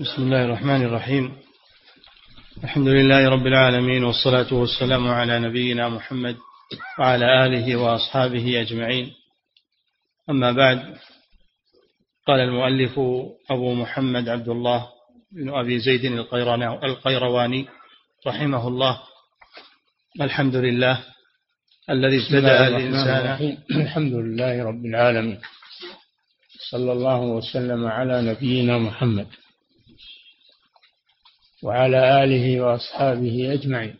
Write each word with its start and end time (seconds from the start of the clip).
بسم 0.00 0.22
الله 0.22 0.44
الرحمن 0.44 0.82
الرحيم. 0.82 1.36
الحمد 2.64 2.88
لله 2.88 3.28
رب 3.28 3.46
العالمين 3.46 4.04
والصلاة 4.04 4.54
والسلام 4.54 5.08
على 5.08 5.38
نبينا 5.38 5.88
محمد 5.88 6.36
وعلى 6.98 7.46
آله 7.46 7.76
وأصحابه 7.76 8.60
أجمعين. 8.60 9.12
أما 10.30 10.52
بعد 10.52 10.96
قال 12.26 12.40
المؤلف 12.40 12.98
أبو 13.50 13.74
محمد 13.74 14.28
عبد 14.28 14.48
الله 14.48 14.88
بن 15.32 15.54
أبي 15.54 15.78
زيد 15.78 16.04
القيرواني 16.84 17.68
رحمه 18.26 18.68
الله. 18.68 19.00
الحمد 20.20 20.56
لله 20.56 21.04
الذي 21.90 22.18
ابتدأ 22.26 22.68
الإنسان. 22.68 23.56
الحمد 23.70 24.12
لله 24.12 24.64
رب 24.64 24.84
العالمين. 24.84 25.40
صلى 26.70 26.92
الله 26.92 27.20
وسلم 27.20 27.86
على 27.86 28.22
نبينا 28.22 28.78
محمد. 28.78 29.26
وعلى 31.64 32.24
آله 32.24 32.60
وأصحابه 32.60 33.52
أجمعين. 33.52 33.98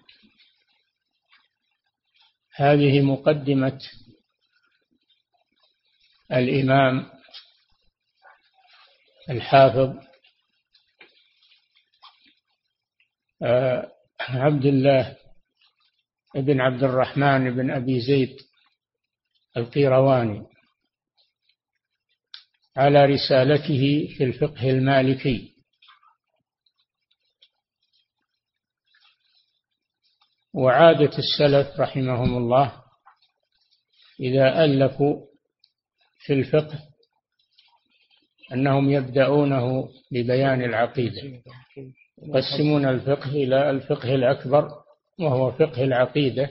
هذه 2.54 3.00
مقدمة 3.00 3.80
الإمام 6.32 7.10
الحافظ 9.30 9.96
آه، 13.42 13.92
عبد 14.20 14.64
الله 14.64 15.16
بن 16.34 16.60
عبد 16.60 16.82
الرحمن 16.84 17.50
بن 17.56 17.70
أبي 17.70 18.00
زيد 18.00 18.36
القيرواني 19.56 20.46
على 22.76 23.04
رسالته 23.04 24.14
في 24.16 24.24
الفقه 24.24 24.70
المالكي. 24.70 25.53
وعادة 30.54 31.10
السلف 31.18 31.80
رحمهم 31.80 32.36
الله 32.36 32.72
إذا 34.20 34.64
ألفوا 34.64 35.26
في 36.18 36.32
الفقه 36.32 36.78
أنهم 38.52 38.90
يبدأونه 38.90 39.88
ببيان 40.12 40.62
العقيدة 40.62 41.42
يقسمون 42.22 42.88
الفقه 42.88 43.30
إلى 43.30 43.70
الفقه 43.70 44.14
الأكبر 44.14 44.70
وهو 45.20 45.52
فقه 45.52 45.84
العقيدة 45.84 46.50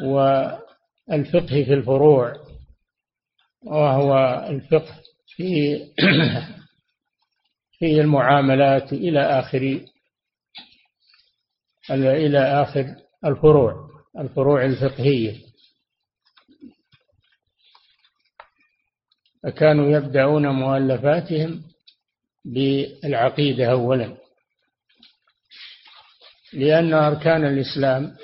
والفقه 0.00 1.64
في 1.64 1.74
الفروع 1.74 2.32
وهو 3.66 4.44
الفقه 4.50 4.94
في 5.26 5.78
في 7.78 8.00
المعاملات 8.00 8.92
إلى 8.92 9.20
آخر 9.20 9.80
إلى 11.90 12.62
آخر 12.62 12.94
الفروع 13.24 13.88
الفروع 14.18 14.64
الفقهية. 14.64 15.36
فكانوا 19.42 19.90
يبدأون 19.96 20.48
مؤلفاتهم 20.48 21.62
بالعقيدة 22.44 23.70
أولا 23.72 24.16
لأن 26.52 26.94
أركان 26.94 27.44
الإسلام 27.44 28.16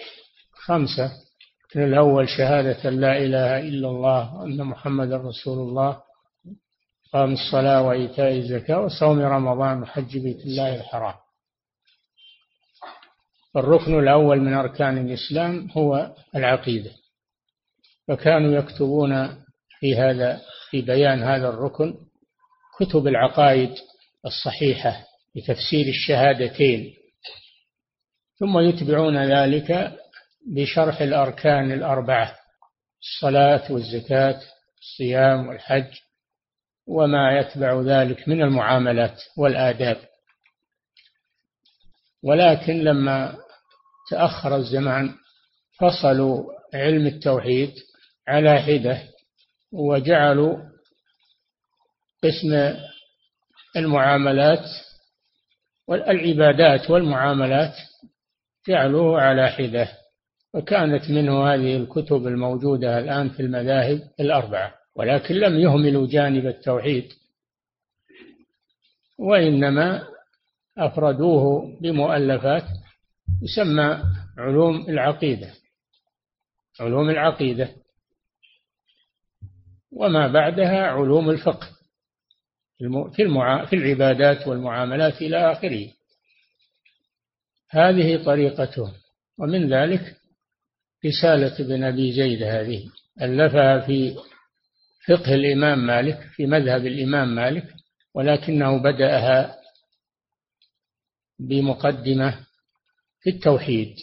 خمسة. 0.53 1.13
الأول 1.77 2.29
شهادة 2.29 2.91
لا 2.91 3.19
إله 3.19 3.59
إلا 3.59 3.89
الله 3.89 4.35
وأن 4.35 4.65
محمد 4.65 5.13
رسول 5.13 5.69
الله 5.69 6.03
قام 7.13 7.33
الصلاة 7.33 7.83
وإيتاء 7.83 8.33
الزكاة 8.37 8.81
وصوم 8.81 9.21
رمضان 9.21 9.83
وحج 9.83 10.19
بيت 10.19 10.41
الله 10.41 10.75
الحرام. 10.75 11.15
الركن 13.57 13.99
الأول 13.99 14.41
من 14.41 14.53
أركان 14.55 14.99
الإسلام 14.99 15.71
هو 15.71 16.15
العقيدة. 16.35 16.91
فكانوا 18.09 18.55
يكتبون 18.55 19.45
في 19.81 19.97
هذا 19.97 20.41
في 20.71 20.83
بيان 20.83 21.23
هذا 21.23 21.49
الركن 21.49 21.95
كتب 22.79 23.07
العقائد 23.07 23.75
الصحيحة 24.27 25.05
لتفسير 25.37 25.87
الشهادتين. 25.89 26.95
ثم 28.39 28.59
يتبعون 28.59 29.33
ذلك 29.33 29.93
بشرح 30.47 31.01
الأركان 31.01 31.73
الأربعة 31.73 32.35
الصلاة 33.03 33.73
والزكاة 33.73 34.41
الصيام 34.81 35.49
والحج 35.49 35.93
وما 36.87 37.39
يتبع 37.39 37.81
ذلك 37.81 38.29
من 38.29 38.43
المعاملات 38.43 39.23
والآداب. 39.37 39.97
ولكن 42.23 42.73
لما 42.85 43.44
تأخر 44.11 44.57
الزمان 44.57 45.15
فصلوا 45.81 46.45
علم 46.75 47.07
التوحيد 47.07 47.75
على 48.29 48.63
حدة 48.63 49.03
وجعلوا 49.73 50.57
قسم 52.25 52.75
المعاملات 53.77 54.65
والعبادات 55.89 56.91
والمعاملات 56.91 57.75
جعلوه 58.69 59.21
على 59.21 59.49
حدة. 59.49 60.05
وكانت 60.55 61.11
منه 61.11 61.55
هذه 61.55 61.77
الكتب 61.77 62.27
الموجودة 62.27 62.99
الآن 62.99 63.29
في 63.29 63.41
المذاهب 63.41 64.01
الأربعة 64.21 64.75
ولكن 64.97 65.35
لم 65.35 65.59
يهملوا 65.61 66.07
جانب 66.07 66.47
التوحيد 66.47 67.13
وإنما 69.19 70.07
أفردوه 70.79 71.77
بمؤلفات 71.81 72.65
يسمى 73.43 74.03
علوم 74.39 74.89
العقيدة 74.89 75.55
علوم 76.81 77.11
العقيدة. 77.11 77.69
وما 79.93 80.29
بعدها 80.29 80.87
علوم 80.87 81.31
الفقه 81.31 81.69
في 83.13 83.23
المعا... 83.23 83.65
في 83.65 83.77
العبادات 83.77 84.47
والمعاملات 84.49 85.23
إلى 85.23 85.53
آخره. 85.53 85.91
هذه 87.71 88.25
طريقتهم. 88.25 88.93
ومن 89.39 89.73
ذلك 89.75 90.17
رسالة 91.07 91.61
ابن 91.61 91.85
أبي 91.85 92.13
زيد 92.13 92.43
هذه 92.43 92.91
ألفها 93.23 93.81
في 93.81 94.17
فقه 95.09 95.35
الإمام 95.35 95.87
مالك 95.87 96.21
في 96.21 96.47
مذهب 96.47 96.87
الإمام 96.87 97.35
مالك 97.35 97.75
ولكنه 98.15 98.79
بدأها 98.79 99.57
بمقدمة 101.39 102.47
في 103.25 103.31
التوحيد. 103.31 103.97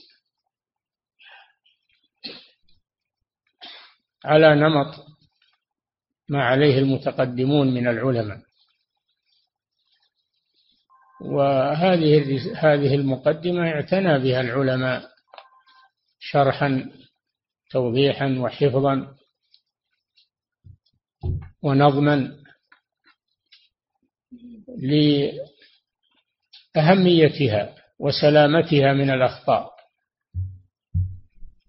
على 4.25 4.55
نمط 4.55 5.05
ما 6.29 6.43
عليه 6.43 6.79
المتقدمون 6.79 7.73
من 7.73 7.87
العلماء. 7.87 8.41
وهذه 11.21 12.37
هذه 12.55 12.95
المقدمة 12.95 13.69
اعتنى 13.69 14.19
بها 14.19 14.41
العلماء 14.41 15.09
شرحا 16.19 16.91
توضيحا 17.71 18.27
وحفظا 18.39 19.17
ونظما 21.61 22.43
لأهميتها. 26.75 27.80
وسلامتها 28.01 28.93
من 28.93 29.09
الأخطاء 29.09 29.71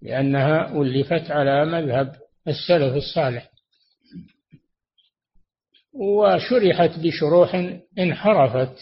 لأنها 0.03 0.83
ألفت 0.83 1.31
على 1.31 1.65
مذهب 1.65 2.17
السلف 2.49 2.97
الصالح. 2.97 3.49
وشرحت 5.95 6.99
بشروح 6.99 7.79
انحرفت 7.99 8.77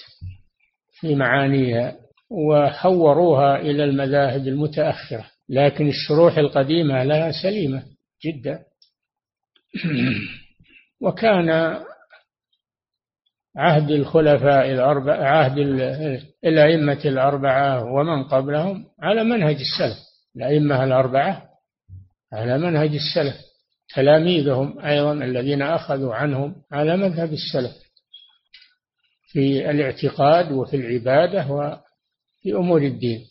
في 1.00 1.14
معانيها 1.14 1.96
وحوروها 2.30 3.56
إلى 3.56 3.84
المذاهب 3.84 4.48
المتأخرة 4.48 5.26
لكن 5.48 5.88
الشروح 5.88 6.38
القديمة 6.38 7.04
لها 7.04 7.32
سليمة 7.42 7.82
جدا. 8.24 8.64
وكان 11.02 11.80
عهد 13.56 13.90
الخلفاء 13.90 14.70
الأربعة 14.70 15.24
عهد 15.24 15.58
الأئمة 16.44 17.00
الأربعة 17.04 17.84
ومن 17.84 18.24
قبلهم 18.24 18.84
على 19.00 19.24
منهج 19.24 19.56
السلف 19.56 19.98
الأئمة 20.36 20.84
الأربعة 20.84 21.48
على 22.32 22.58
منهج 22.58 22.94
السلف. 22.94 23.34
تلاميذهم 23.94 24.80
أيضا 24.80 25.12
الذين 25.12 25.62
أخذوا 25.62 26.14
عنهم 26.14 26.54
على 26.72 26.96
مذهب 26.96 27.32
السلف 27.32 27.72
في 29.26 29.70
الاعتقاد 29.70 30.52
وفي 30.52 30.76
العبادة 30.76 31.46
وفي 31.50 32.54
أمور 32.54 32.82
الدين. 32.82 33.26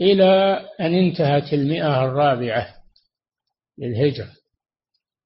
إلى 0.00 0.60
أن 0.80 0.94
انتهت 0.94 1.52
المئة 1.52 2.04
الرابعة 2.04 2.74
للهجرة. 3.78 4.30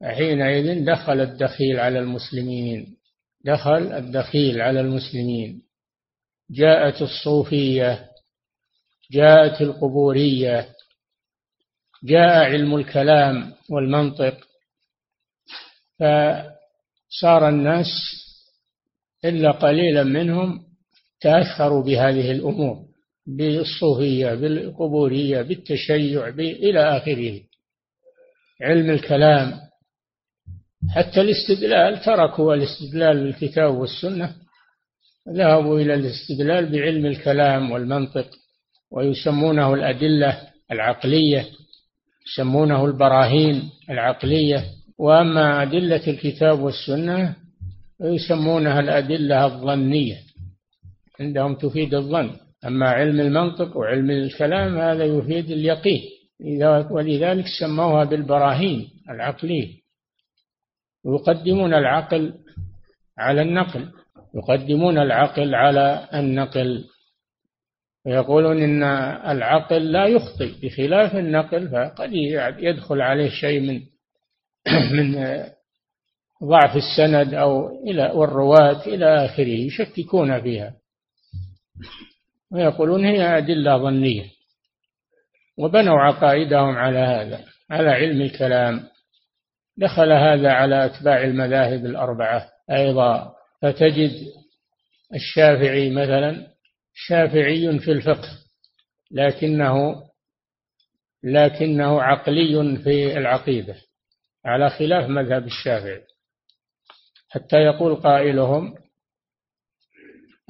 حينئذ 0.03 0.85
دخل 0.85 1.21
الدخيل 1.21 1.81
على 1.81 1.99
المسلمين 1.99 3.01
دخل 3.45 3.93
الدخيل 3.93 4.61
على 4.61 4.81
المسلمين. 4.81 5.63
جاءت 6.51 7.03
الصوفية 7.03 8.11
جاءت 9.11 9.61
القبورية 9.61 10.69
جاء 12.05 12.45
علم 12.45 12.75
الكلام 12.75 13.55
والمنطق. 13.71 14.39
فصار 15.99 17.49
الناس 17.49 17.87
إلا 19.25 19.51
قليلا 19.51 20.05
منهم 20.05 20.65
تأثروا 21.21 21.83
بهذه 21.83 22.31
الأمور 22.31 22.87
بالصوفية 23.27 24.35
بالقبورية 24.35 25.43
بالتشيع 25.43 26.29
إلى 26.39 26.97
آخره. 26.97 27.41
علم 28.63 28.91
الكلام 28.91 29.70
حتى 30.89 31.21
الاستدلال 31.21 32.03
تركوا 32.03 32.55
الاستدلال 32.55 33.25
بالكتاب 33.25 33.75
والسنة 33.75 34.35
ذهبوا 35.29 35.81
إلى 35.81 35.95
الاستدلال 35.95 36.73
بعلم 36.73 37.07
الكلام 37.07 37.71
والمنطق 37.71 38.27
ويسمونه 38.91 39.75
الأدلة 39.75 40.41
العقلية 40.73 41.47
يسمونه 42.27 42.85
البراهين 42.85 43.71
العقلية 43.91 44.65
وأما 44.99 45.63
أدلة 45.63 46.07
الكتاب 46.07 46.61
والسنة 46.61 47.37
يسمونها 48.01 48.81
الأدلة 48.81 49.45
الظنية 49.47 50.17
عندهم 51.21 51.55
تفيد 51.55 51.95
الظن 51.95 52.31
أما 52.67 52.89
علم 52.89 53.21
المنطق 53.21 53.77
وعلم 53.77 54.11
الكلام 54.11 54.79
هذا 54.79 55.05
يفيد 55.05 55.51
اليقين 55.51 56.01
ولذلك 56.91 57.45
سموها 57.61 58.05
بالبراهين 58.05 58.89
العقلية. 59.11 59.80
يقدمون 61.05 61.75
العقل 61.75 62.35
على 63.19 63.43
النقل 63.43 63.89
يقدمون 64.35 64.99
العقل 64.99 65.55
على 65.55 66.09
النقل. 66.15 66.85
ويقولون 68.07 68.63
إن 68.63 68.83
العقل 69.31 69.93
لا 69.93 70.07
يخطئ 70.07 70.53
بخلاف 70.63 71.17
النقل 71.17 71.69
فقد 71.69 72.11
يدخل 72.59 73.01
عليه 73.01 73.29
شيء 73.29 73.61
من 73.61 73.81
من 74.97 75.15
ضعف 76.45 76.77
السند 76.77 77.35
أو 77.35 77.83
إلى 77.85 78.13
والرواة 78.15 78.87
إلى 78.87 79.25
آخره 79.25 79.49
يشككون 79.49 80.41
فيها. 80.41 80.75
ويقولون 82.53 83.05
هي 83.05 83.39
أدلة 83.39 83.79
ظنية 83.79 84.25
وبنوا 85.59 86.01
عقائدهم 86.01 86.77
على 86.77 86.99
هذا 86.99 87.45
على 87.71 87.91
علم 87.91 88.23
الكلام. 88.23 88.81
دخل 89.81 90.13
هذا 90.13 90.51
على 90.51 90.85
أتباع 90.85 91.25
المذاهب 91.25 91.87
الأربعة 91.87 92.49
أيضا. 92.71 93.35
فتجد 93.63 94.11
الشافعي 95.15 95.91
مثلا 95.91 96.47
شافعي 96.95 97.79
في 97.79 97.93
الفقه 97.93 98.29
لكنه 99.11 100.03
لكنه 101.23 102.03
عقلي 102.03 102.77
في 102.77 103.19
العقيدة 103.19 103.77
على 104.45 104.71
خلاف 104.71 105.09
مذهب 105.09 105.47
الشافعي. 105.47 106.03
حتى 107.29 107.57
يقول 107.57 107.97
قائلهم 107.97 108.75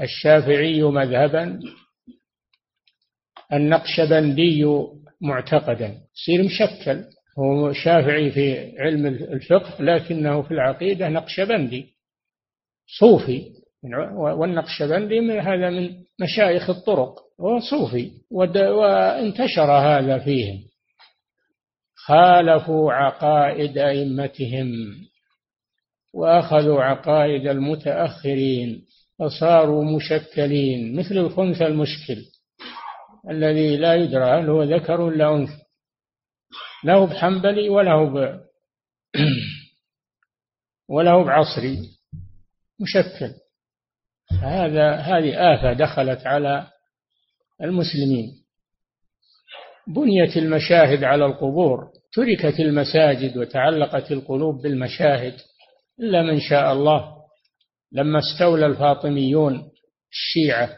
الشافعي 0.00 0.82
مذهبا 0.82 1.60
النقشبندي 3.52 4.66
معتقدا. 5.20 6.00
يصير 6.16 6.42
مشكل. 6.44 7.04
هو 7.40 7.72
شافعي 7.72 8.31
في 8.31 8.75
علم 8.78 9.06
الفقه 9.06 9.82
لكنه 9.82 10.42
في 10.42 10.50
العقيدة 10.50 11.08
نقشبندي 11.08 11.87
صوفي. 12.98 13.50
والنقشبندي 14.14 15.40
هذا 15.40 15.70
من 15.70 15.90
مشايخ 16.20 16.70
الطرق. 16.70 17.14
هو 17.40 17.60
صوفي. 17.60 18.10
وانتشر 18.31 19.72
هذا 19.72 20.19
فيهم. 20.19 20.62
خالفوا 21.94 22.92
عقائد 22.92 23.78
أئمتهم. 23.78 24.72
وأخذوا 26.14 26.82
عقائد 26.82 27.46
المتأخرين. 27.46 28.84
فصاروا 29.19 29.84
مشكلين. 29.84 30.96
مثل 30.96 31.19
الخنث 31.19 31.62
المشكل. 31.62 32.22
الذي 33.31 33.76
لا 33.76 33.94
يدرى 33.94 34.25
هل 34.25 34.50
هو 34.50 34.62
ذكر 34.62 35.00
ولا 35.00 35.34
أنثى. 35.37 35.59
لا 36.84 36.94
هو 36.94 37.06
بحنبلي 37.06 37.68
ولا 37.68 37.92
هو 37.92 38.06
ب... 38.06 38.40
ولا 40.88 41.10
هو 41.10 41.24
بعصري. 41.24 41.78
مشكل. 42.80 43.34
هذا 44.42 44.94
هذه 44.94 45.54
آفة 45.54 45.72
دخلت 45.72 46.26
على 46.26 46.66
المسلمين. 47.62 48.26
بنيت 49.88 50.36
المشاهد 50.36 51.04
على 51.04 51.26
القبور 51.26 51.90
تركت 52.12 52.60
المساجد 52.60 53.36
وتعلقت 53.36 54.12
القلوب 54.12 54.62
بالمشاهد 54.62 55.34
إلا 56.00 56.22
من 56.22 56.40
شاء 56.40 56.72
الله. 56.72 57.20
لما 57.92 58.18
استولى 58.18 58.66
الفاطميون 58.66 59.70
الشيعة 60.10 60.76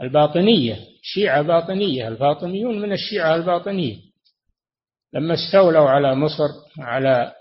الباطنية 0.00 0.78
شيعة 1.02 1.42
باطنية 1.42 2.08
الفاطميون 2.08 2.80
من 2.80 2.92
الشيعة 2.92 3.36
الباطنية. 3.36 4.11
لما 5.14 5.34
استولوا 5.34 5.90
على 5.90 6.14
مصر 6.14 6.48
على 6.78 7.32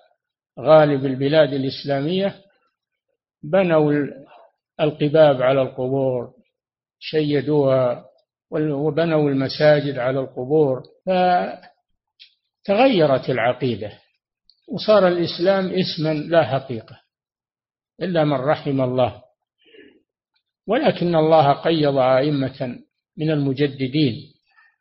غالب 0.59 1.05
البلاد 1.05 1.53
الإسلامية 1.53 2.35
بنوا 3.43 3.93
القباب 4.79 5.41
على 5.41 5.61
القبور 5.61 6.33
شيدوها 6.99 8.05
وبنوا 8.51 9.29
المساجد 9.29 9.97
على 9.97 10.19
القبور 10.19 10.83
فتغيرت 12.65 13.29
العقيدة 13.29 13.91
وصار 14.67 15.07
الإسلام 15.07 15.69
اسما 15.73 16.13
لا 16.13 16.43
حقيقة 16.43 16.99
إلا 18.01 18.23
من 18.25 18.33
رحم 18.33 18.81
الله. 18.81 19.21
ولكن 20.67 21.15
الله 21.15 21.53
قيض 21.53 21.97
أئمة 21.97 22.79
من 23.17 23.31
المجددين 23.31 24.33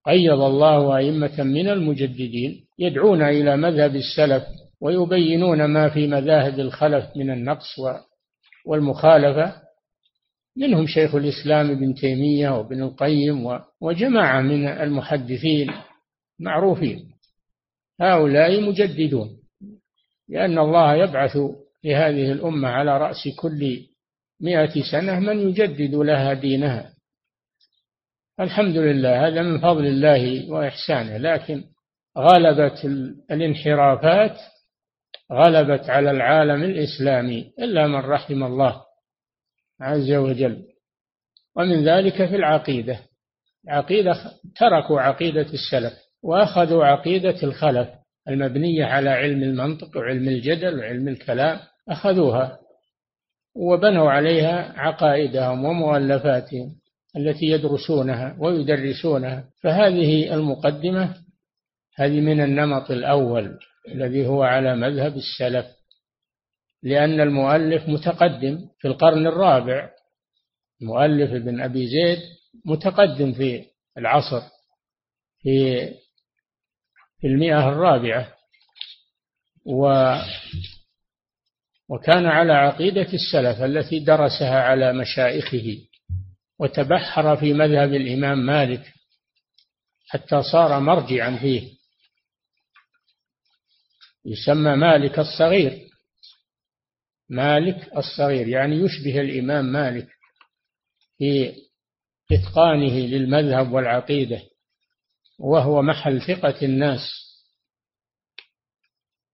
قيض 0.07 0.41
الله 0.41 0.97
أئمة 0.97 1.43
من 1.43 1.69
المجددين 1.69 2.67
يدعون 2.81 3.23
إلى 3.23 3.57
مذهب 3.57 3.97
السلف 3.97 4.45
ويبينون 4.81 5.65
ما 5.65 5.89
في 5.89 6.07
مذاهب 6.07 6.61
الخلف 6.61 7.17
من 7.17 7.31
النقص 7.31 7.81
والمخالفة. 8.67 9.55
منهم 10.57 10.87
شيخ 10.87 11.15
الإسلام 11.15 11.71
ابن 11.71 11.95
تيمية 11.95 12.51
وابن 12.51 12.83
القيم 12.83 13.61
وجماعة 13.81 14.41
من 14.41 14.69
المحدثين 14.69 15.73
معروفين. 16.41 17.11
هؤلاء 18.01 18.61
مجددون 18.61 19.29
لأن 20.29 20.59
الله 20.59 20.95
يبعث 20.95 21.37
لهذه 21.85 22.33
الأمة 22.33 22.69
على 22.69 22.99
رأس 22.99 23.29
كل 23.39 23.87
مئة 24.41 24.83
سنة 24.93 25.21
من 25.21 25.49
يجدد 25.49 25.95
لها 25.95 26.35
دينها. 26.35 26.95
الحمد 28.41 28.77
لله 28.77 29.27
هذا 29.27 29.43
من 29.43 29.59
فضل 29.59 29.87
الله 29.87 30.51
وإحسانه 30.51 31.17
لكن 31.17 31.65
غلبت 32.21 32.85
الانحرافات 33.31 34.37
غلبت 35.33 35.91
على 35.91 36.11
العالم 36.11 36.63
الإسلامي 36.63 37.53
إلا 37.59 37.87
من 37.87 37.97
رحم 37.97 38.45
الله 38.45 38.83
عز 39.81 40.13
وجل. 40.13 40.63
ومن 41.57 41.85
ذلك 41.89 42.15
في 42.15 42.37
العقيدة. 42.37 42.99
العقيدة 43.65 44.15
تركوا 44.57 45.01
عقيدة 45.01 45.47
السلف 45.53 45.93
وأخذوا 46.23 46.85
عقيدة 46.85 47.43
الخلف 47.43 47.89
المبنية 48.29 48.85
على 48.85 49.11
علم 49.11 49.43
المنطق 49.43 49.97
وعلم 49.97 50.29
الجدل 50.29 50.79
وعلم 50.79 51.09
الكلام 51.09 51.59
أخذوها 51.89 52.59
وبنوا 53.57 54.11
عليها 54.11 54.73
عقائدهم 54.77 55.65
ومؤلفاتهم 55.65 56.73
التي 57.17 57.47
يدرسونها 57.47 58.37
ويدرسونها. 58.39 59.45
فهذه 59.63 60.35
المقدمة 60.35 61.15
هذه 61.97 62.21
من 62.21 62.41
النمط 62.41 62.91
الأول 62.91 63.59
الذي 63.89 64.27
هو 64.27 64.43
على 64.43 64.77
مذهب 64.77 65.17
السلف 65.17 65.67
لأن 66.83 67.21
المؤلف 67.21 67.89
متقدم 67.89 68.69
في 68.79 68.89
القرن 68.89 69.27
الرابع. 69.27 69.91
المؤلف 70.83 71.31
ابن 71.31 71.61
أبي 71.61 71.87
زيد 71.87 72.19
متقدم 72.65 73.33
في 73.33 73.65
العصر 73.99 74.43
في 75.43 75.87
في 77.21 77.27
المئة 77.27 77.69
الرابعة. 77.69 78.35
و 79.67 80.15
وكان 81.89 82.27
على 82.27 82.53
عقيدة 82.53 83.09
السلف 83.13 83.63
التي 83.63 83.99
درسها 83.99 84.61
على 84.63 84.93
مشايخه 84.93 85.79
وتبحر 86.59 87.37
في 87.37 87.53
مذهب 87.53 87.95
الإمام 87.95 88.47
مالك 88.47 88.93
حتى 90.09 90.43
صار 90.43 90.81
مرجعا 90.81 91.37
فيه. 91.37 91.80
يسمى 94.25 94.77
مالك 94.77 95.19
الصغير. 95.19 95.91
مالك 97.29 97.97
الصغير 97.97 98.49
يعني 98.49 98.77
يشبه 98.77 99.21
الإمام 99.21 99.65
مالك 99.65 100.09
في 101.19 101.55
إتقانه 102.33 102.99
للمذهب 102.99 103.73
والعقيدة 103.73 104.43
وهو 105.39 105.83
محل 105.83 106.23
ثقة 106.23 106.63
الناس. 106.63 107.01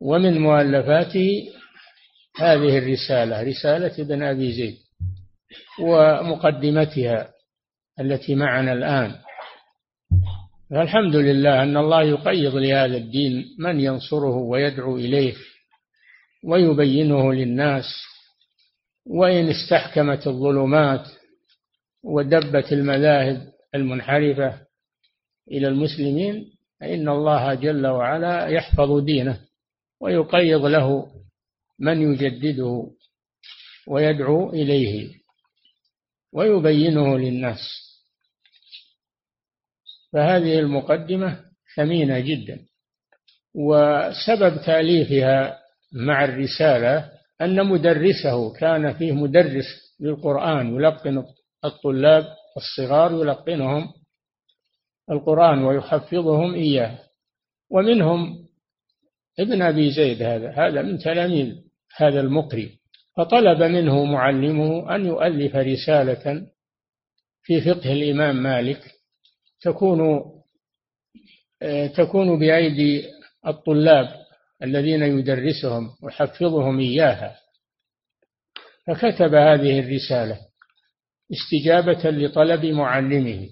ومن 0.01 0.39
مؤلفاته 0.39 1.53
هذه 2.37 2.79
الرسالة 2.79 3.43
رسالة 3.43 4.03
ابن 4.03 4.23
أبي 4.23 4.53
زيد 4.53 4.77
ومقدمتها 5.81 7.33
التي 8.01 8.35
معنا 8.35 8.73
الآن. 8.73 9.26
فالحمد 10.71 11.17
لله 11.17 11.63
أن 11.63 11.77
الله 11.77 12.03
يقيض 12.03 12.55
لهذا 12.55 12.97
الدين 12.97 13.45
من 13.59 13.81
ينصره 13.81 14.37
ويدعو 14.37 14.97
إليه 14.97 15.35
ويبينه 16.45 17.33
للناس 17.33 17.85
وإن 19.07 19.49
استحكمت 19.49 20.27
الظلمات 20.27 21.09
ودبت 22.05 22.73
المذاهب 22.73 23.53
المنحرفة 23.75 24.61
إلى 25.51 25.69
المسلمين 25.69 26.53
فإن 26.81 27.09
الله 27.09 27.55
جل 27.55 27.87
وعلا 27.87 28.47
يحفظ 28.47 29.05
دينه 29.05 29.41
ويقيض 30.01 30.65
له 30.65 31.07
من 31.79 32.13
يجدده 32.13 32.91
ويدعو 33.89 34.51
إليه 34.51 35.11
ويبينه 36.33 37.19
للناس. 37.19 37.86
فهذه 40.17 40.59
المقدمة 40.59 41.41
ثمينة 41.77 42.19
جدا. 42.19 42.59
وسبب 43.55 44.61
تأليفها 44.67 45.59
مع 45.93 46.25
الرسالة 46.25 47.11
أن 47.41 47.67
مدرسه 47.67 48.53
كان 48.53 48.93
فيه 48.93 49.13
مدرس 49.13 49.65
للقرآن 50.01 50.75
يلقن 50.75 51.25
الطلاب 51.65 52.25
الصغار 52.57 53.13
يلقنهم 53.13 53.93
القرآن 55.11 55.65
ويحفظهم 55.65 56.55
إياه. 56.55 56.99
ومنهم 57.71 58.49
ابن 59.39 59.63
أبي 59.63 59.91
زيد 59.91 60.23
هذا 60.23 60.51
هذا 60.51 60.83
من 60.83 60.99
تلاميذ 60.99 61.55
هذا 61.97 62.21
المقري. 62.21 62.79
فطلب 63.17 63.63
منه 63.63 64.05
معلمه 64.05 64.95
أن 64.95 65.07
يؤلف 65.07 65.57
رسالة 65.57 66.47
في 67.43 67.61
فقه 67.61 67.93
الإمام 67.93 68.43
مالك 68.43 68.96
تكون 69.61 70.23
تكون 71.97 72.39
بأيدي 72.39 73.05
الطلاب 73.47 74.27
الذين 74.63 75.03
يدرسهم 75.03 75.91
ويحفظهم 76.03 76.79
إياها. 76.81 77.39
فكتب 78.87 79.35
هذه 79.35 79.81
الرسالة 79.81 80.39
استجابة 81.33 82.11
لطلب 82.11 82.65
معلمه. 82.65 83.49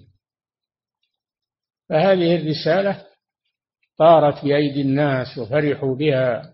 فهذه 1.89 2.35
الرسالة 2.35 3.05
طارت 3.97 4.45
بأيدي 4.45 4.81
الناس 4.81 5.37
وفرحوا 5.37 5.95
بها 5.95 6.53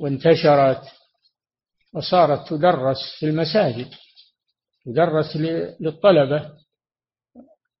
وانتشرت 0.00 0.82
وصارت 1.94 2.48
تدرس 2.48 2.98
في 3.18 3.26
المساجد 3.26 3.88
تدرس 4.86 5.36
للطلبة 5.80 6.59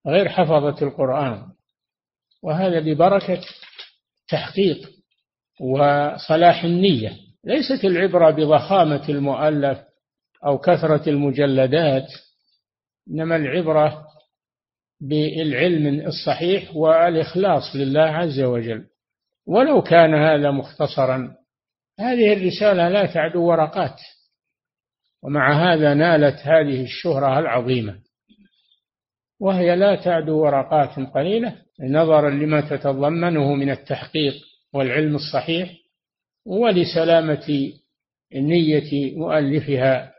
غير 0.06 0.28
حفظة 0.28 0.86
القرآن. 0.86 1.42
وهذا 2.42 2.80
ببركة 2.80 3.40
تحقيق 4.28 4.90
وصلاح 5.60 6.64
النية. 6.64 7.12
ليست 7.44 7.84
العبرة 7.84 8.30
بضخامة 8.30 9.08
المؤلف 9.08 9.78
أو 10.46 10.58
كثرة 10.58 11.08
المجلدات 11.08 12.06
إنما 13.10 13.36
العبرة 13.36 14.06
بالعلم 15.00 16.06
الصحيح 16.06 16.76
والإخلاص 16.76 17.76
لله 17.76 18.00
عز 18.00 18.40
وجل. 18.40 18.86
ولو 19.46 19.82
كان 19.82 20.14
هذا 20.14 20.50
مختصرا 20.50 21.34
هذه 22.00 22.32
الرسالة 22.32 22.88
لا 22.88 23.06
تعدو 23.06 23.42
ورقات 23.42 24.00
ومع 25.22 25.72
هذا 25.72 25.94
نالت 25.94 26.38
هذه 26.38 26.82
الشهرة 26.82 27.38
العظيمة. 27.38 28.09
وهي 29.40 29.76
لا 29.76 29.96
تعدو 29.96 30.38
ورقات 30.38 30.98
قليلة 31.14 31.54
نظرا 31.80 32.30
لما 32.30 32.60
تتضمنه 32.60 33.54
من 33.54 33.70
التحقيق 33.70 34.34
والعلم 34.74 35.14
الصحيح 35.16 35.70
ولسلامة 36.46 37.72
نية 38.34 39.16
مؤلفها 39.16 40.12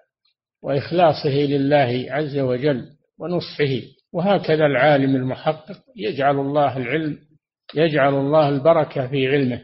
وإخلاصه 0.64 1.36
لله 1.36 2.06
عز 2.10 2.38
وجل 2.38 2.86
ونصحه. 3.20 3.82
وهكذا 4.14 4.66
العالم 4.66 5.16
المحقق 5.16 5.78
يجعل 5.96 6.40
الله 6.40 6.78
العلم 6.78 7.20
يجعل 7.76 8.14
الله 8.14 8.50
البركة 8.50 9.08
في 9.08 9.28
علمه 9.28 9.62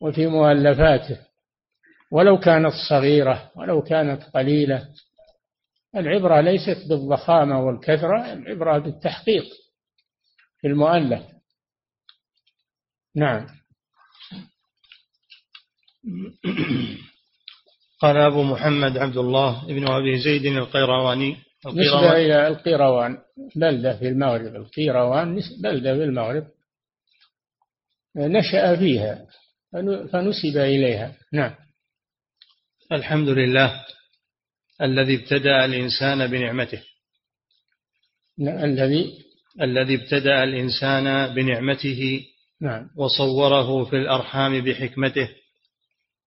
وفي 0.00 0.26
مؤلفاته. 0.26 1.18
ولو 2.10 2.38
كانت 2.38 2.72
صغيرة 2.90 3.50
ولو 3.56 3.82
كانت 3.82 4.22
قليلة 4.22 4.88
العبرة 5.96 6.40
ليست 6.40 6.88
بالضخامة 6.88 7.66
والكثرة 7.66 8.32
العبرة 8.32 8.78
بالتحقيق 8.78 9.44
في 10.60 10.66
المؤلف. 10.66 11.22
نعم. 13.16 13.46
قال 18.00 18.16
أبو 18.16 18.42
محمد 18.42 18.98
عبد 18.98 19.16
الله 19.16 19.64
ابن 19.64 19.88
أبي 19.90 20.18
زيد 20.18 20.46
القيرواني. 20.46 21.36
نسبة 21.66 22.16
إلى 22.16 22.48
القيروان. 22.48 23.18
بلدة 23.56 23.98
في 23.98 24.08
المغرب. 24.08 24.56
القيروان 24.56 25.40
بلدة 25.62 25.94
في 25.94 26.04
المغرب. 26.04 26.46
نشأ 28.16 28.76
فيها. 28.76 29.26
فنسب 30.12 30.56
إليها. 30.56 31.16
نعم. 31.32 31.54
الحمد 32.92 33.28
لله. 33.28 33.84
الذي 34.82 35.16
ابتدأ 35.16 35.64
الإنسان 35.64 36.26
بنعمته. 36.26 36.82
الذي 38.40 39.18
الذي 39.60 39.94
ابتدأ 39.94 40.44
الإنسان 40.44 41.34
بنعمته 41.34 42.24
نعم. 42.60 42.88
وصوره 42.96 43.84
في 43.84 43.96
الأرحام 43.96 44.60
بحكمته 44.60 45.28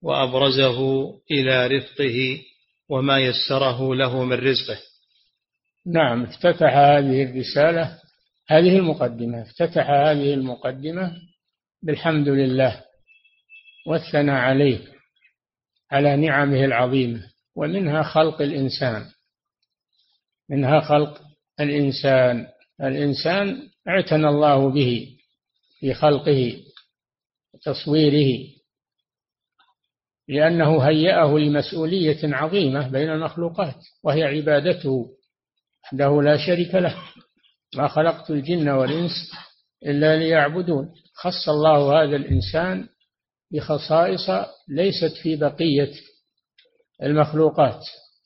وأبرزه 0.01 1.09
إلى 1.31 1.67
رفقه 1.67 2.41
وما 2.89 3.19
يسره 3.19 3.95
له 3.95 4.23
من 4.23 4.33
رزقه. 4.33 4.77
نعم 5.85 6.23
افتتح 6.23 6.77
هذه 6.77 7.23
الرسالة 7.23 7.99
هذه 8.47 8.77
المقدمة 8.77 9.41
افتتح 9.41 9.89
هذه 9.89 10.33
المقدمة 10.33 11.11
بالحمد 11.83 12.27
لله 12.27 12.83
والثناء 13.87 14.35
عليه 14.35 14.79
على 15.91 16.15
نعمه 16.15 16.65
العظيمة. 16.65 17.34
ومنها 17.55 18.03
خلق 18.03 18.41
الإنسان. 18.41 19.05
منها 20.49 20.81
خلق 20.81 21.21
الإنسان. 21.59 22.47
الإنسان 22.81 23.69
اعتنى 23.87 24.27
الله 24.27 24.69
به 24.69 25.17
في 25.79 25.93
خلقه 25.93 26.63
وتصويره 27.53 28.47
لأنه 30.27 30.81
هيأه 30.81 31.39
لمسؤولية 31.39 32.19
عظيمة 32.23 32.87
بين 32.87 33.09
المخلوقات 33.09 33.75
وهي 34.03 34.23
عبادته 34.23 35.15
وحده 35.83 36.21
لا 36.21 36.37
شريك 36.37 36.75
له. 36.75 36.97
ما 37.75 37.87
خلقت 37.87 38.31
الجن 38.31 38.69
والإنس 38.69 39.31
إلا 39.85 40.15
ليعبدون. 40.17 40.93
خص 41.13 41.49
الله 41.49 42.03
هذا 42.03 42.15
الإنسان 42.15 42.87
بخصائص 43.51 44.29
ليست 44.69 45.17
في 45.23 45.35
بقية 45.35 45.91
المخلوقات 47.03 47.79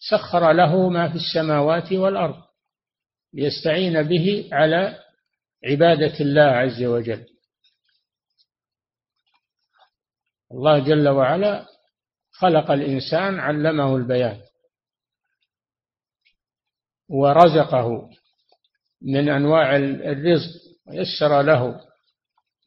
سخر 0.10 0.52
له 0.52 0.90
ما 0.90 1.10
في 1.10 1.16
السماوات 1.16 1.94
والأرض 1.94 2.44
ليستعين 3.34 4.04
به 4.04 4.50
على 4.52 5.00
عبادة 5.66 6.20
الله 6.20 6.42
عز 6.42 6.84
وجل. 6.84 7.26
الله 10.52 10.80
جل 10.80 11.08
وعلا 11.08 11.66
خلق 12.32 12.72
الإنسان 12.72 13.40
علمه 13.40 13.96
البيان 13.96 14.42
ورزقه 17.10 18.10
من 19.02 19.30
أنواع 19.30 19.76
الرزق 19.76 20.62
ويسر 20.88 21.42
له 21.42 21.82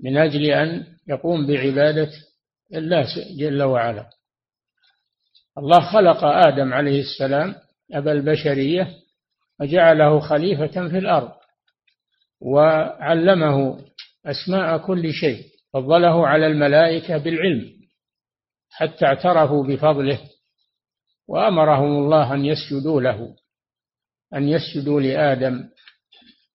من 0.01 0.17
أجل 0.17 0.45
أن 0.45 0.97
يقوم 1.09 1.47
بعبادة 1.47 2.11
الله 2.75 3.07
جل 3.39 3.63
وعلا. 3.63 4.11
الله 5.59 5.93
خلق 5.93 6.25
آدم 6.25 6.73
عليه 6.73 7.01
السلام 7.01 7.55
أبا 7.93 8.13
البشرية 8.13 8.89
وجعله 9.61 10.21
خليفة 10.21 10.89
في 10.89 10.99
الأرض 10.99 11.33
وعلمه 12.41 13.85
أسماء 14.27 14.79
كل 14.79 15.13
شيء 15.13 15.45
فضله 15.73 16.29
على 16.29 16.47
الملائكة 16.47 17.19
بالعلم 17.19 17.73
حتى 18.71 19.07
اعترفوا 19.07 19.67
بفضله 19.67 20.21
وأمرهم 21.29 22.05
الله 22.05 22.35
أن 22.35 22.45
يسجدوا 22.45 23.01
له 23.01 23.37
أن 24.35 24.49
يسجدوا 24.49 25.01
لآدم 25.01 25.69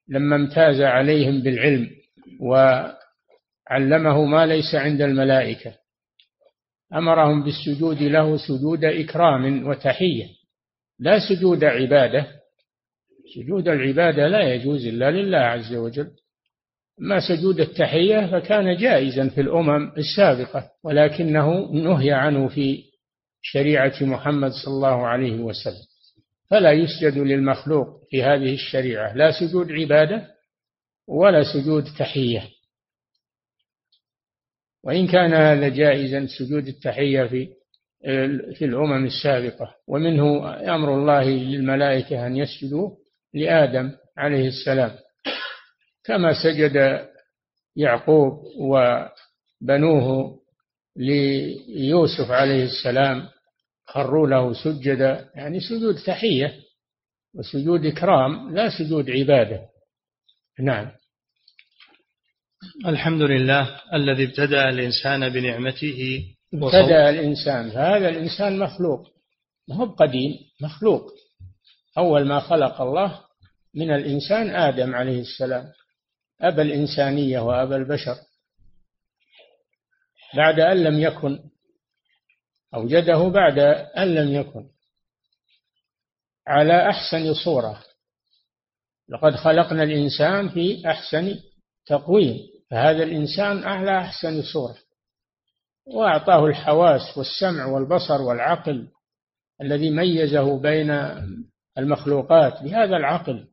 لما 0.08 0.36
امتاز 0.36 0.82
عليهم 0.82 1.42
بالعلم 1.44 1.90
وعلمه 2.42 4.26
ما 4.26 4.46
ليس 4.46 4.76
عند 4.76 5.02
الملائكة. 5.02 5.74
أمرهم 6.94 7.44
بالسجود 7.44 8.02
له 8.02 8.38
سجود 8.38 8.86
إكرام 8.86 9.68
وتحية 9.68 10.28
لا 11.00 11.20
سجود 11.30 11.64
عبادة. 11.64 12.28
سجود 13.36 13.68
العبادة 13.68 14.28
لا 14.28 14.54
يجوز 14.54 14.86
إلا 14.86 15.12
لله 15.12 15.38
عز 15.38 15.76
وجل. 15.76 16.12
أما 17.02 17.20
سجود 17.20 17.60
التحية 17.60 18.32
فكان 18.32 18.78
جائزا 18.78 19.30
في 19.30 19.42
الأمم 19.42 19.92
السابقة 19.98 20.70
ولكنه 20.84 21.72
نهي 21.72 22.12
عنه 22.12 22.48
في 22.48 22.84
شريعة 23.42 23.94
محمد 24.02 24.52
صلى 24.52 24.74
الله 24.74 25.08
عليه 25.08 25.40
وسلم. 25.40 25.88
فلا 26.50 26.72
يسجد 26.72 27.18
للمخلوق 27.18 27.88
في 28.10 28.24
هذه 28.24 28.54
الشريعة 28.54 29.14
لا 29.14 29.32
سجود 29.32 29.72
عبادة 29.72 30.28
ولا 31.08 31.44
سجود 31.54 31.84
تحية. 32.00 32.57
وإن 34.84 35.08
كان 35.08 35.34
هذا 35.34 35.70
جائزا 35.70 36.28
سجود 36.40 36.68
التحية 36.68 37.24
في 37.24 37.50
في 38.56 38.66
الأمم 38.66 39.06
السابقة. 39.06 39.76
ومنه 39.88 40.54
أمر 40.76 40.94
الله 40.94 41.24
للملائكة 41.24 42.28
أن 42.28 42.36
يسجدوا 42.38 42.92
لآدم 43.34 43.92
عليه 44.18 44.48
السلام. 44.48 44.92
كما 46.06 46.34
سجد 46.44 47.08
يعقوب 47.76 48.44
وبنوه 48.60 50.38
ليوسف 50.96 52.32
عليه 52.32 52.64
السلام 52.64 53.28
خروا 53.86 54.28
له 54.28 54.54
سجدا 54.54 55.30
يعني 55.36 55.60
سجود 55.60 55.96
تحية 56.06 56.54
وسجود 57.36 57.86
إكرام 57.86 58.56
لا 58.56 58.70
سجود 58.80 59.10
عبادة. 59.10 59.62
نعم. 60.60 60.92
الحمد 62.86 63.22
لله 63.22 63.82
الذي 63.94 64.24
ابتدأ 64.24 64.70
الإنسان 64.70 65.30
بنعمته 65.30 66.26
ابتدأ 66.54 67.10
الإنسان 67.10 67.72
فهذا 67.72 68.10
الإنسان 68.10 68.60
مخلوق. 68.60 69.08
ما 69.68 69.76
هو 69.76 69.86
بقديم 69.86 70.36
مخلوق. 70.62 71.14
أول 71.98 72.26
ما 72.28 72.40
خلق 72.40 72.82
الله 72.82 73.22
من 73.76 73.92
الإنسان 73.92 74.50
آدم 74.56 74.96
عليه 74.96 75.22
السلام 75.22 75.72
أبا 76.42 76.62
الإنسانية 76.62 77.40
وأبا 77.40 77.76
البشر. 77.76 78.16
بعد 80.36 80.60
أن 80.60 80.84
لم 80.84 81.00
يكن 81.00 81.40
أوجده 82.74 83.28
بعد 83.28 83.60
أن 83.98 84.16
لم 84.16 84.36
يكن. 84.36 84.68
على 86.48 86.90
أحسن 86.90 87.34
صورة. 87.34 87.84
لقد 89.10 89.36
خلقنا 89.36 89.84
الإنسان 89.84 90.50
في 90.50 90.90
أحسن 90.90 91.36
تقويم. 91.86 92.57
فهذا 92.72 93.04
الإنسان 93.04 93.64
على 93.64 94.00
أحسن 94.00 94.42
صورة. 94.42 94.76
وأعطاه 95.86 96.46
الحواس 96.46 97.18
والسمع 97.18 97.66
والبصر 97.66 98.22
والعقل 98.22 98.88
الذي 99.62 99.90
ميزه 99.90 100.60
بين 100.60 100.92
المخلوقات 101.78 102.64
بهذا 102.64 102.98
العقل 102.98 103.48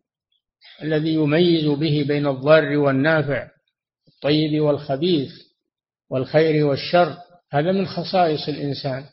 الذي 0.83 1.15
يميز 1.15 1.67
به 1.67 2.05
بين 2.09 2.27
الضار 2.27 2.77
والنافع 2.77 3.51
الطيب 4.09 4.61
والخبيث 4.61 5.33
والخير 6.11 6.67
والشر. 6.67 7.17
هذا 7.53 7.73
من 7.73 7.87
خصائص 7.87 8.49
الإنسان. 8.49 9.05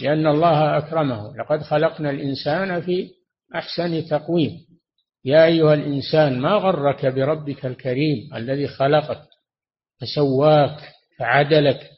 لأن 0.00 0.26
الله 0.26 0.78
أكرمه. 0.78 1.36
لقد 1.36 1.62
خلقنا 1.62 2.10
الإنسان 2.10 2.82
في 2.82 3.10
أحسن 3.54 4.08
تقويم. 4.08 4.71
يا 5.24 5.44
أيها 5.44 5.74
الإنسان 5.74 6.38
ما 6.38 6.50
غرك 6.50 7.06
بربك 7.06 7.66
الكريم 7.66 8.34
الذي 8.34 8.68
خلقك 8.68 9.22
فسواك 10.00 10.92
فعدلك 11.18 11.90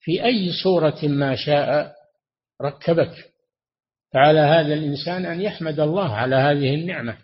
في 0.00 0.24
أي 0.24 0.50
صورة 0.64 0.98
ما 1.02 1.36
شاء 1.36 1.94
ركبك؟ 2.62 3.32
فعلى 4.12 4.40
هذا 4.40 4.74
الإنسان 4.74 5.26
أن 5.26 5.40
يحمد 5.40 5.80
الله 5.80 6.14
على 6.14 6.36
هذه 6.36 6.74
النعمة 6.74 7.18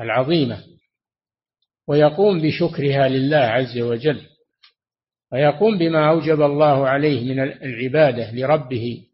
العظيمة 0.00 0.64
ويقوم 1.88 2.42
بشكرها 2.42 3.08
لله 3.08 3.36
عز 3.36 3.78
وجل 3.78 4.22
ويقوم 5.32 5.78
بما 5.78 6.10
أوجب 6.10 6.42
الله 6.42 6.88
عليه 6.88 7.34
من 7.34 7.40
العبادة 7.40 8.30
لربه 8.30 9.06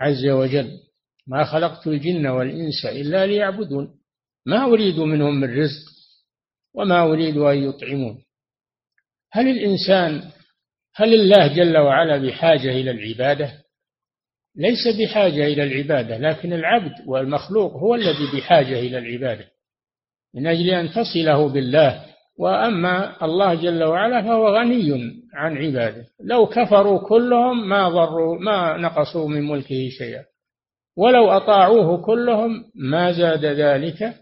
عز 0.00 0.26
وجل. 0.26 0.78
ما 1.26 1.44
خلقت 1.44 1.86
الجن 1.86 2.26
والإنس 2.26 2.86
إلا 2.86 3.26
ليعبدون. 3.26 4.01
ما 4.46 4.64
أريد 4.64 5.00
منهم 5.00 5.40
من 5.40 5.58
رزق 5.58 5.92
وما 6.74 7.02
أريد 7.02 7.36
أن 7.36 7.56
يطعمون. 7.56 8.22
هل 9.32 9.48
الإنسان 9.48 10.22
هل 10.94 11.14
الله 11.14 11.46
جل 11.46 11.78
وعلا 11.78 12.16
بحاجة 12.16 12.70
إلى 12.70 12.90
العبادة؟ 12.90 13.52
ليس 14.56 14.96
بحاجة 15.00 15.46
إلى 15.46 15.62
العبادة 15.62 16.18
لكن 16.18 16.52
العبد 16.52 16.92
والمخلوق 17.06 17.72
هو 17.72 17.94
الذي 17.94 18.36
بحاجة 18.36 18.78
إلى 18.78 18.98
العبادة. 18.98 19.44
من 20.34 20.46
أجل 20.46 20.70
أن 20.70 20.90
تصله 20.90 21.48
بالله 21.48 22.04
وأما 22.38 23.24
الله 23.24 23.54
جل 23.54 23.84
وعلا 23.84 24.22
فهو 24.22 24.56
غني 24.56 25.12
عن 25.34 25.56
عباده. 25.56 26.06
لو 26.24 26.46
كفروا 26.46 27.08
كلهم 27.08 27.68
ما 27.68 27.88
ضروا 27.88 28.38
ما 28.38 28.76
نقصوا 28.76 29.28
من 29.28 29.42
ملكه 29.42 29.88
شيئا. 29.98 30.24
ولو 30.96 31.30
أطاعوه 31.30 32.02
كلهم 32.02 32.64
ما 32.74 33.12
زاد 33.12 33.44
ذلك. 33.44 34.14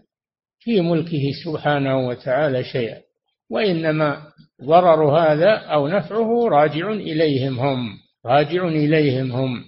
في 0.63 0.81
ملكه 0.81 1.31
سبحانه 1.45 2.07
وتعالى 2.07 2.63
شيئا 2.63 3.01
وإنما 3.49 4.21
ضرر 4.63 5.17
هذا 5.17 5.51
أو 5.55 5.87
نفعه 5.87 6.47
راجع 6.47 6.91
إليهم 6.91 7.59
هم 7.59 7.89
راجع 8.25 8.67
إليهم 8.67 9.31
هم 9.31 9.63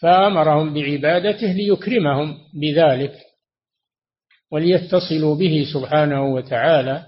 فأمرهم 0.00 0.74
بعبادته 0.74 1.52
ليكرمهم 1.52 2.38
بذلك 2.54 3.14
وليتصلوا 4.50 5.34
به 5.34 5.64
سبحانه 5.74 6.24
وتعالى 6.24 7.06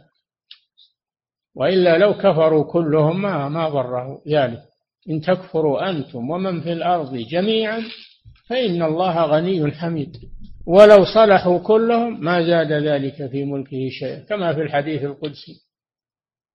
وإلا 1.56 1.98
لو 1.98 2.14
كفروا 2.14 2.72
كلهم 2.72 3.22
ما 3.22 3.48
ما 3.48 3.68
ضره 3.68 4.22
ذلك. 4.28 4.62
إن 5.10 5.20
تكفروا 5.20 5.90
أنتم 5.90 6.30
ومن 6.30 6.60
في 6.60 6.72
الأرض 6.72 7.16
جميعا 7.16 7.82
فإن 8.48 8.82
الله 8.82 9.24
غني 9.24 9.72
حميد. 9.72 10.16
ولو 10.66 11.04
صلحوا 11.04 11.58
كلهم 11.58 12.24
ما 12.24 12.42
زاد 12.42 12.72
ذلك 12.72 13.30
في 13.30 13.44
ملكه 13.44 13.88
شيئا 13.90 14.24
كما 14.28 14.54
في 14.54 14.62
الحديث 14.62 15.02
القدسي. 15.02 15.64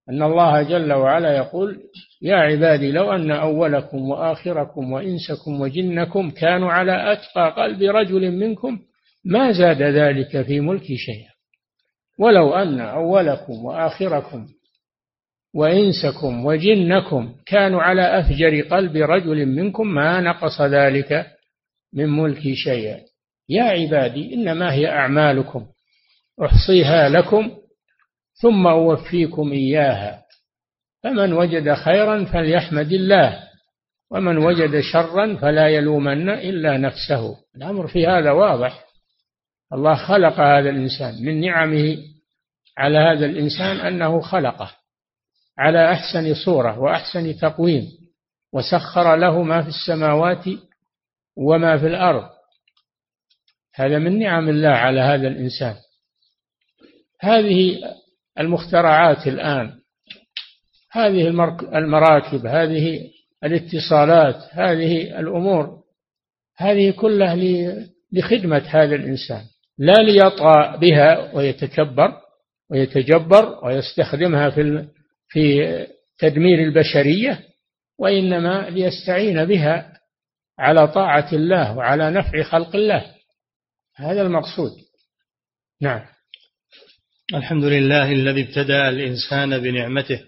أن 0.10 0.24
الله 0.24 0.63
جل 0.63 0.93
وعلا 0.93 1.38
يقول 1.38 1.78
يا 2.22 2.36
عبادي 2.36 2.91
لو 2.91 3.12
أن 3.12 3.32
أولكم 3.32 4.10
وآخركم 4.10 4.91
وإنسكم 4.91 5.62
وجنكم 5.62 6.32
كانوا 6.32 6.72
على 6.72 7.13
أتقى 7.13 7.54
قلب 7.58 7.82
رجل 7.82 8.32
منكم 8.32 8.80
ما 9.26 9.52
زاد 9.52 9.82
ذلك 9.82 10.41
في 10.41 10.60
ملكي 10.60 10.98
شيئا. 10.98 11.30
ولو 12.19 12.54
أن 12.54 12.80
أولكم 12.80 13.65
وآخركم 13.65 14.48
وإنسكم 15.56 16.45
وجنكم 16.45 17.36
كانوا 17.45 17.82
على 17.82 18.19
أفجر 18.19 18.62
قلب 18.62 18.95
رجل 18.95 19.45
منكم 19.45 19.88
ما 19.88 20.22
نقص 20.22 20.62
ذلك 20.62 21.26
من 21.93 22.10
ملكي 22.10 22.56
شيئا. 22.56 23.09
يا 23.49 23.63
عبادي 23.63 24.33
إنما 24.33 24.73
هي 24.73 24.89
أعمالكم 24.89 25.65
أحصيها 26.45 27.09
لكم 27.09 27.51
ثم 28.41 28.67
أوفيكم 28.67 29.51
إياها. 29.51 30.23
فمن 31.03 31.33
وجد 31.33 31.73
خيرا 31.73 32.25
فليحمد 32.25 32.91
الله 32.91 33.43
ومن 34.12 34.38
وجد 34.38 34.79
شرا 34.79 35.35
فلا 35.35 35.67
يلومن 35.67 36.29
إلا 36.29 36.77
نفسه. 36.77 37.35
الأمر 37.55 37.88
في 37.88 38.07
هذا 38.07 38.31
واضح. 38.31 38.85
الله 39.73 39.95
خلق 39.95 40.39
هذا 40.39 40.69
الإنسان. 40.69 41.25
من 41.25 41.41
نعمه 41.41 41.97
على 42.77 42.97
هذا 42.97 43.25
الإنسان 43.25 43.77
أنه 43.77 44.21
خلقه 44.21 44.71
على 45.57 45.91
أحسن 45.91 46.33
صورة 46.45 46.79
وأحسن 46.79 47.38
تقويم 47.38 47.88
وسخر 48.53 49.15
له 49.15 49.43
ما 49.43 49.62
في 49.62 49.67
السماوات 49.67 50.45
وما 51.38 51.77
في 51.77 51.88
الأرض. 51.88 52.38
هذا 53.75 53.99
من 53.99 54.19
نعم 54.19 54.49
الله 54.49 54.69
على 54.69 55.01
هذا 55.01 55.27
الإنسان. 55.27 55.75
هذه 57.21 57.79
المخترعات 58.39 59.27
الآن 59.27 59.73
هذه 60.91 61.27
المراكب 61.73 62.45
هذه 62.45 63.10
الاتصالات 63.43 64.36
هذه 64.51 65.19
الأمور 65.19 65.79
هذه 66.58 66.91
كلها 66.91 67.36
لخدمة 68.12 68.63
هذا 68.67 68.95
الإنسان. 68.95 69.41
لا 69.77 69.93
ليطغى 69.93 70.77
بها 70.77 71.36
ويتكبر 71.36 72.13
ويتجبر 72.71 73.65
ويستخدمها 73.65 74.49
في 74.49 74.86
في 75.27 75.67
تدمير 76.17 76.60
البشرية 76.60 77.39
وإنما 77.99 78.69
ليستعين 78.69 79.45
بها 79.45 79.93
على 80.60 80.88
طاعة 80.88 81.29
الله 81.34 81.77
وعلى 81.77 82.12
نفع 82.12 82.43
خلق 82.43 82.75
الله. 82.75 83.18
هذا 83.99 84.21
المقصود. 84.21 84.71
نعم. 85.81 86.05
الحمد 87.33 87.63
لله 87.63 88.12
الذي 88.12 88.43
ابتدأ 88.43 88.89
الإنسان 88.89 89.59
بنعمته 89.59 90.23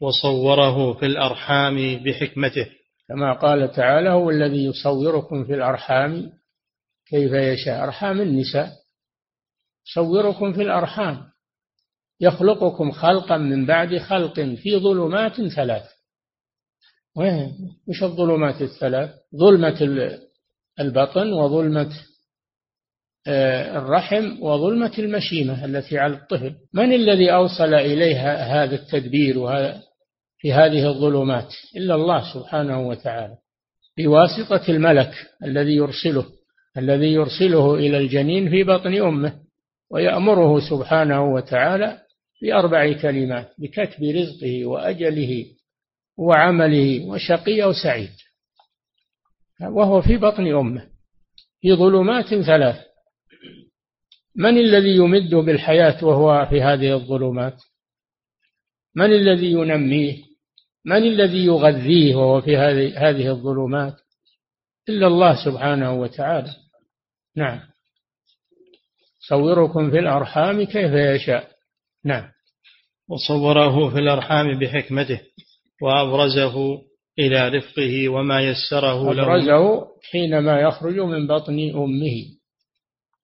وصوره 0.00 0.92
في 0.94 1.06
الأرحام 1.06 2.04
بحكمته. 2.04 2.66
كما 3.08 3.32
قال 3.32 3.72
تعالى 3.72 4.10
هو 4.10 4.30
الذي 4.30 4.64
يصوركم 4.64 5.44
في 5.44 5.54
الأرحام 5.54 6.32
كيف 7.10 7.32
يشاء. 7.32 7.84
أرحام 7.84 8.20
النساء. 8.20 8.72
يصوركم 9.90 10.52
في 10.52 10.62
الأرحام. 10.62 11.22
يخلقكم 12.20 12.90
خلقا 12.90 13.36
من 13.36 13.66
بعد 13.66 13.98
خلق 13.98 14.40
في 14.40 14.76
ظلمات 14.76 15.40
ثلاث. 15.42 15.84
وش 17.88 18.02
الظلمات 18.02 18.62
الثلاث؟ 18.62 19.10
ظلمة 19.36 20.10
البطن 20.80 21.32
وظلمة 21.32 21.90
الرحم 23.28 24.42
وظلمة 24.42 24.92
المشيمة 24.98 25.64
التي 25.64 25.98
على 25.98 26.14
الطفل 26.14 26.54
من 26.74 26.92
الذي 26.92 27.32
أوصل 27.32 27.74
إليها 27.74 28.64
هذا 28.64 28.74
التدبير 28.74 29.38
وهذا 29.38 29.82
في 30.38 30.52
هذه 30.52 30.88
الظلمات؟ 30.88 31.54
إلا 31.76 31.94
الله 31.94 32.34
سبحانه 32.34 32.88
وتعالى. 32.88 33.34
بواسطة 33.98 34.70
الملك 34.70 35.12
الذي 35.44 35.76
يرسله 35.76 36.26
الذي 36.78 37.12
يرسله 37.12 37.74
إلى 37.74 37.98
الجنين 37.98 38.50
في 38.50 38.64
بطن 38.64 38.94
أمه 38.94 39.32
ويأمره 39.90 40.60
سبحانه 40.70 41.34
وتعالى 41.34 41.98
بأربع 42.42 42.92
كلمات 42.92 43.50
بكتب 43.58 44.04
رزقه 44.04 44.64
وأجله 44.66 45.44
وعمله 46.18 47.04
وشقي 47.06 47.62
أو 47.62 47.72
سعيد. 47.72 48.10
وهو 49.60 50.02
في 50.02 50.16
بطن 50.16 50.46
أمه. 50.46 50.86
في 51.60 51.74
ظلمات 51.74 52.34
ثلاث. 52.34 52.76
من 54.36 54.58
الذي 54.58 54.96
يمده 54.96 55.40
بالحياة 55.40 56.04
وهو 56.04 56.46
في 56.50 56.62
هذه 56.62 56.92
الظلمات؟ 56.94 57.62
من 58.96 59.12
الذي 59.12 59.52
ينميه؟ 59.52 60.22
من 60.84 61.02
الذي 61.02 61.44
يغذيه 61.44 62.14
وهو 62.14 62.40
في 62.40 62.56
هذه 62.56 63.08
هذه 63.08 63.28
الظلمات؟ 63.28 63.94
إلا 64.88 65.06
الله 65.06 65.44
سبحانه 65.44 66.00
وتعالى. 66.00 66.50
نعم. 67.36 67.60
صوركم 69.28 69.90
في 69.90 69.98
الأرحام 69.98 70.62
كيف 70.62 70.92
يشاء. 70.92 71.50
نعم. 72.04 72.28
وصوره 73.08 73.90
في 73.90 73.98
الأرحام 73.98 74.58
بحكمته 74.58 75.20
وأبرزه 75.82 76.82
إلى 77.18 77.48
رفقه 77.48 78.08
وما 78.08 78.40
يسره 78.40 79.12
له. 79.12 79.22
أبرزه 79.22 79.86
حينما 80.10 80.60
يخرج 80.60 80.98
من 80.98 81.26
بطن 81.26 81.58
أمه. 81.74 82.43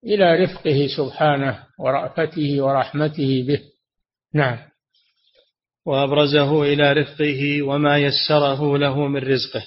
إلى 0.03 0.43
رفقه 0.43 0.87
سبحانه 0.97 1.63
ورأفته 1.79 2.61
ورحمته 2.61 3.45
به. 3.47 3.59
نعم. 4.33 4.57
وأبرزه 5.85 6.63
إلى 6.63 6.93
رفقه 6.93 7.61
وما 7.61 7.97
يسره 7.97 8.77
له 8.77 9.07
من 9.07 9.19
رزقه. 9.19 9.63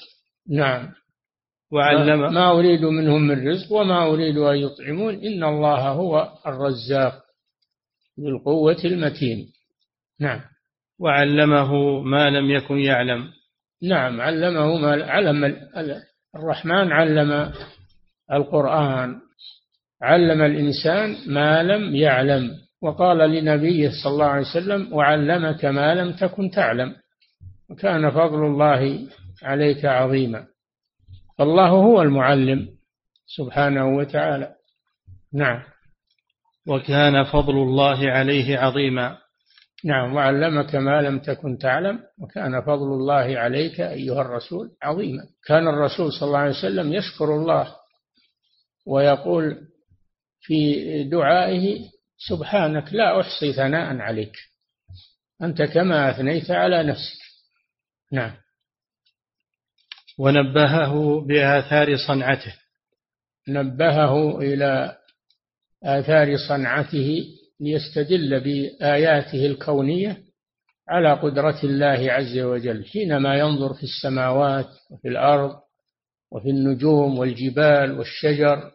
نعم. 0.50 0.92
وعلم 1.72 2.34
ما 2.34 2.50
أريد 2.50 2.84
منهم 2.84 3.22
من 3.22 3.48
رزق 3.48 3.72
وما 3.72 4.06
أريد 4.06 4.36
أن 4.36 4.56
يطعمون 4.56 5.14
إن 5.14 5.44
الله 5.44 5.88
هو 5.88 6.32
الرزاق 6.46 7.22
بالقوة 8.18 8.84
المتين. 8.84 9.46
نعم. 10.20 10.40
وعلمه 11.00 12.00
ما 12.00 12.30
لم 12.30 12.50
يكن 12.50 12.78
يعلم. 12.78 13.30
نعم 13.82 14.20
علمه 14.20 14.76
ما 14.76 15.04
علم 15.04 15.56
الرحمن 16.36 16.92
علم 16.92 17.52
القرآن. 18.32 19.23
علم 20.04 20.42
الإنسان 20.42 21.16
ما 21.26 21.62
لم 21.62 21.96
يعلم. 21.96 22.50
وقال 22.82 23.18
لنبيه 23.18 23.90
صلى 24.04 24.12
الله 24.12 24.26
عليه 24.26 24.46
وسلم 24.46 24.92
وعلمك 24.92 25.64
ما 25.64 25.94
لم 25.94 26.12
تكن 26.12 26.50
تعلم. 26.50 26.94
وكان 27.70 28.10
فضل 28.10 28.46
الله 28.46 28.98
عليك 29.42 29.84
عظيما. 29.84 30.46
فالله 31.38 31.68
هو 31.68 32.02
المعلم 32.02 32.68
سبحانه 33.26 33.96
وتعالى. 33.96 34.54
نعم. 35.32 35.62
وكان 36.68 37.24
فضل 37.24 37.56
الله 37.56 38.10
عليه 38.10 38.58
عظيما. 38.58 39.16
نعم. 39.84 40.14
وعلمك 40.14 40.74
ما 40.74 41.02
لم 41.02 41.18
تكن 41.18 41.58
تعلم. 41.58 41.98
وكان 42.20 42.62
فضل 42.62 42.92
الله 42.92 43.38
عليك 43.38 43.80
أيها 43.80 44.20
الرسول 44.22 44.70
عظيما. 44.82 45.22
كان 45.46 45.68
الرسول 45.68 46.12
صلى 46.12 46.26
الله 46.26 46.38
عليه 46.38 46.50
وسلم 46.50 46.92
يشكر 46.92 47.24
الله 47.24 47.74
ويقول 48.86 49.73
في 50.44 51.04
دعائه 51.04 51.80
سبحانك 52.28 52.92
لا 52.92 53.20
أحصي 53.20 53.52
ثناء 53.52 53.96
عليك. 53.96 54.36
أنت 55.42 55.62
كما 55.62 56.10
أثنيت 56.10 56.50
على 56.50 56.82
نفسك. 56.82 57.18
نعم. 58.12 58.36
ونبهه 60.18 61.20
بآثار 61.26 61.96
صنعته. 62.08 62.54
نبهه 63.48 64.38
إلى 64.38 64.96
آثار 65.84 66.36
صنعته 66.48 67.24
ليستدل 67.60 68.40
بآياته 68.40 69.46
الكونية 69.46 70.18
على 70.88 71.12
قدرة 71.12 71.60
الله 71.64 72.12
عز 72.12 72.38
وجل 72.38 72.84
حينما 72.84 73.38
ينظر 73.38 73.74
في 73.74 73.82
السماوات 73.82 74.68
وفي 74.90 75.08
الأرض 75.08 75.60
وفي 76.32 76.50
النجوم 76.50 77.18
والجبال 77.18 77.98
والشجر. 77.98 78.70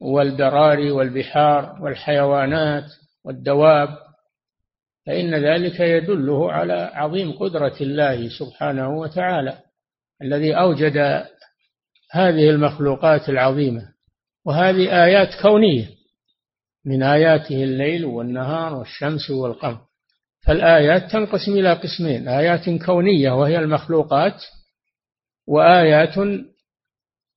والبراري 0.00 0.90
والبحار 0.90 1.78
والحيوانات 1.82 2.84
والدواب 3.24 3.88
فإن 5.06 5.34
ذلك 5.34 5.80
يدله 5.80 6.52
على 6.52 6.90
عظيم 6.94 7.32
قدرة 7.32 7.76
الله 7.80 8.28
سبحانه 8.28 8.98
وتعالى 8.98 9.58
الذي 10.22 10.54
أوجد 10.54 10.96
هذه 12.10 12.50
المخلوقات 12.50 13.28
العظيمة 13.28 13.82
وهذه 14.44 15.04
آيات 15.04 15.28
كونية 15.42 15.88
من 16.84 17.02
آياته 17.02 17.64
الليل 17.64 18.04
والنهار 18.04 18.74
والشمس 18.74 19.30
والقمر. 19.30 19.80
فالآيات 20.46 21.10
تنقسم 21.10 21.52
إلى 21.52 21.72
قسمين 21.72 22.28
آيات 22.28 22.70
كونية 22.86 23.30
وهي 23.30 23.58
المخلوقات 23.58 24.42
وآيات 25.46 26.18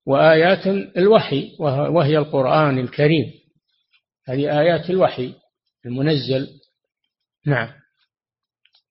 وآيات 0.06 0.66
الوحي 0.96 1.56
وهي 1.60 2.18
القرآن 2.18 2.78
الكريم. 2.78 3.32
هذه 4.28 4.60
آيات 4.60 4.90
الوحي 4.90 5.34
المنزل. 5.86 6.48
نعم. 7.46 7.68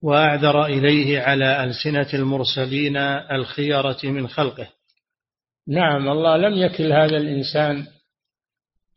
وأعذر 0.02 0.66
إليه 0.66 1.20
على 1.20 1.64
ألسنة 1.64 2.14
المرسلين 2.14 2.98
الخيرة 3.32 4.00
من 4.04 4.28
خلقه. 4.28 4.68
نعم 5.68 6.10
الله 6.10 6.38
لم 6.38 6.54
يكل 6.54 6.94
هذا 6.94 7.18
الإنسان 7.18 7.88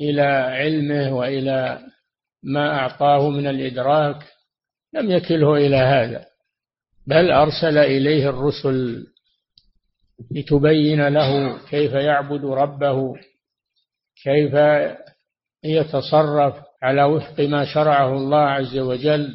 إلى 0.00 0.22
علمه 0.22 1.16
وإلى 1.16 1.81
ما 2.42 2.79
أعطاه 2.79 3.31
من 3.31 3.46
الإدراك 3.46 4.27
لم 4.94 5.11
يكله 5.11 5.57
إلى 5.57 5.77
هذا 5.77 6.27
بل 7.07 7.31
أرسل 7.31 7.79
إليه 7.79 8.31
الرسل 8.31 9.07
لتبين 10.31 11.09
له 11.09 11.59
كيف 11.70 11.92
يعبد 11.92 12.44
ربه 12.44 13.14
كيف 14.22 14.55
يتصرف 15.64 16.55
على 16.83 17.05
وفق 17.05 17.40
ما 17.40 17.64
شرعه 17.74 18.16
الله 18.16 18.38
عز 18.38 18.79
وجل. 18.79 19.35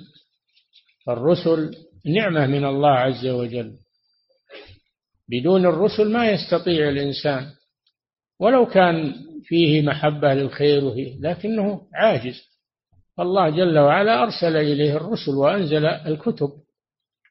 فالرسل 1.05 1.75
نعمة 2.05 2.47
من 2.47 2.65
الله 2.65 2.89
عز 2.89 3.27
وجل. 3.27 3.73
بدون 5.29 5.65
الرسل 5.65 6.11
ما 6.11 6.31
يستطيع 6.31 6.89
الإنسان. 6.89 7.45
ولو 8.39 8.65
كان 8.65 9.13
فيه 9.43 9.81
محبة 9.81 10.33
للخير 10.33 10.85
وفيه 10.85 11.19
لكنه 11.19 11.81
عاجز. 11.93 12.49
فالله 13.17 13.49
جل 13.49 13.79
وعلا 13.79 14.23
أرسل 14.23 14.57
إليه 14.57 14.95
الرسل 14.95 15.31
وأنزل 15.31 15.85
الكتب 15.85 16.49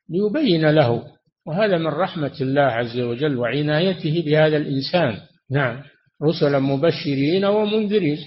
ليبين 0.09 0.71
له 0.71 1.18
وهذا 1.49 1.79
من 1.79 1.87
رحمة 1.87 2.37
الله 2.41 2.63
عز 2.63 3.01
وجل 3.01 3.37
وعنايته 3.37 4.23
بهذا 4.27 4.57
الإنسان. 4.57 5.21
نعم. 5.51 5.83
رسلا 6.23 6.59
مبشرين 6.59 7.45
ومنذرين. 7.45 8.19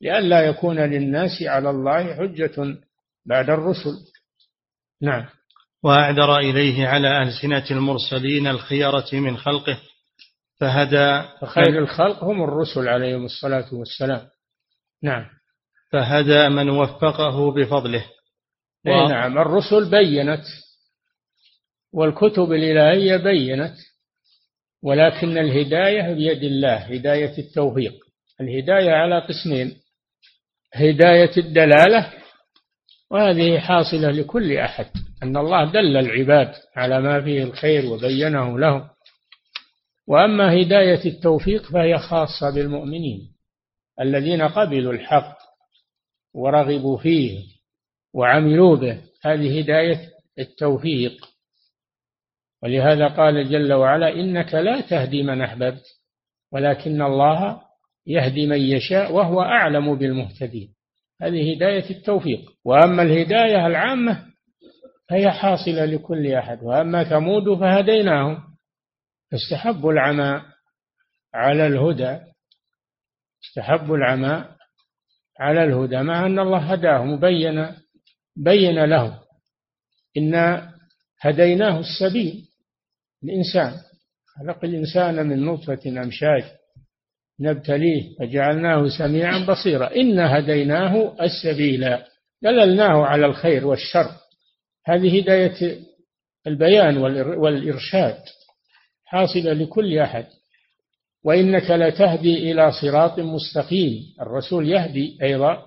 لئلا 0.00 0.40
يكون 0.40 0.78
للناس 0.78 1.42
على 1.42 1.70
الله 1.70 2.14
حجة 2.14 2.76
بعد 3.26 3.50
الرسل. 3.50 3.96
نعم. 5.02 5.26
وأعذر 5.82 6.38
إليه 6.38 6.86
على 6.86 7.22
ألسنة 7.22 7.64
المرسلين 7.70 8.46
الخيرة 8.46 9.08
من 9.12 9.36
خلقه. 9.36 9.78
فهدى 10.60 11.28
فخير 11.40 11.78
الخلق 11.78 12.24
هم 12.24 12.42
الرسل 12.42 12.88
عليهم 12.88 13.24
الصلاة 13.24 13.74
والسلام. 13.74 14.26
نعم. 15.02 15.26
فهدى 15.92 16.48
من 16.48 16.70
وفقه 16.70 17.52
بفضله. 17.52 18.04
و... 18.86 19.08
نعم 19.08 19.38
الرسل 19.38 19.90
بينت. 19.90 20.44
والكتب 21.92 22.52
الإلهية 22.52 23.16
بينت 23.16 23.74
ولكن 24.82 25.38
الهداية 25.38 26.14
بيد 26.14 26.42
الله 26.42 26.76
هداية 26.76 27.38
التوفيق. 27.38 27.94
الهداية 28.40 28.90
على 28.90 29.18
قسمين 29.18 29.76
هداية 30.74 31.30
الدلالة 31.36 32.12
وهذه 33.10 33.58
حاصلة 33.58 34.10
لكل 34.10 34.56
أحد 34.56 34.86
أن 35.22 35.36
الله 35.36 35.72
دل 35.72 35.96
العباد 35.96 36.54
على 36.76 37.00
ما 37.00 37.20
فيه 37.20 37.42
الخير 37.42 37.86
وبينه 37.86 38.58
لهم 38.58 38.88
وأما 40.08 40.62
هداية 40.62 41.04
التوفيق 41.04 41.62
فهي 41.72 41.98
خاصة 41.98 42.50
بالمؤمنين 42.54 43.32
الذين 44.00 44.42
قبلوا 44.42 44.92
الحق 44.92 45.38
ورغبوا 46.34 46.98
فيه 46.98 47.44
وعملوا 48.14 48.76
به. 48.76 49.00
هذه 49.22 49.60
هداية 49.60 50.00
التوفيق. 50.38 51.12
ولهذا 52.62 53.06
قال 53.06 53.50
جل 53.50 53.72
وعلا 53.72 54.08
إنك 54.08 54.54
لا 54.54 54.80
تهدي 54.80 55.22
من 55.22 55.42
أحببت 55.42 55.84
ولكن 56.52 57.02
الله 57.02 57.62
يهدي 58.06 58.46
من 58.46 58.60
يشاء 58.60 59.12
وهو 59.12 59.42
أعلم 59.42 59.94
بالمهتدين. 59.94 60.74
هذه 61.22 61.56
هداية 61.56 61.90
التوفيق. 61.90 62.40
وأما 62.64 63.02
الهداية 63.02 63.66
العامة 63.66 64.26
فهي 65.08 65.30
حاصلة 65.30 65.84
لكل 65.84 66.32
أحد 66.32 66.62
وأما 66.62 67.04
ثمود 67.04 67.58
فهديناهم. 67.58 68.42
فاستحبوا 69.30 69.92
العمى 69.92 70.42
على 71.34 71.66
الهدى. 71.66 72.18
استحبوا 73.44 73.96
العمى 73.96 74.44
على 75.40 75.64
الهدى 75.64 76.02
مع 76.02 76.26
أن 76.26 76.38
الله 76.38 76.72
هداهم 76.72 77.12
وبين 77.12 77.66
بين 78.36 78.84
لهم. 78.84 79.18
إنا 80.16 80.74
هديناه 81.20 81.80
السبيل. 81.80 82.49
الإنسان 83.24 83.72
خلق 84.38 84.64
الإنسان 84.64 85.26
من 85.26 85.44
نطفة 85.44 85.80
أمشاج 85.86 86.44
نبتليه 87.40 88.14
فجعلناه 88.18 88.88
سميعا 88.98 89.46
بصيرا. 89.46 89.96
إنا 89.96 90.38
هديناه 90.38 91.16
السبيل 91.22 91.98
دللناه 92.42 93.06
على 93.06 93.26
الخير 93.26 93.66
والشر. 93.66 94.10
هذه 94.86 95.20
هداية 95.20 95.78
البيان 96.46 96.96
والإرشاد 97.36 98.18
حاصلة 99.04 99.52
لكل 99.52 99.98
أحد. 99.98 100.26
وإنك 101.24 101.70
لتهدي 101.70 102.52
إلى 102.52 102.72
صراط 102.72 103.18
مستقيم. 103.18 104.02
الرسول 104.20 104.68
يهدي 104.68 105.18
أيضا 105.22 105.62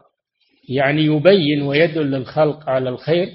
يعني 0.69 1.01
يبين 1.01 1.61
ويدل 1.61 2.15
الخلق 2.15 2.69
على 2.69 2.89
الخير. 2.89 3.33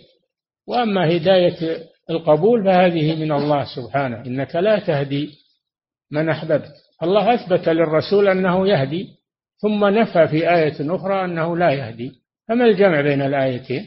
وأما 0.66 1.16
هداية 1.16 1.84
القبول 2.10 2.64
فهذه 2.64 3.24
من 3.24 3.32
الله 3.32 3.64
سبحانه 3.76 4.26
إنك 4.26 4.56
لا 4.56 4.78
تهدي 4.78 5.30
من 6.10 6.28
أحببت. 6.28 6.72
الله 7.02 7.34
أثبت 7.34 7.68
للرسول 7.68 8.28
أنه 8.28 8.68
يهدي 8.68 9.08
ثم 9.58 9.84
نفى 9.84 10.28
في 10.28 10.54
آية 10.54 10.94
أخرى 10.96 11.24
أنه 11.24 11.56
لا 11.56 11.70
يهدي. 11.70 12.12
فما 12.48 12.64
الجمع 12.64 13.00
بين 13.00 13.22
الآيتين؟ 13.22 13.86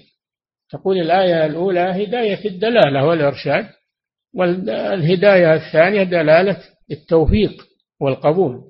تقول 0.69 0.97
الآية 0.97 1.45
الأولى 1.45 1.79
هداية 1.79 2.45
الدلالة 2.45 3.05
والإرشاد 3.05 3.65
والهداية 4.36 5.53
الثانية 5.53 6.03
دلالة 6.03 6.57
التوفيق 6.91 7.67
والقبول. 8.01 8.62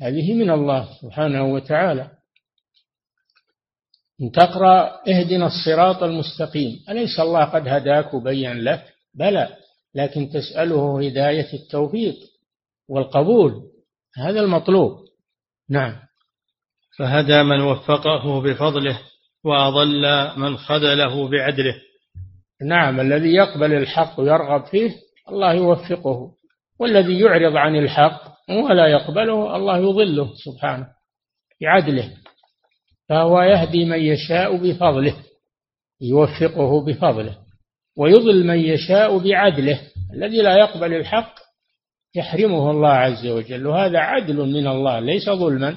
هذه 0.00 0.34
من 0.34 0.50
الله 0.50 0.88
سبحانه 1.02 1.44
وتعالى. 1.44 2.10
إن 4.22 4.30
تقرأ 4.30 5.00
اهدنا 5.08 5.46
الصراط 5.46 6.02
المستقيم. 6.02 6.84
أليس 6.88 7.20
الله 7.20 7.44
قد 7.44 7.68
هداك 7.68 8.14
وبين 8.14 8.64
لك؟ 8.64 8.84
بلى 9.14 9.48
لكن 9.94 10.30
تسأله 10.30 11.06
هداية 11.06 11.52
التوفيق 11.52 12.14
والقبول. 12.88 13.62
هذا 14.16 14.40
المطلوب. 14.40 14.98
نعم. 15.70 15.96
فهدى 16.98 17.42
من 17.42 17.60
وفقه 17.60 18.40
بفضله 18.40 19.00
وأضل 19.44 20.30
من 20.36 20.56
خذله 20.56 21.28
بعدله. 21.28 21.74
نعم 22.62 23.00
الذي 23.00 23.34
يقبل 23.34 23.72
الحق 23.74 24.20
ويرغب 24.20 24.64
فيه 24.64 24.90
الله 25.28 25.52
يوفقه 25.52 26.30
والذي 26.78 27.20
يعرض 27.20 27.56
عن 27.56 27.76
الحق 27.76 28.22
ولا 28.50 28.86
يقبله 28.86 29.56
الله 29.56 29.78
يضله 29.78 30.34
سبحانه 30.34 30.86
بعدله. 31.60 32.10
فهو 33.10 33.42
يهدي 33.42 33.84
من 33.84 33.98
يشاء 33.98 34.56
بفضله 34.56 35.16
يوفقه 36.00 36.84
بفضله 36.84 37.36
ويضل 37.96 38.46
من 38.46 38.58
يشاء 38.58 39.18
بعدله 39.18 39.80
الذي 40.14 40.42
لا 40.42 40.56
يقبل 40.56 40.94
الحق 40.94 41.34
يحرمه 42.14 42.70
الله 42.70 42.88
عز 42.88 43.26
وجل 43.26 43.66
وهذا 43.66 43.98
عدل 43.98 44.36
من 44.36 44.66
الله 44.66 45.00
ليس 45.00 45.30
ظلما 45.30 45.76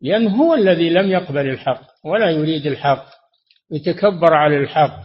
لأنه 0.00 0.42
هو 0.42 0.54
الذي 0.54 0.90
لم 0.90 1.10
يقبل 1.10 1.48
الحق 1.48 1.82
ولا 2.04 2.30
يريد 2.30 2.66
الحق 2.66 3.04
يتكبر 3.70 4.34
على 4.34 4.56
الحق. 4.56 5.00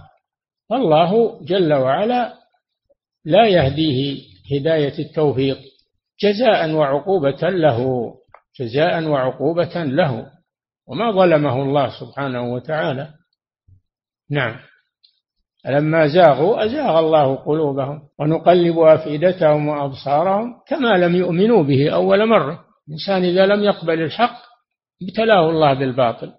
فالله 0.70 1.42
جل 1.46 1.74
وعلا 1.74 2.34
لا 3.26 3.48
يهديه 3.48 4.22
هداية 4.52 5.00
التوفيق 5.00 5.58
جزاء 6.24 6.72
وعقوبة 6.72 7.50
له 7.50 8.12
جزاء 8.60 9.04
وعقوبة 9.04 9.84
له. 9.84 10.37
وما 10.88 11.12
ظلمه 11.12 11.64
الله 11.64 12.00
سبحانه 12.00 12.54
وتعالى. 12.54 13.14
نعم. 14.32 14.60
لما 15.66 16.08
زاغوا 16.08 16.66
أزاغ 16.66 17.00
الله 17.00 17.36
قلوبهم 17.36 18.02
ونقلب 18.20 18.80
أفئدتهم 18.80 19.68
وأبصارهم 19.68 20.54
كما 20.68 20.98
لم 20.98 21.16
يؤمنوا 21.16 21.64
به 21.64 21.94
أول 21.94 22.30
مرة. 22.30 22.66
الإنسان 22.88 23.24
إذا 23.24 23.46
لم 23.46 23.64
يقبل 23.64 24.02
الحق 24.02 24.38
ابتلاه 25.04 25.50
الله 25.50 25.74
بالباطل. 25.74 26.32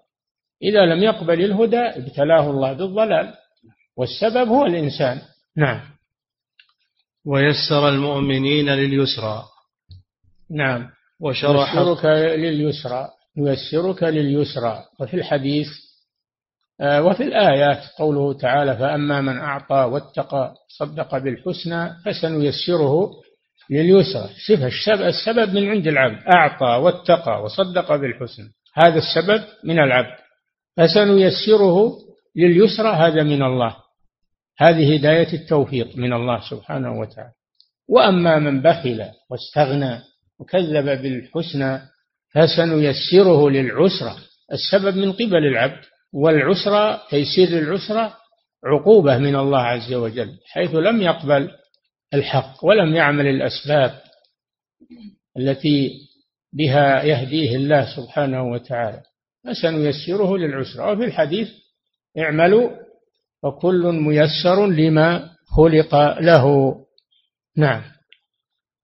إذا 0.63 0.85
لم 0.85 1.03
يقبل 1.03 1.41
الهدى 1.43 1.79
ابتلاه 1.79 2.49
الله 2.49 2.73
بالضلال. 2.73 3.33
والسبب 3.97 4.47
هو 4.47 4.65
الإنسان. 4.65 5.21
نعم. 5.57 5.81
ويسر 7.25 7.89
المؤمنين 7.89 8.69
لليسرى. 8.69 9.43
نعم. 10.51 10.89
وشرح 11.21 11.75
لليسرى. 12.15 13.09
ييسرك 13.47 14.03
لليسرى. 14.03 14.83
وفي 14.99 15.13
الحديث 15.13 15.67
آه، 16.81 17.03
وفي 17.03 17.23
الآيات 17.23 17.83
قوله 17.97 18.33
تعالى 18.33 18.77
فأما 18.77 19.21
من 19.21 19.37
أعطى 19.37 19.75
واتقى 19.75 20.53
صدق 20.77 21.17
بالحسنى 21.17 21.89
فسنيسره 22.05 23.11
لليسرى. 23.69 24.29
شوف 24.37 24.59
السبب 24.89 25.53
من 25.53 25.69
عند 25.69 25.87
العبد 25.87 26.23
أعطى 26.35 26.65
واتقى 26.65 27.43
وصدق 27.43 27.95
بالحسنى. 27.95 28.49
هذا 28.73 28.97
السبب 28.97 29.43
من 29.63 29.79
العبد. 29.79 30.15
فسنيسره 30.77 31.97
لليسرى 32.35 32.89
هذا 32.89 33.23
من 33.23 33.43
الله. 33.43 33.75
هذه 34.57 34.95
هداية 34.95 35.33
التوفيق 35.33 35.97
من 35.97 36.13
الله 36.13 36.49
سبحانه 36.49 36.99
وتعالى. 36.99 37.31
وأما 37.89 38.39
من 38.39 38.61
بخل 38.61 39.05
واستغنى 39.29 39.99
وكذب 40.39 41.01
بالحسنى 41.01 41.81
فسنيسره 42.35 43.49
للعسرة. 43.49 44.17
السبب 44.53 44.97
من 44.97 45.11
قبل 45.11 45.45
العبد 45.45 45.81
والعسرة 46.13 47.01
تيسير 47.09 47.47
العسرة 47.47 48.13
عقوبة 48.65 49.17
من 49.17 49.35
الله 49.35 49.59
عز 49.59 49.93
وجل 49.93 50.37
حيث 50.45 50.75
لم 50.75 51.01
يقبل 51.01 51.51
الحق 52.13 52.65
ولم 52.65 52.95
يعمل 52.95 53.27
الأسباب 53.27 54.01
التي 55.37 55.91
بها 56.53 57.03
يهديه 57.03 57.55
الله 57.55 57.95
سبحانه 57.95 58.51
وتعالى. 58.51 59.01
فسنيسره 59.45 60.37
للعسرة. 60.37 60.91
وفي 60.91 61.05
الحديث 61.05 61.49
اعملوا 62.17 62.69
وكل 63.43 63.83
ميسر 63.91 64.67
لما 64.67 65.29
خلق 65.57 65.95
له. 66.19 66.75
نعم. 67.57 67.81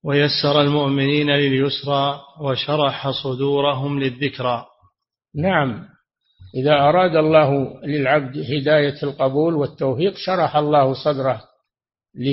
ويسر 0.06 0.62
المؤمنين 0.62 1.30
لليسرى 1.30 2.22
وشرح 2.39 3.10
صدورهم 3.24 4.00
للذكرى. 4.00 4.65
نعم. 5.36 5.86
إذا 6.56 6.74
أراد 6.74 7.15
الله 7.15 7.82
للعبد 7.86 8.38
هداية 8.38 9.04
القبول 9.04 9.54
والتوفيق 9.56 10.18
شرح 10.18 10.56
الله 10.56 10.94
صدره 10.94 11.41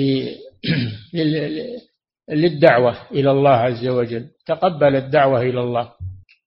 للدعوة 2.29 3.11
إلى 3.11 3.31
الله 3.31 3.49
عز 3.49 3.87
وجل. 3.87 4.27
تقبل 4.45 4.95
الدعوة 4.95 5.41
إلى 5.41 5.59
الله 5.61 5.91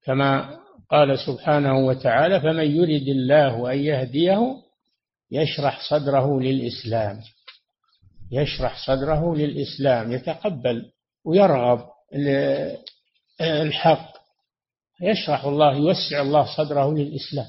كما 0.05 0.59
قال 0.91 1.19
سبحانه 1.19 1.79
وتعالى 1.79 2.41
فمن 2.41 2.77
يرد 2.77 3.09
الله 3.09 3.73
أن 3.73 3.79
يهديه 3.79 4.57
يشرح 5.31 5.81
صدره 5.91 6.41
للإسلام. 6.41 7.17
يشرح 8.33 8.87
صدره 8.87 9.37
للإسلام 9.37 10.13
يتقبل 10.13 10.96
ويرغب 11.27 11.81
الحق. 13.41 14.17
يشرح 15.03 15.45
الله 15.45 15.77
يوسع 15.77 16.23
الله 16.23 16.57
صدره 16.57 16.95
للإسلام. 16.95 17.47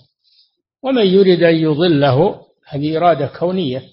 ومن 0.84 1.06
يريد 1.06 1.44
أن 1.44 1.56
يضله 1.56 2.42
هذه 2.68 2.98
إرادة 2.98 3.28
كونية. 3.40 3.84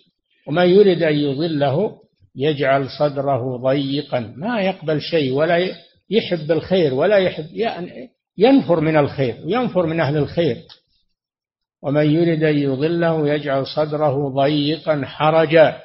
ومن 0.49 0.68
يريد 0.68 1.03
أن 1.03 1.14
يضله 1.14 1.99
يجعل 2.37 2.88
صدره 2.99 3.57
ضيقا. 3.57 4.35
ما 4.37 4.61
يقبل 4.61 5.01
شيء 5.01 5.33
ولا 5.33 5.75
يحب 6.11 6.53
الخير 6.53 6.94
ولا 6.94 7.16
يحب 7.16 7.47
ينفر 8.38 8.81
من 8.81 8.97
الخير 8.97 9.37
وينفر 9.44 9.87
من 9.87 10.01
أهل 10.01 10.16
الخير. 10.16 10.57
ومن 11.83 12.11
يرد 12.11 12.42
أن 12.42 12.59
يضله 12.59 13.29
يجعل 13.29 13.66
صدره 13.66 14.29
ضيقا 14.29 15.03
حرجا. 15.05 15.81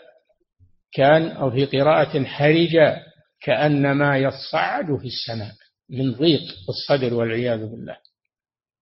كان 0.93 1.27
أو 1.27 1.51
في 1.51 1.65
قراءة 1.65 2.23
حرجا. 2.23 3.08
كأنما 3.41 4.17
يصعد 4.17 4.85
في 4.85 5.07
السماء 5.07 5.53
من 5.89 6.11
ضيق 6.11 6.41
الصدر 6.69 7.13
والعياذ 7.13 7.65
بالله. 7.65 7.97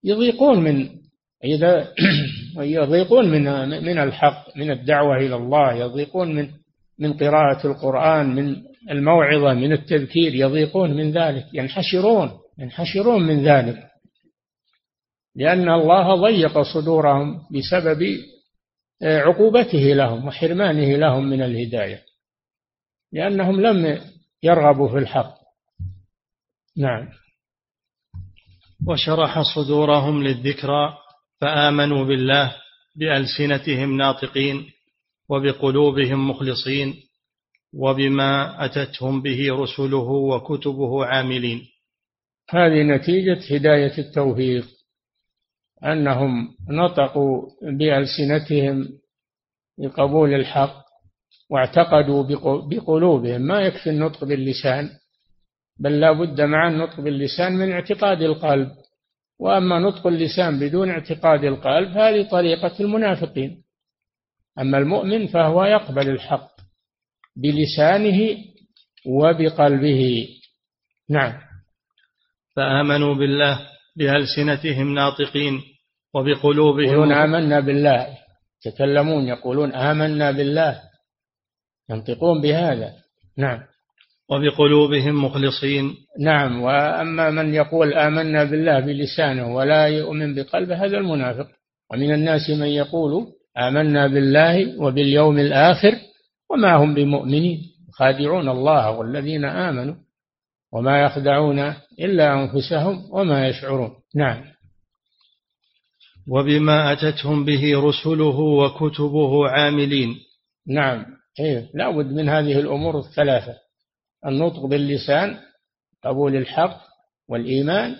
يضيقون 0.04 0.60
من 0.60 0.90
إذا 1.44 1.94
يضيقون 2.58 3.30
من 3.30 3.70
من 3.70 3.98
الحق 3.98 4.58
من 4.58 4.72
الدعوة 4.72 5.18
إلى 5.18 5.36
الله 5.36 5.74
يضيقون 5.74 6.36
من 6.36 6.50
من 7.00 7.14
قراءة 7.14 7.68
القرآن 7.68 8.36
من 8.36 8.56
الموعظة 8.92 9.54
من 9.54 9.74
التذكير 9.74 10.36
يضيقون 10.36 10.94
من 10.94 11.12
ذلك 11.12 11.46
ينحشرون 11.54 12.32
ينحشرون 12.60 13.24
من 13.24 13.44
ذلك. 13.44 13.88
لأن 15.36 15.70
الله 15.70 16.16
ضيق 16.16 16.62
صدورهم 16.62 17.42
بسبب 17.52 18.04
آه، 19.02 19.20
عقوبته 19.20 19.94
لهم 19.94 20.28
وحرمانه 20.28 20.98
لهم 20.98 21.30
من 21.30 21.42
الهداية. 21.42 22.02
لأنهم 23.14 23.62
لم 23.62 24.00
يرغبوا 24.44 24.90
في 24.90 24.98
الحق. 24.98 25.38
نعم. 26.78 27.10
وشرح 28.88 29.42
صدورهم 29.56 30.24
للذكرى 30.24 30.98
فآمنوا 31.42 32.06
بالله 32.06 32.56
بألسنتهم 32.96 33.98
ناطقين 33.98 34.66
وبقلوبهم 35.30 36.30
مخلصين 36.30 36.94
وبما 37.74 38.66
أتتهم 38.66 39.22
به 39.22 39.48
رسله 39.54 40.10
وكتبه 40.10 41.06
عاملين. 41.06 41.62
هذه 42.50 42.84
نتيجة 42.84 43.56
هداية 43.56 43.98
التوفيق 43.98 44.66
أنهم 45.84 46.56
نطقوا 46.70 47.50
بألسنتهم 47.62 48.90
بقبول 49.78 50.34
الحق 50.34 50.87
واعتقدوا 51.50 52.24
بقلوبهم 52.70 53.42
ما 53.42 53.62
يكفي 53.62 53.90
النطق 53.90 54.24
باللسان 54.24 54.90
بل 55.80 56.00
لا 56.00 56.12
بد 56.12 56.42
مع 56.42 56.68
النطق 56.68 57.02
باللسان 57.02 57.54
من 57.58 57.72
اعتقاد 57.72 58.22
القلب. 58.22 58.72
وأما 59.40 59.80
نطق 59.80 60.08
اللسان 60.08 60.60
بدون 60.60 60.90
اعتقاد 60.90 61.44
القلب 61.44 61.88
هذه 61.88 62.30
طريقة 62.30 62.72
المنافقين. 62.80 63.64
أما 64.60 64.78
المؤمن 64.78 65.28
فهو 65.28 65.66
يقبل 65.66 66.10
الحق 66.10 66.52
بلسانه 67.36 68.38
وبقلبه. 69.06 70.28
نعم. 71.10 71.34
فآمنوا 72.56 73.16
بالله 73.16 73.60
بألسنتهم 73.96 74.94
ناطقين 74.94 75.62
وبقلوبهم 76.14 76.84
يقولون 76.84 77.12
آمنا 77.12 77.60
بالله. 77.60 78.08
يتكلمون 78.66 79.28
يقولون 79.28 79.74
آمنا 79.74 80.32
بالله. 80.32 80.82
ينطقون 81.90 82.42
بهذا. 82.42 82.94
نعم. 83.38 83.60
وبقلوبهم 84.30 85.26
مخلصين. 85.26 85.96
نعم. 86.20 86.62
وأما 86.62 87.30
من 87.30 87.54
يقول 87.54 87.94
آمنا 87.94 88.44
بالله 88.44 88.80
بلسانه 88.80 89.56
ولا 89.56 89.88
يؤمن 89.88 90.36
بقلبه 90.36 90.86
هذا 90.86 90.98
المنافق. 90.98 91.48
ومن 91.92 92.14
الناس 92.14 92.50
من 92.50 92.68
يقول 92.68 93.28
آمنا 93.58 94.08
بالله 94.08 94.82
وباليوم 94.82 95.40
الآخر 95.40 95.96
وما 96.50 96.76
هم 96.76 96.94
بمؤمنين. 96.94 97.62
خادعون 97.94 98.50
الله 98.50 98.92
والذين 98.92 99.46
آمنوا 99.46 99.96
وما 100.74 101.02
يخدعون 101.02 101.60
إلا 102.00 102.34
أنفسهم 102.34 103.04
وما 103.12 103.48
يشعرون. 103.48 103.92
نعم. 104.16 104.44
وبما 106.28 106.94
أتتهم 106.94 107.46
به 107.46 107.80
رسله 107.80 108.40
وكتبه 108.40 109.50
عاملين. 109.50 110.16
نعم. 110.68 111.17
إيه 111.40 111.70
لا 111.74 111.90
بد 111.92 112.06
من 112.06 112.30
هذه 112.30 112.60
الأمور 112.60 113.00
الثلاثة. 113.00 113.58
النطق 114.26 114.66
باللسان 114.66 115.40
قبول 116.04 116.36
الحق 116.36 116.82
والإيمان 117.30 117.96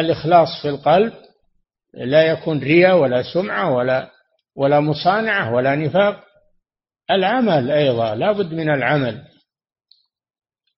الإخلاص 0.00 0.48
في 0.62 0.68
القلب 0.68 1.12
لا 1.94 2.22
يكون 2.22 2.58
رياء 2.58 2.98
ولا 2.98 3.22
سمعة 3.22 3.74
ولا 3.74 4.10
ولا 4.56 4.80
مصانعة 4.80 5.54
ولا 5.54 5.76
نفاق. 5.76 6.24
العمل 7.10 7.70
أيضا 7.70 8.14
لا 8.14 8.32
بد 8.32 8.54
من 8.54 8.70
العمل. 8.70 9.24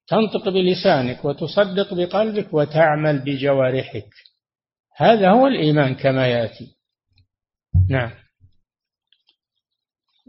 تنطق 0.07 0.49
بلسانك 0.49 1.25
وتصدق 1.25 1.95
بقلبك 1.95 2.55
وتعمل 2.55 3.19
بجوارحك. 3.19 4.09
هذا 4.97 5.31
هو 5.31 5.47
الإيمان 5.47 5.95
كما 5.95 6.29
يأتي. 6.29 6.77
نعم. 7.91 8.20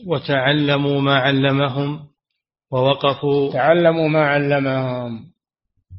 وتعلموا 0.07 1.01
ما 1.01 1.15
علمهم 1.15 1.99
ووقفوا. 2.71 3.53
تعلموا 3.53 4.07
ما 4.07 4.25
علمهم. 4.25 5.31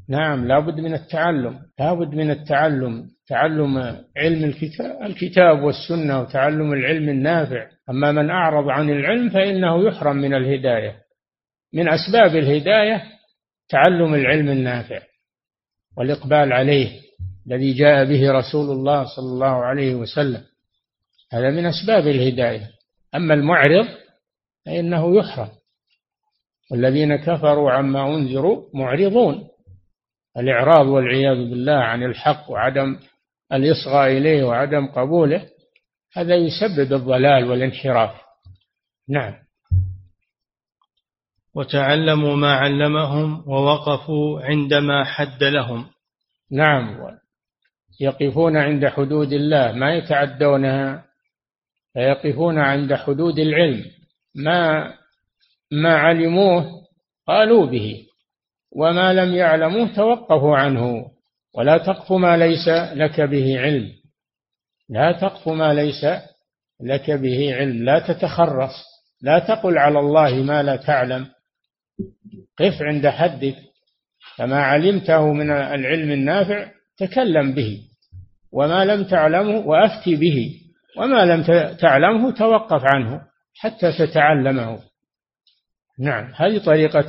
نعم 0.08 0.48
لا 0.48 0.58
بد 0.58 0.80
من 0.80 0.94
التعلم 0.94 1.60
لا 1.78 1.94
بد 1.94 2.14
من 2.14 2.30
التعلم. 2.30 3.06
تعلم 3.28 3.78
علم 4.16 4.44
الكتاب, 4.44 5.02
الكتاب 5.02 5.62
والسنة 5.62 6.20
وتعلم 6.20 6.72
العلم 6.72 7.08
النافع. 7.08 7.66
أما 7.90 8.12
من 8.12 8.30
أعرض 8.30 8.68
عن 8.68 8.90
العلم 8.90 9.28
فإنه 9.28 9.84
يحرم 9.84 10.16
من 10.16 10.34
الهداية. 10.34 10.96
من 11.74 11.88
أسباب 11.88 12.36
الهداية 12.36 13.02
تعلم 13.68 14.14
العلم 14.14 14.48
النافع 14.48 15.00
والإقبال 15.96 16.52
عليه 16.52 17.00
الذي 17.46 17.72
جاء 17.72 18.04
به 18.04 18.32
رسول 18.32 18.70
الله 18.70 19.04
صلى 19.16 19.26
الله 19.26 19.64
عليه 19.64 19.94
وسلم. 19.94 20.40
هذا 21.32 21.50
من 21.50 21.66
أسباب 21.66 22.06
الهداية. 22.06 22.70
أما 23.14 23.34
المعرض 23.34 23.86
فإنه 24.66 25.16
يحرم. 25.16 25.48
والذين 26.70 27.16
كفروا 27.16 27.72
عما 27.72 28.14
أنذروا 28.14 28.64
معرضون. 28.74 29.48
الإعراض 30.36 30.86
والعياذ 30.86 31.36
بالله 31.36 31.72
عن 31.72 32.02
الحق 32.02 32.50
وعدم 32.50 32.98
الإصغاء 33.52 34.10
إليه 34.10 34.44
وعدم 34.44 34.86
قبوله 34.86 35.48
هذا 36.14 36.36
يسبب 36.36 36.92
الضلال 36.92 37.50
والانحراف. 37.50 38.14
نعم. 39.08 39.34
وتعلموا 41.54 42.36
ما 42.36 42.54
علمهم 42.56 43.48
ووقفوا 43.48 44.40
عندما 44.42 45.04
حد 45.04 45.44
لهم. 45.44 45.86
نعم. 46.50 46.98
يقفون 48.00 48.56
عند 48.56 48.86
حدود 48.86 49.32
الله 49.32 49.72
ما 49.72 49.94
يتعدونها. 49.94 51.11
فيقفون 51.94 52.58
عند 52.58 52.94
حدود 52.94 53.38
العلم. 53.38 53.84
ما 54.34 54.92
ما 55.72 55.94
علموه 55.94 56.70
قالوا 57.26 57.66
به 57.66 58.06
وما 58.76 59.12
لم 59.12 59.34
يعلموه 59.34 59.94
توقفوا 59.94 60.56
عنه. 60.56 61.06
ولا 61.54 61.78
تقف 61.78 62.12
ما 62.12 62.36
ليس 62.36 62.68
لك 62.94 63.20
به 63.20 63.60
علم. 63.60 63.92
لا 64.88 65.12
تقف 65.12 65.48
ما 65.48 65.74
ليس 65.74 66.04
لك 66.80 67.10
به 67.10 67.54
علم. 67.54 67.84
لا 67.84 67.98
تتخرص. 67.98 68.74
لا 69.22 69.38
تقل 69.38 69.78
على 69.78 69.98
الله 69.98 70.34
ما 70.34 70.62
لا 70.62 70.76
تعلم. 70.76 71.26
قف 72.58 72.82
عند 72.82 73.08
حدك. 73.08 73.56
فما 74.36 74.62
علمته 74.62 75.32
من 75.32 75.50
العلم 75.50 76.10
النافع 76.10 76.70
تكلم 76.98 77.54
به. 77.54 77.80
وما 78.52 78.84
لم 78.84 79.04
تعلمه 79.04 79.66
وأفتي 79.66 80.16
به. 80.16 80.61
وما 80.96 81.24
لم 81.24 81.42
تعلمه 81.74 82.30
توقف 82.30 82.82
عنه 82.84 83.20
حتى 83.54 83.92
تتعلمه. 83.92 84.78
نعم 85.98 86.32
هذه 86.34 86.58
طريقة 86.58 87.06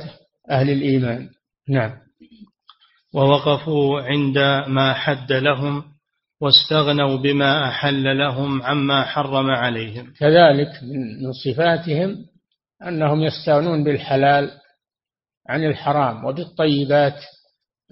أهل 0.50 0.70
الإيمان. 0.70 1.28
نعم. 1.68 1.92
ووقفوا 3.14 4.00
عند 4.00 4.38
ما 4.68 4.94
حد 4.94 5.32
لهم 5.32 5.84
واستغنوا 6.40 7.16
بما 7.16 7.68
أحل 7.68 8.18
لهم 8.18 8.62
عما 8.62 9.04
حرم 9.04 9.50
عليهم. 9.50 10.14
كذلك 10.18 10.82
من 10.82 11.32
صفاتهم 11.32 12.16
أنهم 12.88 13.22
يستغنون 13.22 13.84
بالحلال 13.84 14.50
عن 15.48 15.64
الحرام 15.64 16.24
وبالطيبات 16.24 17.20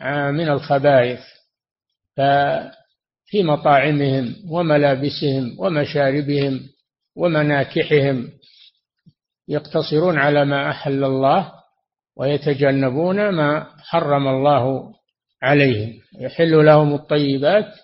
آه، 0.00 0.30
من 0.30 0.48
الخبائث. 0.48 1.20
ففي 3.32 3.42
مطاعمهم 3.42 4.34
وملابسهم 4.48 5.56
ومشاربهم 5.58 6.60
ومناكحهم 7.16 8.28
يقتصرون 9.48 10.18
على 10.18 10.44
ما 10.44 10.70
أحل 10.70 11.04
الله 11.04 11.52
ويتجنبون 12.16 13.28
ما 13.28 13.66
حرم 13.78 14.28
الله 14.28 14.94
عليهم. 15.42 15.92
يحل 16.20 16.66
لهم 16.66 16.94
الطيبات 16.94 17.74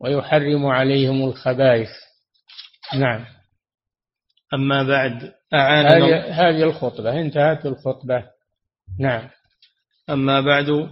ويحرم 0.00 0.66
عليهم 0.66 1.24
الخبائث. 1.24 1.90
نعم. 2.94 3.24
أما 4.54 4.82
بعد 4.82 5.32
هذه 5.52 6.24
هذه 6.30 6.62
الخطبة 6.62 7.20
انتهت 7.20 7.66
الخطبة. 7.66 8.24
نعم. 9.00 9.28
أما 10.10 10.40
بعد 10.40 10.90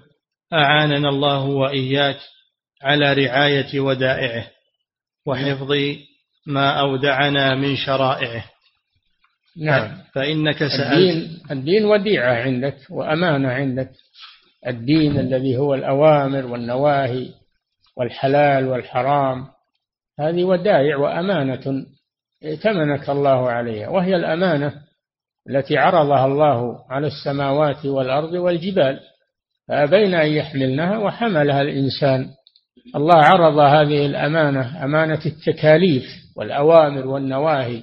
أعاننا 0.53 1.09
الله 1.09 1.45
وإياك 1.45 2.19
على 2.83 3.13
رعاية 3.13 3.81
ودائعه 3.81 4.47
وحفظ 5.27 5.73
ما 6.47 6.81
أودعنا 6.81 7.55
من 7.55 7.77
شرائعه. 7.77 8.45
نعم. 9.57 9.99
فإنك 10.15 10.59
سألت. 10.59 10.93
الدين, 10.93 11.41
الدين 11.51 11.85
وديعة 11.85 12.35
عندك 12.35 12.77
وأمانة 12.91 13.49
عندك. 13.49 13.91
الدين 14.67 15.19
الذي 15.19 15.57
هو 15.57 15.75
الأوامر 15.75 16.47
والنواهي 16.47 17.29
والحلال 17.97 18.69
والحرام 18.69 19.47
هذه 20.21 20.45
ودائع 20.45 20.97
وأمانة 20.97 21.87
ائتمنك 22.45 23.11
الله 23.11 23.51
عليها 23.51 23.89
وهي 23.89 24.17
الأمانة 24.17 24.75
التي 25.51 25.79
عرضها 25.79 26.27
الله 26.27 26.85
على 26.91 27.07
السماوات 27.07 27.87
والأرض 27.87 28.33
والجبال 28.33 29.01
فأبين 29.69 30.15
أن 30.15 30.33
يحملنها 30.33 30.99
وحملها 30.99 31.63
الإنسان. 31.63 32.31
الله 32.97 33.15
عرض 33.15 33.59
هذه 33.59 34.07
الأمانة 34.07 34.85
أمانة 34.85 35.21
التكاليف 35.27 36.05
والأوامر 36.37 37.07
والنواهي. 37.07 37.83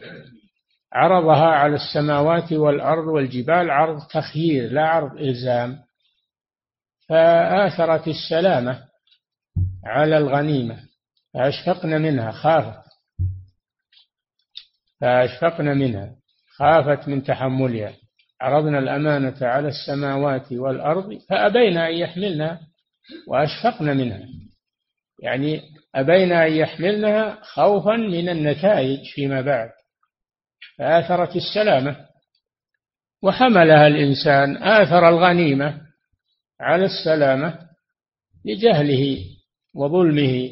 عرضها 0.93 1.45
على 1.45 1.75
السماوات 1.75 2.53
والأرض 2.53 3.07
والجبال 3.07 3.71
عرض 3.71 4.01
تخيير 4.07 4.71
لا 4.71 4.87
عرض 4.87 5.17
إلزام. 5.17 5.77
فآثرت 7.09 8.07
السلامة 8.07 8.83
على 9.85 10.17
الغنيمة 10.17 10.79
فأشفقن 11.33 12.01
منها 12.01 12.31
خافت. 12.31 12.85
فأشفقن 15.01 15.65
منها 15.65 16.15
خافت 16.57 17.07
من 17.07 17.23
تحملها. 17.23 17.93
عرضنا 18.41 18.79
الأمانة 18.79 19.37
على 19.41 19.67
السماوات 19.67 20.51
والأرض 20.51 21.19
فأبين 21.29 21.77
أن 21.77 21.93
يحملنها 21.93 22.59
وأشفقن 23.27 23.97
منها. 23.97 24.44
يعني 25.19 25.61
أبين 25.95 26.31
أن 26.31 26.53
يحملنها 26.53 27.39
خوفا 27.41 27.95
من 27.95 28.29
النتائج 28.29 28.99
فيما 29.13 29.41
بعد 29.41 29.69
فآثرت 30.77 31.35
السلامة. 31.35 31.95
وحملها 33.23 33.87
الإنسان 33.87 34.57
آثر 34.57 35.09
الغنيمة 35.09 35.81
على 36.61 36.85
السلامة 36.85 37.59
لجهله 38.45 39.17
وظلمه. 39.75 40.49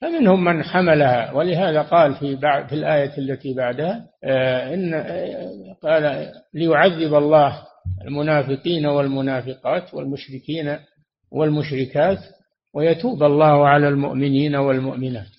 فمنهم 0.00 0.44
من 0.44 0.62
حملها 0.62 1.32
ولهذا 1.32 1.82
قال 1.82 2.14
في 2.14 2.34
بعد 2.34 2.68
في 2.68 2.74
الآية 2.74 3.18
التي 3.18 3.54
بعدها 3.54 4.06
آه 4.24 4.74
إن 4.74 4.94
آه 4.94 5.76
قال 5.82 6.32
ليعذب 6.54 7.14
الله 7.14 7.62
المنافقين 8.06 8.86
والمنافقات 8.86 9.94
والمشركين 9.94 10.78
والمشركات 11.32 12.18
ويتوب 12.76 13.22
الله 13.22 13.68
على 13.68 13.88
المؤمنين 13.88 14.56
والمؤمنات. 14.56 15.36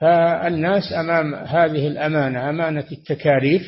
فالناس 0.00 0.92
أمام 0.92 1.34
هذه 1.34 1.86
الأمانة 1.88 2.50
أمانة 2.50 2.86
التكاليف 2.92 3.62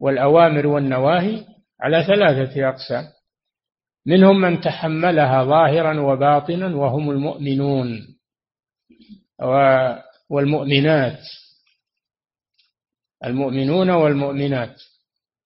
والأوامر 0.00 0.66
والنواهي 0.66 1.46
على 1.80 2.04
ثلاثة 2.04 2.68
أقسام. 2.68 3.04
منهم 4.06 4.40
من 4.40 4.60
تحملها 4.60 5.44
ظاهرا 5.44 6.00
وباطنا 6.00 6.76
وهم 6.76 7.10
المؤمنون 7.10 7.88
والمؤمنات. 10.30 11.22
المؤمنون 13.24 13.90
والمؤمنات 13.90 14.82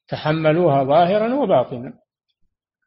تحملوها 0.08 0.84
ظاهرا 0.84 1.34
وباطنا. 1.34 2.03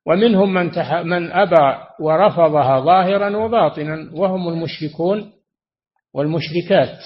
ومنهم 0.08 0.53
من 0.53 0.72
من 1.03 1.32
أبى 1.32 1.78
ورفضها 1.99 2.80
ظاهرا 2.80 3.38
وباطنا 3.38 4.10
وهم 4.14 4.47
المشركون 4.49 5.32
والمشركات. 6.14 6.99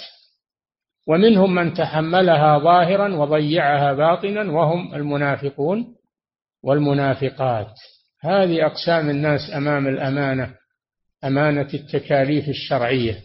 ومنهم 1.08 1.56
من 1.56 1.74
تحملها 1.74 2.58
ظاهرا 2.60 3.16
وضيعها 3.16 3.94
باطنا 3.94 4.52
وهم 4.52 4.96
المنافقون 4.96 5.96
والمنافقات. 6.64 7.74
هذه 8.24 8.66
أقسام 8.66 9.10
الناس 9.10 9.42
أمام 9.54 9.88
الأمانة 9.88 10.54
أمانة 11.24 11.70
التكاليف 11.74 12.50
الشرعية. 12.50 13.22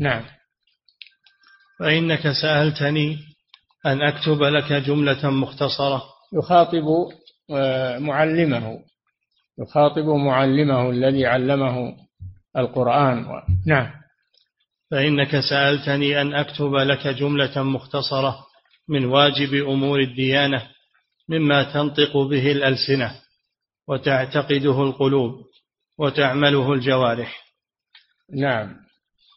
نعم. 0.00 0.24
فإنك 1.80 2.32
سألتني 2.42 3.18
أن 3.86 4.02
أكتب 4.02 4.42
لك 4.42 4.72
جملة 4.72 5.30
مختصرة. 5.30 6.02
يخاطب 6.34 6.84
معلمه 7.98 8.78
يخاطب 9.58 10.04
معلمه 10.04 10.90
الذي 10.90 11.26
علمه 11.26 11.96
القرآن. 12.56 13.26
نعم. 13.66 13.90
فإنك 14.90 15.40
سألتني 15.50 16.20
أن 16.20 16.34
أكتب 16.34 16.74
لك 16.74 17.06
جملة 17.06 17.62
مختصرة 17.62 18.46
من 18.88 19.04
واجب 19.04 19.54
أمور 19.54 20.00
الديانة 20.00 20.68
مما 21.28 21.72
تنطق 21.72 22.16
به 22.16 22.52
الألسنة 22.52 23.14
وتعتقده 23.88 24.82
القلوب 24.82 25.32
وتعمله 25.98 26.72
الجوارح. 26.72 27.42
نعم. 28.34 28.76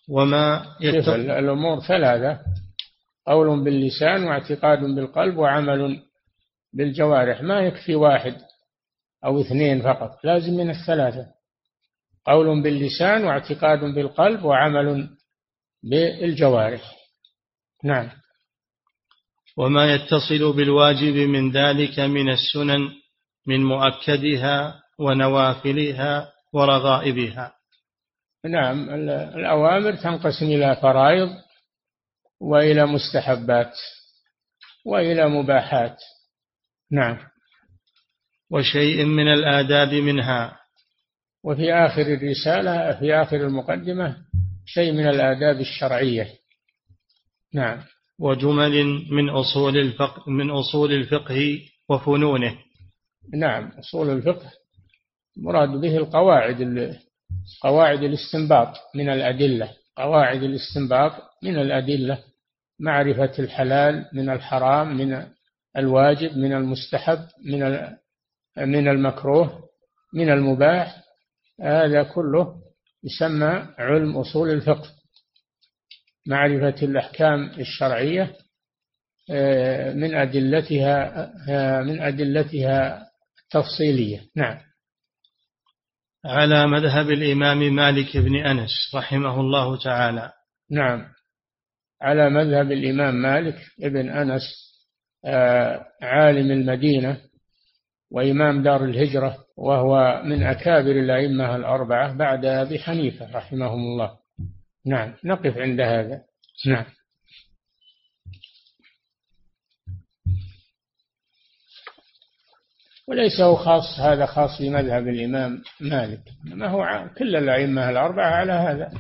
وما 0.10 0.66
يتق... 0.82 1.14
الأمور 1.14 1.80
ثلاثة 1.80 2.40
قول 3.28 3.64
باللسان 3.64 4.24
واعتقاد 4.24 4.80
بالقلب 4.80 5.38
وعمل 5.38 6.02
بالجوارح 6.76 7.42
ما 7.42 7.60
يكفي 7.60 7.96
واحد 7.96 8.36
أو 9.26 9.42
اثنين 9.42 9.82
فقط 9.82 10.26
لازم 10.26 10.54
من 10.54 10.70
الثلاثة. 10.70 11.26
قول 12.26 12.64
باللسان 12.64 13.24
واعتقاد 13.24 13.80
بالقلب 13.80 14.44
وعمل 14.44 15.10
بالجوارح. 15.84 16.96
نعم. 17.84 18.10
وما 19.58 19.94
يتصل 19.94 20.56
بالواجب 20.56 21.16
من 21.16 21.52
ذلك 21.52 22.00
من 22.00 22.30
السنن 22.30 22.90
من 23.48 23.64
مؤكدها 23.64 24.82
ونوافلها 25.00 26.34
ورغائبها. 26.54 27.54
نعم 28.46 28.90
الأوامر 29.36 29.96
تنقسم 29.96 30.46
إلى 30.46 30.76
فرائض 30.82 31.30
وإلى 32.42 32.86
مستحبات 32.86 33.74
وإلى 34.86 35.30
مباحات. 35.30 35.98
نعم. 36.92 37.18
وشيء 38.52 39.06
من 39.06 39.28
الآداب 39.28 39.94
منها. 39.94 40.60
وفي 41.44 41.74
آخر 41.74 42.02
الرسالة 42.02 43.00
في 43.00 43.16
آخر 43.16 43.36
المقدمة 43.36 44.18
شيء 44.66 44.92
من 44.92 45.08
الآداب 45.08 45.60
الشرعية. 45.60 46.30
نعم. 47.54 47.82
وجمل 48.20 49.06
من 49.12 49.30
أصول 49.30 49.78
الفقه 49.78 50.30
من 50.32 50.50
أصول 50.50 50.94
الفقه 50.94 51.60
وفنونه. 51.90 52.58
نعم. 53.34 53.72
أصول 53.80 54.10
الفقه 54.10 54.52
مراد 55.38 55.70
به 55.70 55.98
القواعد 55.98 56.62
قواعد 57.62 58.04
الاستنباط 58.04 58.76
من 58.96 59.10
الأدلة. 59.10 59.70
قواعد 59.98 60.44
الاستنباط 60.44 61.12
من 61.44 61.60
الأدلة. 61.60 62.24
معرفة 62.80 63.32
الحلال 63.40 64.10
من 64.14 64.30
الحرام 64.30 64.98
من 64.98 65.28
الواجب 65.78 66.38
من 66.38 66.54
المستحب 66.54 67.20
من 67.46 67.90
من 68.58 68.88
المكروه 68.88 69.64
من 70.14 70.30
المباح 70.30 71.04
هذا 71.62 72.04
كله 72.04 72.62
يسمى 73.04 73.68
علم 73.78 74.18
أصول 74.18 74.50
الفقه. 74.50 74.90
معرفة 76.28 76.86
الأحكام 76.86 77.52
الشرعية 77.60 78.36
آه، 79.30 79.94
من 79.94 80.16
أدلتها 80.16 81.26
آه، 81.50 81.82
من 81.82 82.02
أدلتها 82.02 83.08
التفصيلية. 83.44 84.22
نعم. 84.36 84.58
على 86.26 86.68
مذهب 86.68 87.10
الإمام 87.10 87.76
مالك 87.76 88.18
بن 88.18 88.36
أنس 88.36 88.72
رحمه 88.96 89.40
الله 89.40 89.78
تعالى. 89.78 90.32
نعم. 90.72 91.06
على 92.02 92.30
مذهب 92.30 92.72
الإمام 92.72 93.16
مالك 93.16 93.58
بن 93.80 94.10
أنس 94.10 94.65
عالم 96.02 96.52
المدينة 96.52 97.18
وإمام 98.12 98.64
دار 98.64 98.86
الهجرة 98.86 99.38
وهو 99.58 100.22
من 100.26 100.44
أكابر 100.44 100.92
الأئمة 100.92 101.56
الأربعة 101.56 102.14
بعد 102.14 102.46
أبي 102.46 102.80
حنيفة 102.80 103.32
رحمهم 103.38 103.80
الله. 103.80 104.18
نعم 104.86 105.14
نقف 105.24 105.58
عند 105.58 105.82
هذا. 105.82 106.22
نعم. 106.68 106.86
وليس 113.08 113.42
هو 113.42 113.56
خاص 113.56 114.00
هذا 114.00 114.26
خاص 114.26 114.62
بمذهب 114.62 115.08
الإمام 115.08 115.64
مالك 115.80 116.22
ما 116.44 116.68
هو 116.68 117.10
كل 117.18 117.36
الأئمة 117.36 117.90
الأربعة 117.90 118.32
على 118.32 118.52
هذا. 118.54 118.92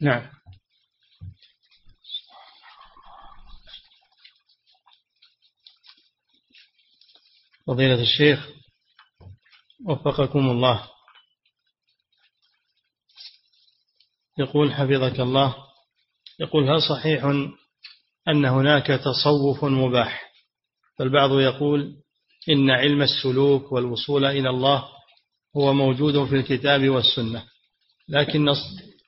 نعم. 0.00 0.35
فضيلة 7.66 8.02
الشيخ 8.02 8.48
وفقكم 9.86 10.50
الله. 10.50 10.82
يقول 14.38 14.74
حفظك 14.74 15.20
الله 15.20 15.56
يقول 16.40 16.70
هل 16.70 16.82
صحيح 16.82 17.24
أن 18.28 18.44
هناك 18.44 18.86
تصوف 18.86 19.64
مباح؟ 19.64 20.32
فالبعض 20.98 21.40
يقول 21.40 21.96
إن 22.48 22.70
علم 22.70 23.02
السلوك 23.02 23.72
والوصول 23.72 24.24
إلى 24.24 24.50
الله 24.50 24.88
هو 25.56 25.72
موجود 25.72 26.28
في 26.28 26.36
الكتاب 26.36 26.88
والسنة 26.88 27.44
لكن 28.08 28.46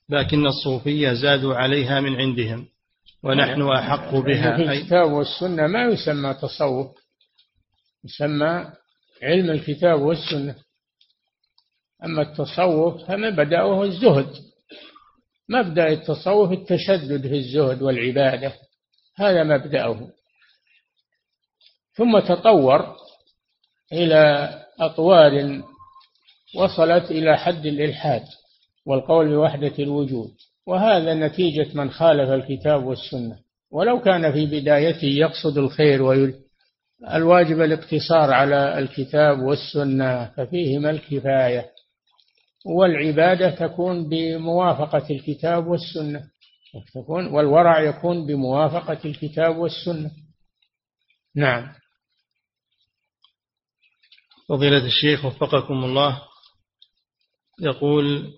لكن 0.08 0.46
الصوفية 0.46 1.12
زادوا 1.12 1.54
عليها 1.54 2.00
من 2.00 2.16
عندهم 2.16 2.66
ونحن 3.22 3.62
أحق 3.62 4.14
بها. 4.14 4.56
في 4.56 4.62
الكتاب 4.62 5.12
والسنة 5.12 5.66
ما 5.66 5.84
يسمى 5.84 6.34
تصوف. 6.34 6.86
يسمى 8.04 8.72
علم 9.22 9.50
الكتاب 9.50 10.00
والسنة. 10.00 10.54
أما 12.04 12.22
التصوف 12.22 13.04
فما 13.04 13.30
بدأه 13.30 13.82
الزهد. 13.82 14.30
مبدأ 15.48 15.88
التصوف 15.88 16.52
التشدد 16.52 17.26
في 17.26 17.34
الزهد 17.34 17.82
والعبادة. 17.82 18.52
هذا 19.16 19.44
مبدأه. 19.44 20.10
ثم 21.94 22.18
تطور 22.18 22.96
إلى 23.92 24.50
أطوار 24.80 25.62
وصلت 26.54 27.10
إلى 27.10 27.38
حد 27.38 27.66
الإلحاد 27.66 28.24
والقول 28.86 29.28
بوحدة 29.28 29.74
الوجود. 29.78 30.30
وهذا 30.66 31.14
نتيجة 31.14 31.68
من 31.74 31.90
خالف 31.90 32.30
الكتاب 32.30 32.84
والسنة. 32.84 33.38
ولو 33.70 34.00
كان 34.00 34.32
في 34.32 34.46
بدايته 34.46 35.06
يقصد 35.08 35.58
الخير 35.58 36.02
الواجب 37.06 37.60
الاقتصار 37.60 38.30
على 38.32 38.78
الكتاب 38.78 39.38
والسنة 39.38 40.24
ففيهما 40.36 40.90
الكفاية. 40.90 41.70
والعبادة 42.66 43.50
تكون 43.50 44.08
بموافقة 44.08 45.06
الكتاب 45.10 45.66
والسنة. 45.66 46.22
تكون 46.94 47.26
والورع 47.26 47.80
يكون 47.80 48.26
بموافقة 48.26 48.98
الكتاب 49.04 49.56
والسنة. 49.56 50.10
نعم. 51.36 51.72
فضيلة 54.48 54.86
الشيخ 54.86 55.24
وفقكم 55.24 55.84
الله. 55.84 56.22
يقول 57.60 58.32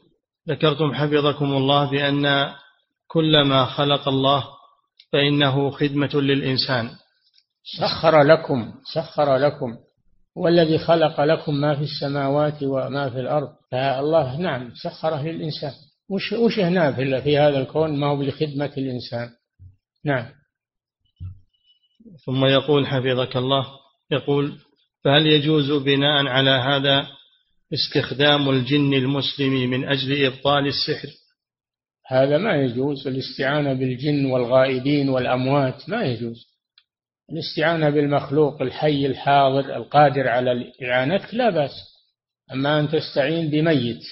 ذكرتم 0.48 0.94
حفظكم 0.94 1.44
الله 1.44 1.90
بأن 1.90 2.54
كل 3.08 3.42
ما 3.42 3.64
خلق 3.64 4.08
الله 4.08 4.44
فإنه 5.12 5.70
خدمة 5.70 6.10
للإنسان. 6.14 6.90
سخر 7.64 8.22
لكم 8.22 8.72
سخر 8.94 9.36
لكم. 9.36 9.76
والذي 10.36 10.78
خلق 10.78 11.20
لكم 11.20 11.54
ما 11.54 11.76
في 11.76 11.82
السماوات 11.82 12.62
وما 12.62 13.10
في 13.10 13.20
الأرض. 13.20 13.48
فالله 13.72 14.36
نعم 14.36 14.70
سخره 14.74 15.22
للإنسان. 15.22 15.72
وش, 16.10 16.32
وش 16.32 16.58
هنا 16.58 16.92
في, 16.92 17.22
في 17.22 17.38
هذا 17.38 17.58
الكون؟ 17.58 18.00
ما 18.00 18.06
هو 18.06 18.22
لخدمة 18.22 18.72
الإنسان. 18.78 19.28
نعم. 20.04 20.26
ثم 22.26 22.44
يقول 22.44 22.86
حفظك 22.86 23.36
الله 23.36 23.66
يقول 24.10 24.58
فهل 25.04 25.26
يجوز 25.26 25.70
بناء 25.72 26.26
على 26.26 26.50
هذا 26.50 27.06
استخدام 27.74 28.50
الجن 28.50 28.94
المسلم 28.94 29.70
من 29.70 29.88
أجل 29.88 30.24
إبطال 30.24 30.66
السحر؟ 30.66 31.08
هذا 32.06 32.38
ما 32.38 32.56
يجوز. 32.56 33.08
الاستعانة 33.08 33.72
بالجن 33.72 34.26
والغائبين 34.26 35.08
والأموات 35.08 35.88
ما 35.88 36.02
يجوز. 36.02 36.49
الاستعانة 37.32 37.90
بالمخلوق 37.90 38.62
الحي 38.62 39.06
الحاضر 39.06 39.76
القادر 39.76 40.28
على 40.28 40.72
إعانتك 40.82 41.34
لا 41.34 41.50
بأس. 41.50 41.72
أما 42.52 42.80
أن 42.80 42.88
تستعين 42.88 43.50
بميت 43.50 44.02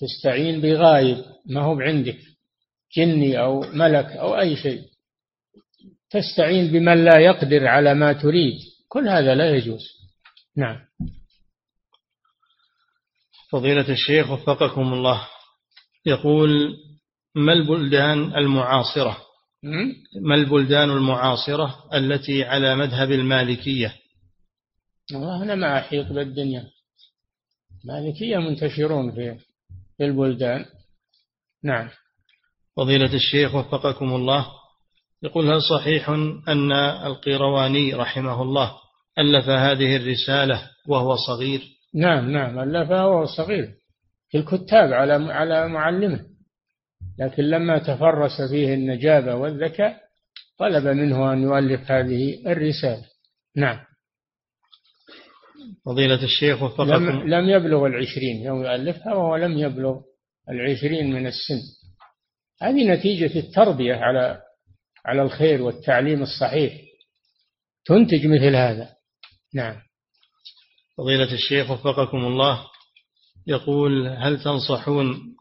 تستعين 0.00 0.60
بغايب 0.60 1.24
ما 1.46 1.60
هو 1.60 1.80
عندك 1.80 2.18
جني 2.96 3.40
أو 3.40 3.60
ملك 3.60 4.06
أو 4.06 4.38
أي 4.38 4.56
شيء. 4.56 4.82
تستعين 6.10 6.72
بمن 6.72 7.04
لا 7.04 7.18
يقدر 7.18 7.66
على 7.66 7.94
ما 7.94 8.12
تريد 8.12 8.58
كل 8.88 9.08
هذا 9.08 9.34
لا 9.34 9.50
يجوز. 9.50 9.82
نعم. 10.56 10.80
فضيلة 13.50 13.88
الشيخ 13.88 14.30
وفقكم 14.30 14.92
الله. 14.92 15.28
يقول 16.06 16.76
ما 17.34 17.52
البلدان 17.52 18.36
المعاصرة؟ 18.36 19.23
ما 20.22 20.34
البلدان 20.34 20.90
المعاصرة 20.90 21.74
التي 21.94 22.44
على 22.44 22.76
مذهب 22.76 23.12
المالكية؟ 23.12 23.94
والله 25.12 25.42
أنا 25.42 25.54
ما 25.54 25.78
أحيط 25.78 26.06
بالدنيا 26.12 26.64
مالكية 27.84 28.38
منتشرون 28.38 29.12
في 29.12 29.38
في 29.96 30.04
البلدان. 30.04 30.64
نعم. 31.64 31.88
فضيلة 32.76 33.14
الشيخ 33.14 33.54
وفقكم 33.54 34.14
الله 34.14 34.46
يقول 35.22 35.52
هل 35.52 35.62
صحيح 35.62 36.08
أن 36.48 36.72
القيرواني 37.06 37.94
رحمه 37.94 38.42
الله 38.42 38.72
ألف 39.18 39.48
هذه 39.48 39.96
الرسالة 39.96 40.70
وهو 40.88 41.16
صغير؟ 41.16 41.62
نعم 41.94 42.30
نعم 42.30 42.58
ألفها 42.58 43.04
وهو 43.04 43.24
صغير. 43.24 43.74
في 44.30 44.38
الكتاب 44.38 44.92
على 44.92 45.32
على 45.32 45.68
معلمه. 45.68 46.33
لكن 47.18 47.42
لما 47.42 47.78
تفرس 47.78 48.50
فيه 48.50 48.74
النجابة 48.74 49.34
والذكاء 49.34 50.00
طلب 50.58 50.86
منه 50.86 51.32
أن 51.32 51.42
يؤلف 51.42 51.90
هذه 51.90 52.42
الرسالة. 52.46 53.04
نعم. 53.56 53.80
فضيلة 55.86 56.24
الشيخ 56.24 56.62
وفقكم 56.62 56.92
لم, 56.92 57.34
لم 57.34 57.48
يبلغ 57.48 57.86
العشرين 57.86 58.42
يوم 58.42 58.64
يؤلفها 58.64 59.14
وهو 59.14 59.36
لم 59.36 59.58
يبلغ 59.58 60.00
العشرين 60.50 61.12
من 61.12 61.26
السن. 61.26 61.60
هذه 62.62 62.88
نتيجة 62.88 63.38
التربية 63.38 63.94
على 63.94 64.42
على 65.06 65.22
الخير 65.22 65.62
والتعليم 65.62 66.22
الصحيح. 66.22 66.72
تنتج 67.84 68.26
مثل 68.26 68.56
هذا. 68.56 68.88
نعم. 69.54 69.76
فضيلة 70.96 71.32
الشيخ 71.32 71.70
وفقكم 71.70 72.18
الله 72.18 72.66
يقول 73.46 74.08
هل 74.08 74.42
تنصحون 74.44 75.33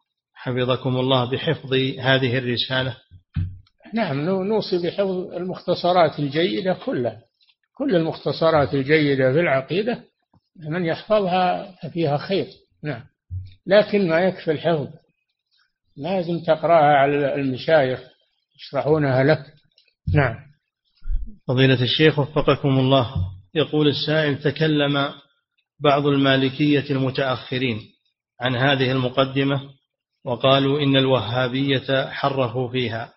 حفظكم 0.44 0.98
الله 0.98 1.32
بحفظ 1.32 1.74
هذه 2.00 2.38
الرسالة. 2.38 2.98
نعم 3.94 4.20
نوصي 4.22 4.78
بحفظ 4.78 5.34
المختصرات 5.34 6.20
الجيدة 6.20 6.74
كلها. 6.86 7.22
كل 7.78 7.96
المختصرات 7.96 8.74
الجيدة 8.74 9.34
في 9.34 9.40
العقيدة 9.40 10.04
من 10.70 10.86
يحفظها 10.86 11.76
ففيها 11.84 12.18
خير. 12.18 12.48
نعم. 12.84 13.04
لكن 13.68 14.10
ما 14.10 14.20
يكفي 14.20 14.52
الحفظ 14.52 14.88
لازم 15.98 16.40
تقرأها 16.40 16.98
على 16.98 17.36
المشايخ 17.36 18.00
يشرحونها 18.56 19.24
لك. 19.24 19.46
نعم. 20.14 20.36
فضيلة 21.48 21.84
الشيخ 21.84 22.20
وفقكم 22.20 22.80
الله 22.80 23.16
يقول 23.56 23.88
السائل 23.88 24.40
تكلم 24.40 25.14
بعض 25.80 26.08
المالكية 26.08 26.90
المتأخرين 26.90 27.80
عن 28.42 28.56
هذه 28.56 28.92
المقدمة 28.92 29.83
وقالوا 30.26 30.80
إن 30.80 30.98
الوهابية 30.98 32.10
حرفوا 32.10 32.70
فيها. 32.70 33.14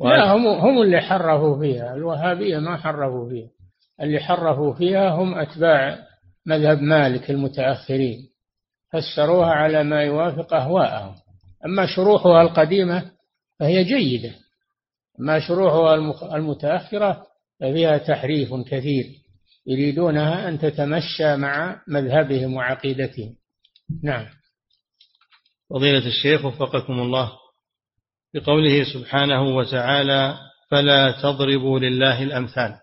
لا 0.00 0.32
هم 0.32 0.46
هم 0.46 0.82
اللي 0.82 1.00
حرفوا 1.00 1.58
فيها. 1.60 1.94
الوهابية 1.94 2.58
ما 2.58 2.76
حرفوا 2.76 3.28
فيها. 3.28 3.48
اللي 4.00 4.20
حرفوا 4.20 4.74
فيها 4.74 5.10
هم 5.10 5.34
أتباع 5.34 5.98
مذهب 6.46 6.78
مالك 6.82 7.30
المتأخرين. 7.30 8.28
فسروها 8.92 9.50
على 9.50 9.84
ما 9.84 10.02
يوافق 10.02 10.54
أهواءهم. 10.54 11.14
أما 11.66 11.86
شروحها 11.86 12.42
القديمة 12.42 13.10
فهي 13.60 13.84
جيدة. 13.84 14.34
أما 15.20 15.40
شروحها 15.40 15.94
المتأخرة 16.36 17.26
ففيها 17.60 17.98
تحريف 17.98 18.54
كثير. 18.54 19.04
يريدونها 19.66 20.48
أن 20.48 20.58
تتمشى 20.58 21.36
مع 21.36 21.82
مذهبهم 21.88 22.54
وعقيدتهم. 22.54 23.34
نعم. 24.02 24.26
فضيلة 25.70 26.06
الشيخ 26.06 26.44
وفقكم 26.44 26.92
الله. 26.92 27.32
بقوله 28.34 28.84
سبحانه 28.94 29.56
وتعالى 29.56 30.38
فلا 30.70 31.10
تضربوا 31.22 31.78
لله 31.78 32.22
الأمثال. 32.22 32.74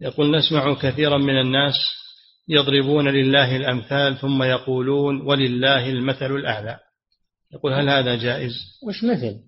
يقول 0.00 0.36
نسمع 0.36 0.74
كثيرا 0.74 1.18
من 1.18 1.40
الناس 1.40 1.74
يضربون 2.48 3.08
لله 3.08 3.56
الأمثال 3.56 4.18
ثم 4.18 4.42
يقولون 4.42 5.20
ولله 5.20 5.90
المثل 5.90 6.32
الأعلى. 6.32 6.78
يقول 7.52 7.72
هل 7.72 7.88
هذا 7.88 8.16
جائز؟ 8.16 8.52
وش 8.86 9.04
مثل؟ 9.04 9.40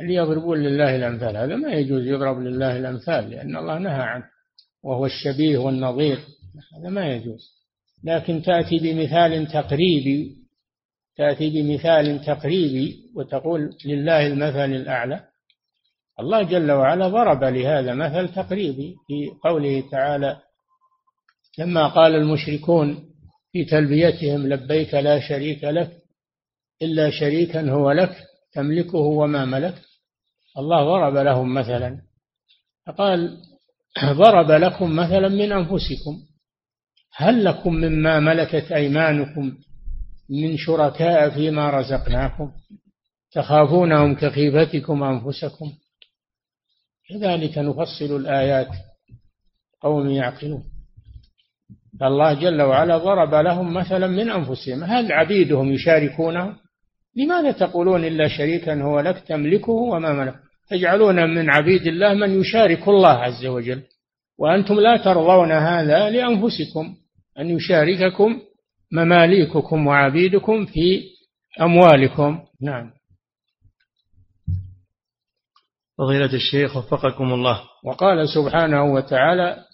اللي 0.00 0.14
يضربون 0.14 0.62
لله 0.62 0.96
الأمثال؟ 0.96 1.36
هذا 1.36 1.56
ما 1.56 1.72
يجوز 1.72 2.06
يضرب 2.06 2.38
لله 2.38 2.76
الأمثال 2.76 3.30
لأن 3.30 3.56
الله 3.56 3.78
نهى 3.78 4.02
عنه 4.02 4.24
وهو 4.84 5.06
الشبيه 5.06 5.58
والنظير. 5.58 6.18
هذا 6.78 6.90
ما 6.90 7.14
يجوز. 7.14 7.52
لكن 8.04 8.42
تأتي 8.42 8.78
بمثال 8.78 9.46
تقريبي 9.46 10.41
تأتي 11.16 11.50
بمثال 11.50 12.24
تقريبي 12.24 12.96
وتقول 13.16 13.76
لله 13.84 14.26
المثل 14.26 14.72
الأعلى. 14.72 15.24
الله 16.20 16.42
جل 16.42 16.72
وعلا 16.72 17.08
ضرب 17.08 17.44
لهذا 17.44 17.94
مثل 17.94 18.34
تقريبي 18.34 18.94
في 19.06 19.30
قوله 19.44 19.90
تعالى 19.90 20.40
لما 21.58 21.88
قال 21.88 22.14
المشركون 22.14 23.04
في 23.52 23.64
تلبيتهم 23.64 24.46
لبيك 24.46 24.94
لا 24.94 25.20
شريك 25.20 25.64
لك 25.64 25.90
إلا 26.82 27.10
شريكا 27.10 27.70
هو 27.70 27.90
لك 27.90 28.16
تملكه 28.52 28.98
وما 28.98 29.44
ملك 29.44 29.74
الله 30.58 30.84
ضرب 30.84 31.16
لهم 31.16 31.54
مثلا. 31.54 32.02
فقال 32.86 33.38
ضرب 34.04 34.50
لكم 34.50 34.96
مثلا 34.96 35.28
من 35.28 35.52
أنفسكم 35.52 36.22
هل 37.14 37.44
لكم 37.44 37.74
مما 37.74 38.20
ملكت 38.20 38.72
أيمانكم 38.72 39.58
من 40.30 40.56
شركاء 40.56 41.30
فيما 41.30 41.70
رزقناكم 41.70 42.50
تخافونهم 43.32 44.14
كخيفتكم 44.14 45.02
أنفسكم. 45.02 45.72
كذلك 47.08 47.58
نفصل 47.58 48.16
الآيات 48.16 48.68
قوم 49.80 50.10
يعقلون. 50.10 50.64
فالله 52.00 52.34
جل 52.34 52.62
وعلا 52.62 52.98
ضرب 52.98 53.34
لهم 53.34 53.74
مثلا 53.74 54.06
من 54.06 54.30
أنفسهم. 54.30 54.84
هل 54.84 55.12
عبيدهم 55.12 55.72
يشاركونه؟ 55.72 56.56
لماذا 57.16 57.52
تقولون 57.52 58.04
إلا 58.04 58.28
شريكا 58.28 58.82
هو 58.82 59.00
لك 59.00 59.18
تملكه 59.18 59.72
وما 59.72 60.12
ملك؟ 60.12 60.34
تجعلون 60.70 61.34
من 61.34 61.50
عبيد 61.50 61.86
الله 61.86 62.14
من 62.14 62.40
يشارك 62.40 62.88
الله 62.88 63.08
عز 63.08 63.46
وجل. 63.46 63.82
وأنتم 64.38 64.80
لا 64.80 64.96
ترضون 64.96 65.52
هذا 65.52 66.10
لأنفسكم 66.10 66.94
أن 67.38 67.50
يشارككم 67.50 68.40
مماليككم 68.92 69.86
وعبيدكم 69.86 70.66
في 70.66 71.02
أموالكم. 71.60 72.44
نعم. 72.60 72.92
فضيلة 75.98 76.34
الشيخ 76.34 76.76
وفقكم 76.76 77.32
الله. 77.32 77.60
وقال 77.84 78.28
سبحانه 78.28 78.84
وتعالى 78.84 79.64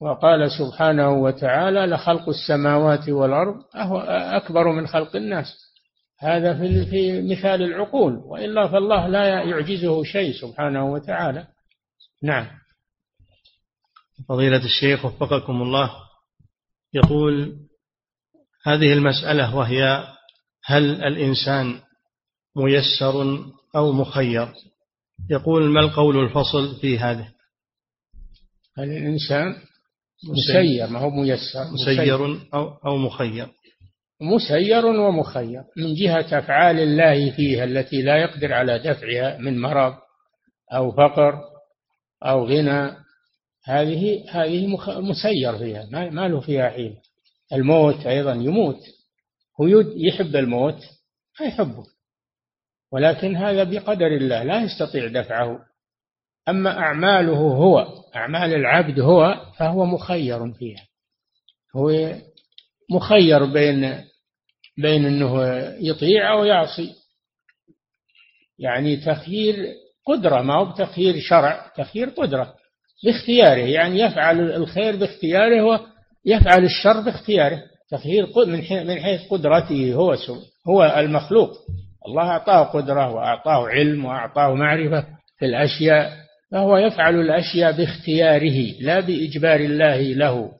وقال 0.00 0.50
سبحانه 0.50 1.10
وتعالى 1.10 1.86
لخلق 1.86 2.28
السماوات 2.28 3.08
والأرض 3.08 3.64
أكبر 4.36 4.72
من 4.72 4.86
خلق 4.86 5.16
الناس. 5.16 5.46
هذا 6.18 6.58
في 6.58 6.86
في 6.86 7.22
مثال 7.22 7.62
العقول 7.62 8.14
وإلا 8.14 8.68
فالله 8.68 9.06
لا 9.06 9.24
يعجزه 9.44 10.02
شيء 10.04 10.32
سبحانه 10.32 10.92
وتعالى. 10.92 11.46
نعم. 12.22 12.46
فضيلة 14.28 14.64
الشيخ 14.64 15.04
وفقكم 15.04 15.62
الله. 15.62 15.90
يقول 16.94 17.56
هذه 18.66 18.92
المسألة 18.92 19.56
وهي 19.56 20.04
هل 20.64 21.04
الإنسان 21.04 21.80
ميسر 22.56 23.38
أو 23.76 23.92
مخير؟ 23.92 24.48
يقول 25.30 25.62
ما 25.62 25.80
القول 25.80 26.24
الفصل 26.24 26.80
في 26.80 26.98
هذا 26.98 27.28
هل 28.78 28.84
الإنسان 28.84 29.56
مسير. 30.30 30.86
ما 30.86 30.98
هو 30.98 31.10
ميسر؟ 31.10 31.64
مسير 31.72 32.40
أو, 32.54 32.68
أو 32.86 32.96
مخير. 32.96 33.48
مسير 34.20 34.86
ومخير. 34.86 35.62
من 35.76 35.94
جهة 35.94 36.38
أفعال 36.38 36.78
الله 36.78 37.30
فيها 37.30 37.64
التي 37.64 38.02
لا 38.02 38.16
يقدر 38.16 38.52
على 38.52 38.78
دفعها 38.78 39.38
من 39.38 39.60
مرض 39.60 39.94
أو 40.72 40.92
فقر 40.92 41.40
أو 42.24 42.46
غنى 42.46 42.96
هذه 43.64 44.24
هذه 44.30 44.66
مسير 44.86 45.58
فيها 45.58 46.10
ما 46.10 46.28
له 46.28 46.40
فيها 46.40 46.70
حيل. 46.70 46.96
الموت 47.52 48.06
أيضا 48.06 48.32
يموت. 48.32 48.80
هو 49.60 49.66
يحب 49.96 50.36
الموت 50.36 50.78
ما 51.40 51.46
يحبه. 51.46 51.84
ولكن 52.92 53.36
هذا 53.36 53.64
بقدر 53.64 54.06
الله 54.06 54.42
لا 54.42 54.62
يستطيع 54.62 55.06
دفعه. 55.06 55.58
أما 56.48 56.78
أعماله 56.78 57.38
هو 57.38 57.86
أعمال 58.16 58.54
العبد 58.54 59.00
هو 59.00 59.46
فهو 59.58 59.86
مخير 59.86 60.52
فيها. 60.52 60.86
هو 61.76 62.14
مخير 62.90 63.44
بين 63.44 64.04
بين 64.78 65.06
أنه 65.06 65.44
يطيع 65.80 66.32
أو 66.32 66.44
يعصي. 66.44 66.94
يعني 68.58 68.96
تخيير 68.96 69.56
قدرة 70.06 70.42
ما 70.42 70.54
هو 70.54 70.64
بتخيير 70.64 71.20
شرع 71.20 71.72
تخيير 71.76 72.08
قدرة. 72.08 72.54
باختياره 73.04 73.60
يعني 73.60 74.00
يفعل 74.00 74.40
الخير 74.40 74.96
باختياره 74.96 75.89
ويفعل 76.26 76.64
الشر 76.64 77.00
باختياره 77.00 77.62
تخيير 77.90 78.26
من 78.86 79.00
حيث 79.00 79.20
قدرته 79.30 79.94
هو 79.94 80.16
هو 80.68 80.94
المخلوق. 80.98 81.50
الله 82.06 82.22
أعطاه 82.22 82.64
قدرة 82.64 83.12
وأعطاه 83.12 83.68
علم 83.68 84.04
وأعطاه 84.04 84.54
معرفة 84.54 85.04
في 85.38 85.46
الأشياء 85.46 86.10
فهو 86.52 86.76
يفعل 86.76 87.20
الأشياء 87.20 87.72
باختياره 87.72 88.80
لا 88.80 89.00
بإجبار 89.00 89.60
الله 89.60 90.00
له. 90.00 90.50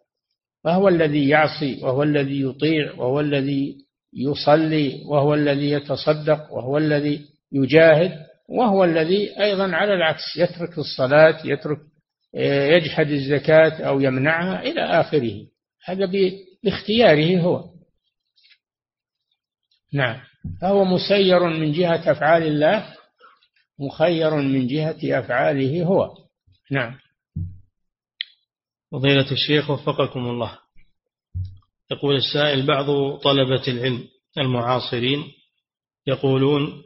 فهو 0.64 0.88
الذي 0.88 1.28
يعصي 1.28 1.80
وهو 1.82 2.02
الذي 2.02 2.42
يطيع 2.42 2.92
وهو 2.98 3.20
الذي 3.20 3.76
يصلي 4.14 5.02
وهو 5.06 5.34
الذي 5.34 5.70
يتصدق 5.70 6.52
وهو 6.52 6.78
الذي 6.78 7.20
يجاهد 7.52 8.12
وهو 8.48 8.84
الذي 8.84 9.40
أيضا 9.40 9.76
على 9.76 9.94
العكس 9.94 10.36
يترك 10.36 10.78
الصلاة 10.78 11.38
يترك 11.44 11.78
يجحد 12.74 13.10
الزكاة 13.10 13.82
أو 13.82 14.00
يمنعها 14.00 14.62
إلى 14.62 14.80
آخره. 14.80 15.46
هذا 15.84 16.10
باختياره 16.64 17.40
هو. 17.40 17.70
نعم. 19.92 20.20
فهو 20.60 20.84
مسير 20.84 21.48
من 21.48 21.72
جهة 21.72 22.12
أفعال 22.12 22.42
الله 22.42 22.96
مخير 23.78 24.34
من 24.34 24.66
جهة 24.66 25.18
أفعاله 25.18 25.84
هو. 25.84 26.16
نعم. 26.70 26.98
فضيلة 28.92 29.32
الشيخ 29.32 29.70
وفقكم 29.70 30.20
الله. 30.20 30.58
يقول 31.90 32.16
السائل 32.16 32.66
بعض 32.66 33.16
طلبة 33.18 33.62
العلم 33.68 34.08
المعاصرين 34.38 35.24
يقولون 36.06 36.82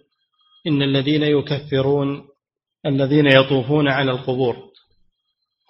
إن 0.67 0.83
الذين 0.83 1.23
يكفرون 1.23 2.29
الذين 2.87 3.27
يطوفون 3.27 3.89
على 3.89 4.11
القبور 4.11 4.57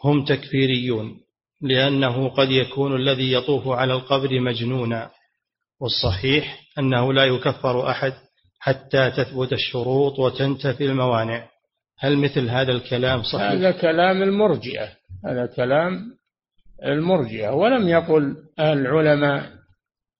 هم 0.04 0.24
تكفيريون. 0.24 1.23
لأنه 1.64 2.28
قد 2.28 2.50
يكون 2.50 2.96
الذي 2.96 3.32
يطوف 3.32 3.68
على 3.68 3.92
القبر 3.94 4.40
مجنونا. 4.40 5.10
والصحيح 5.80 6.60
أنه 6.78 7.12
لا 7.12 7.24
يكفر 7.24 7.90
أحد 7.90 8.12
حتى 8.60 9.10
تثبت 9.10 9.52
الشروط 9.52 10.18
وتنتفي 10.18 10.84
الموانع. 10.84 11.48
هل 11.98 12.18
مثل 12.18 12.48
هذا 12.48 12.72
الكلام 12.72 13.22
صحيح؟ 13.22 13.50
هذا 13.50 13.70
كلام 13.70 14.22
المرجئة. 14.22 14.88
هذا 15.24 15.46
كلام 15.46 16.16
المرجئة. 16.84 17.50
ولم 17.50 17.88
يقل 17.88 18.36
العلماء 18.60 19.50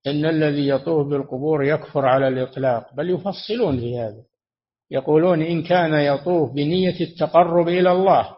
إن 0.07 0.27
الذي 0.27 0.69
يطوف 0.69 1.07
بالقبور 1.07 1.65
يكفر 1.65 2.07
على 2.07 2.29
الإطلاق 2.29 2.95
بل 2.95 3.11
يفصلون 3.11 3.81
في 3.81 3.99
هذا. 3.99 4.23
يقولون 4.91 5.43
إن 5.43 5.63
كان 5.63 5.95
يطوف 5.95 6.53
بنية 6.53 7.01
التقرب 7.01 7.69
إلى 7.69 7.93
الله 7.93 8.37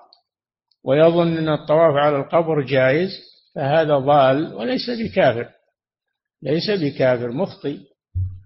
ويظن 0.87 1.37
أن 1.37 1.49
الطواف 1.49 1.95
على 1.95 2.17
القبر 2.17 2.61
جائز 2.61 3.11
فهذا 3.55 3.99
ضال 3.99 4.55
وليس 4.55 4.91
بكافر. 4.91 5.49
ليس 6.43 6.71
بكافر 6.71 7.33
مخطئ. 7.33 7.79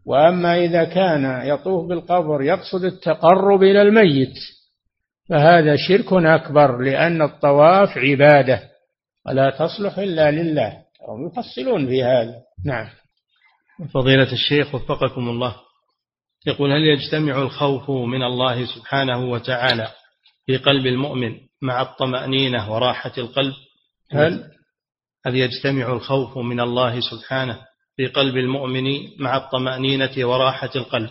وأما 0.06 0.58
إذا 0.64 0.84
كان 0.84 1.46
يطوف 1.46 1.88
بالقبر 1.88 2.42
يقصد 2.42 2.84
التقرب 2.84 3.62
إلى 3.62 3.82
الميت 3.82 4.34
فهذا 5.28 5.76
شرك 5.76 6.12
أكبر 6.12 6.78
لأن 6.78 7.22
الطواف 7.22 7.98
عبادة 7.98 8.62
ولا 9.26 9.50
تصلح 9.50 9.98
إلا 9.98 10.30
لله. 10.30 10.78
هم 11.08 11.26
يفصلون 11.26 11.86
في 11.86 12.04
هذا. 12.04 12.34
نعم. 12.64 12.88
فضيلة 13.94 14.32
الشيخ 14.32 14.74
وفقكم 14.74 15.28
الله. 15.28 15.56
يقول 16.46 16.72
هل 16.72 16.80
يجتمع 16.80 17.42
الخوف 17.42 17.90
من 17.90 18.22
الله 18.22 18.66
سبحانه 18.66 19.30
وتعالى 19.30 19.88
في 20.46 20.56
قلب 20.56 20.86
المؤمن 20.86 21.49
مع 21.62 21.82
الطمأنينة 21.82 22.72
وراحة 22.72 23.12
القلب. 23.18 23.54
هل؟ 24.12 24.50
هل 25.26 25.36
يجتمع 25.36 25.92
الخوف 25.92 26.38
من 26.38 26.60
الله 26.60 27.00
سبحانه 27.00 27.58
في 27.96 28.06
قلب 28.06 28.36
المؤمن 28.36 28.84
مع 29.18 29.36
الطمأنينة 29.36 30.24
وراحة 30.24 30.70
القلب 30.76 31.10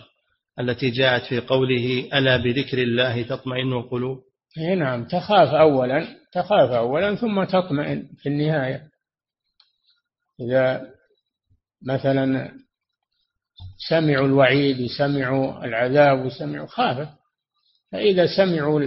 التي 0.60 0.90
جاءت 0.90 1.22
في 1.24 1.40
قوله 1.40 2.08
ألا 2.14 2.36
بذكر 2.36 2.78
الله 2.78 3.22
تطمئن 3.22 3.72
القلوب؟ 3.72 4.18
إي 4.58 4.74
نعم 4.74 5.04
تخاف 5.04 5.48
أولا 5.48 6.06
تخاف 6.32 6.70
أولا 6.70 7.14
ثم 7.14 7.44
تطمئن 7.44 8.08
في 8.22 8.28
النهاية. 8.28 8.82
إذا 10.40 10.86
مثلا 11.86 12.52
سمعوا 13.88 14.26
الوعيد 14.26 14.80
وسمعوا 14.80 15.64
العذاب 15.64 16.26
وسمعوا 16.26 16.66
خافت. 16.66 17.08
فإذا 17.92 18.26
سمعوا 18.36 18.80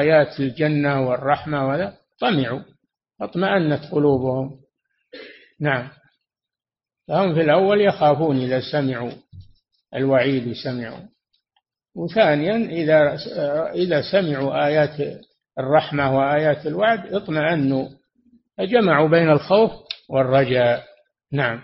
آيات 0.00 0.40
الجنة 0.40 1.08
والرحمة 1.08 1.68
ولا 1.68 1.92
طمعوا 2.20 2.62
اطمأنت 3.20 3.92
قلوبهم. 3.92 4.60
نعم. 5.60 5.88
فهم 7.08 7.34
في 7.34 7.40
الأول 7.40 7.80
يخافون 7.80 8.36
إذا 8.36 8.60
سمعوا 8.72 9.12
الوعيد 9.94 10.52
سمعوا. 10.52 11.08
وثانيا 11.96 12.56
إذا 12.56 13.16
إذا 13.74 14.02
سمعوا 14.12 14.66
آيات 14.66 15.22
الرحمة 15.58 16.16
وآيات 16.18 16.66
الوعد 16.66 17.14
اطمأنوا. 17.14 17.88
فجمعوا 18.58 19.08
بين 19.08 19.30
الخوف 19.30 19.70
والرجاء. 20.10 20.84
نعم. 21.32 21.60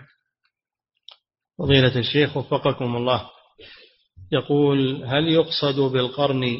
فضيلة 1.59 1.99
الشيخ 1.99 2.37
وفقكم 2.37 2.95
الله. 2.95 3.32
يقول 4.33 5.03
هل 5.05 5.27
يقصد 5.27 5.79
بالقرن 5.79 6.57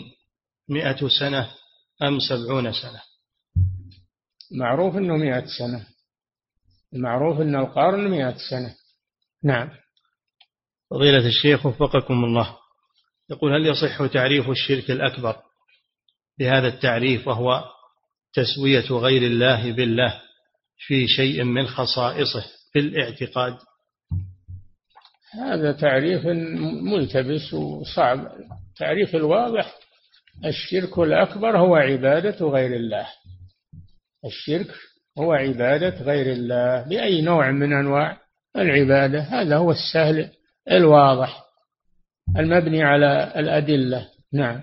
مئة 0.70 1.08
سنة 1.20 1.52
أم 2.04 2.20
سبعون 2.20 2.74
سنة؟ 2.74 3.02
معروف 4.52 4.96
أنه 4.98 5.18
مئة 5.18 5.46
سنة. 5.60 5.88
المعروف 6.94 7.42
أن 7.42 7.56
القرن 7.56 8.08
مئة 8.08 8.36
سنة. 8.50 8.76
نعم. 9.44 9.70
فضيلة 10.92 11.28
الشيخ 11.28 11.66
وفقكم 11.66 12.24
الله. 12.24 12.58
يقول 13.30 13.54
هل 13.54 13.68
يصح 13.68 14.06
تعريف 14.06 14.50
الشرك 14.50 14.92
الأكبر 14.92 15.36
بهذا 16.40 16.68
التعريف 16.68 17.28
وهو 17.28 17.64
تسوية 18.34 18.92
غير 18.92 19.22
الله 19.22 19.72
بالله 19.72 20.22
في 20.78 21.08
شيء 21.08 21.44
من 21.44 21.68
خصائصه 21.68 22.46
في 22.74 22.80
الاعتقاد؟ 22.80 23.58
هذا 25.34 25.72
تعريف 25.72 26.26
ملتبس 26.94 27.54
وصعب. 27.54 28.32
تعريف 28.78 29.16
الواضح 29.16 29.76
الشرك 30.46 31.00
الأكبر 31.00 31.58
هو 31.58 31.76
عبادة 31.76 32.46
غير 32.46 32.76
الله. 32.76 33.08
الشرك 34.26 34.72
هو 35.20 35.34
عبادة 35.34 36.04
غير 36.04 36.32
الله 36.32 36.90
بأي 36.90 37.22
نوع 37.22 37.52
من 37.52 37.74
أنواع 37.74 38.18
العبادة. 38.56 39.22
هذا 39.22 39.58
هو 39.58 39.72
السهل 39.72 40.30
الواضح. 40.72 41.44
المبني 42.38 42.84
على 42.84 43.34
الأدلة. 43.36 44.10
نعم. 44.34 44.62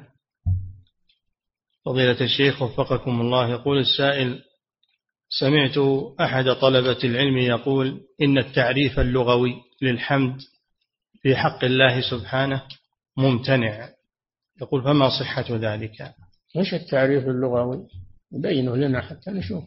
فضيلة 1.86 2.20
الشيخ 2.20 2.62
وفقكم 2.62 3.20
الله 3.20 3.50
يقول 3.50 3.78
السائل 3.78 4.42
سمعت 5.40 5.78
أحد 6.20 6.44
طلبة 6.44 6.98
العلم 7.04 7.38
يقول 7.38 8.00
إن 8.22 8.38
التعريف 8.38 9.00
اللغوي 9.00 9.54
للحمد 9.82 10.40
في 11.22 11.36
حق 11.36 11.64
الله 11.64 12.00
سبحانه 12.10 12.62
ممتنع. 13.16 13.88
يقول 14.62 14.84
فما 14.84 15.08
صحة 15.20 15.56
ذلك؟ 15.56 16.14
إيش 16.56 16.74
التعريف 16.74 17.24
اللغوي 17.24 17.86
يبينه 18.32 18.76
لنا 18.76 19.00
حتى 19.00 19.30
نشوف. 19.30 19.64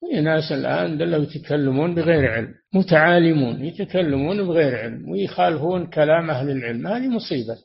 في 0.00 0.20
ناس 0.20 0.52
الآن 0.52 0.98
دلوا 0.98 1.22
يتكلمون 1.22 1.94
بغير 1.94 2.30
علم 2.30 2.54
متعالمون 2.74 3.64
يتكلمون 3.64 4.46
بغير 4.46 4.78
علم 4.78 5.08
ويخالفون 5.08 5.86
كلام 5.86 6.30
أهل 6.30 6.50
العلم 6.50 6.86
هذه 6.86 7.08
مصيبة. 7.08 7.58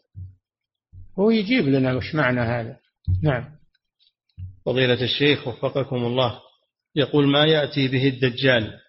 هو 1.20 1.30
يجيب 1.30 1.68
لنا 1.68 1.94
وش 1.94 2.16
معنى 2.16 2.42
هذا؟ 2.42 2.78
نعم. 3.24 3.46
فضيلة 4.66 5.04
الشيخ 5.04 5.48
وفقكم 5.48 5.96
الله 5.96 6.40
يقول 6.96 7.28
ما 7.28 7.46
يأتي 7.46 7.88
به 7.88 8.08
الدجال 8.08 8.80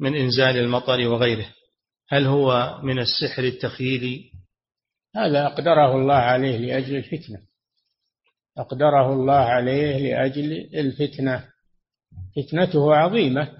من 0.00 0.16
إنزال 0.16 0.56
المطر 0.56 1.08
وغيره؟ 1.08 1.46
هل 2.08 2.26
هو 2.26 2.78
من 2.82 2.98
السحر 2.98 3.44
التخييلي 3.44 4.30
هذا 5.16 5.46
أقدره 5.46 5.96
الله 5.96 6.14
عليه 6.14 6.56
لأجل 6.58 6.96
الفتنة. 6.96 7.40
أقدره 8.58 9.12
الله 9.12 9.34
عليه 9.34 9.98
لأجل 9.98 10.52
الفتنة. 10.74 11.44
فتنته 12.36 12.94
عظيمة 12.94 13.58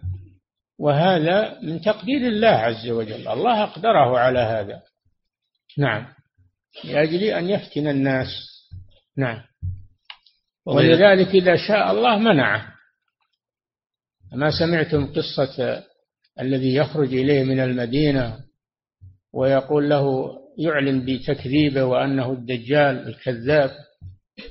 وهذا 0.79 1.61
من 1.61 1.81
تقدير 1.81 2.29
الله 2.29 2.49
عز 2.49 2.89
وجل. 2.89 3.29
الله 3.29 3.63
أقدره 3.63 4.19
على 4.19 4.39
هذا. 4.39 4.83
نعم. 5.79 6.07
لأجل 6.85 7.25
أن 7.25 7.51
يفتن 7.51 7.89
الناس. 7.89 8.29
نعم. 9.17 9.43
ولذلك 10.67 11.29
إذا 11.29 11.57
شاء 11.69 11.91
الله 11.91 12.19
منعه. 12.19 12.75
ما 14.33 14.51
سمعتم 14.51 15.13
قصة 15.13 15.85
الذي 16.41 16.75
يخرج 16.75 17.15
إليه 17.15 17.45
من 17.45 17.61
المدينة 17.61 18.37
ويقول 19.35 19.91
له 19.91 20.31
يعلن 20.59 21.05
بتكذيبه 21.05 21.85
وأنه 21.85 22.33
الدجال 22.33 23.09
الكذاب 23.09 23.71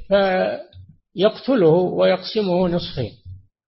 فيقتله 0.07 1.69
ويقسمه 1.69 2.67
نصفين 2.67 3.11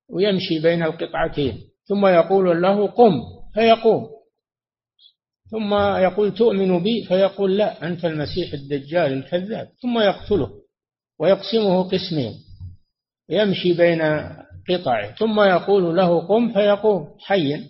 ويمشي 0.09 0.59
بين 0.59 0.83
القطعتين 0.83 1.57
ثم 1.85 2.05
يقول 2.05 2.61
له 2.61 2.87
قم 2.87 3.21
فيقوم 3.53 4.07
ثم 5.51 5.73
يقول 5.73 6.33
تؤمن 6.33 6.83
بي 6.83 7.03
فيقول 7.03 7.57
لا 7.57 7.87
أنت 7.87 8.05
المسيح 8.05 8.53
الدجال 8.53 9.13
الكذاب 9.13 9.67
ثم 9.81 9.99
يقتله 9.99 10.49
ويقسمه 11.19 11.83
قسمين 11.83 12.33
يمشي 13.29 13.73
بين 13.73 14.01
قطع 14.69 15.11
ثم 15.11 15.39
يقول 15.39 15.97
له 15.97 16.27
قم 16.27 16.53
فيقوم 16.53 17.07
حيا. 17.19 17.63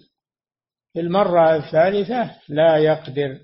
في 0.93 0.99
المرة 0.99 1.55
الثالثة 1.55 2.35
لا 2.49 2.77
يقدر 2.77 3.39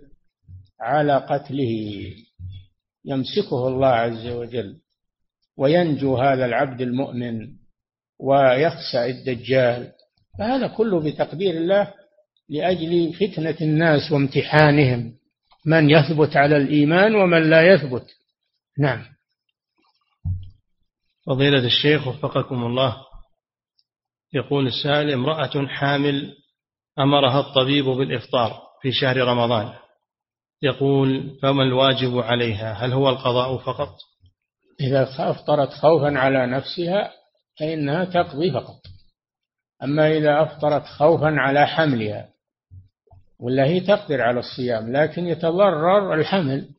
على 0.81 1.17
قتله. 1.17 2.13
يمسكه 3.05 3.67
الله 3.67 3.87
عز 3.87 4.27
وجل 4.27 4.77
وينجو 5.57 6.17
هذا 6.17 6.45
العبد 6.45 6.81
المؤمن 6.81 7.47
ويخسأ 8.19 9.05
الدجال. 9.05 9.91
فهذا 10.39 10.67
كله 10.67 10.99
بتقدير 10.99 11.57
الله 11.57 11.93
لأجل 12.49 13.13
فتنة 13.13 13.57
الناس 13.61 14.11
وامتحانهم. 14.11 15.13
من 15.65 15.89
يثبت 15.89 16.37
على 16.37 16.57
الإيمان 16.57 17.15
ومن 17.15 17.49
لا 17.49 17.73
يثبت. 17.73 18.05
نعم. 18.79 19.05
فضيلة 21.27 21.65
الشيخ 21.65 22.07
وفقكم 22.07 22.63
الله. 22.63 22.97
يقول 24.33 24.67
السائل 24.67 25.11
امرأة 25.11 25.67
حامل 25.67 26.35
أمرها 26.99 27.39
الطبيب 27.39 27.85
بالإفطار 27.85 28.61
في 28.81 28.91
شهر 28.91 29.17
رمضان. 29.17 29.73
يقول 30.61 31.39
فما 31.41 31.63
الواجب 31.63 32.17
عليها؟ 32.17 32.73
هل 32.73 32.93
هو 32.93 33.09
القضاء 33.09 33.57
فقط؟ 33.57 33.95
إذا 34.81 35.03
أفطرت 35.19 35.69
خوفا 35.69 36.19
على 36.19 36.47
نفسها 36.47 37.11
فإنها 37.59 38.05
تقضي 38.05 38.51
فقط. 38.51 38.81
أما 39.83 40.17
إذا 40.17 40.43
أفطرت 40.43 40.85
خوفا 40.85 41.35
على 41.37 41.67
حملها 41.67 42.29
ولا 43.39 43.65
هي 43.65 43.79
تقدر 43.79 44.21
على 44.21 44.39
الصيام 44.39 44.91
لكن 44.97 45.27
يتضرر 45.27 46.13
الحمل 46.13 46.69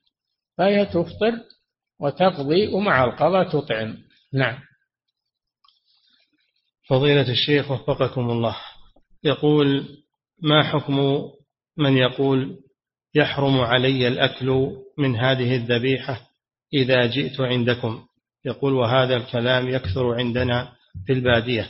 فهي 0.59 0.87
تفطر 0.87 1.33
وتقضي 2.01 2.69
ومع 2.69 3.05
القضاء 3.05 3.49
تطعم. 3.49 3.97
نعم. 4.33 4.59
فضيلة 6.89 7.31
الشيخ 7.31 7.71
وفقكم 7.71 8.31
الله. 8.31 8.57
يقول 9.25 9.89
ما 10.43 10.63
حكم 10.63 11.23
من 11.77 11.97
يقول 11.97 12.57
يحرم 13.15 13.61
علي 13.61 14.09
الأكل 14.09 14.77
من 14.99 15.17
هذه 15.17 15.57
الذبيحة 15.57 16.21
إذا 16.75 17.07
جئت 17.07 17.41
عندكم؟ 17.41 18.03
يقول 18.45 18.73
وهذا 18.73 19.17
الكلام 19.17 19.69
يكثر 19.69 20.15
عندنا 20.15 20.73
في 21.07 21.13
البادية. 21.13 21.69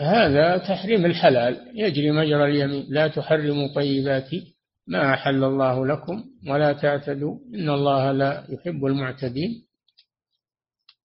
هذا 0.00 0.58
تحريم 0.58 1.06
الحلال. 1.06 1.72
يجري 1.74 2.10
مجرى 2.10 2.44
اليمين. 2.44 2.86
لا 2.88 3.08
تحرموا 3.08 3.74
طيبات 3.74 4.30
ما 4.88 5.14
أحل 5.14 5.44
الله 5.44 5.86
لكم 5.86 6.24
ولا 6.48 6.72
تعتدوا. 6.72 7.38
إن 7.54 7.70
الله 7.70 8.12
لا 8.12 8.46
يحب 8.48 8.86
المعتدين. 8.86 9.66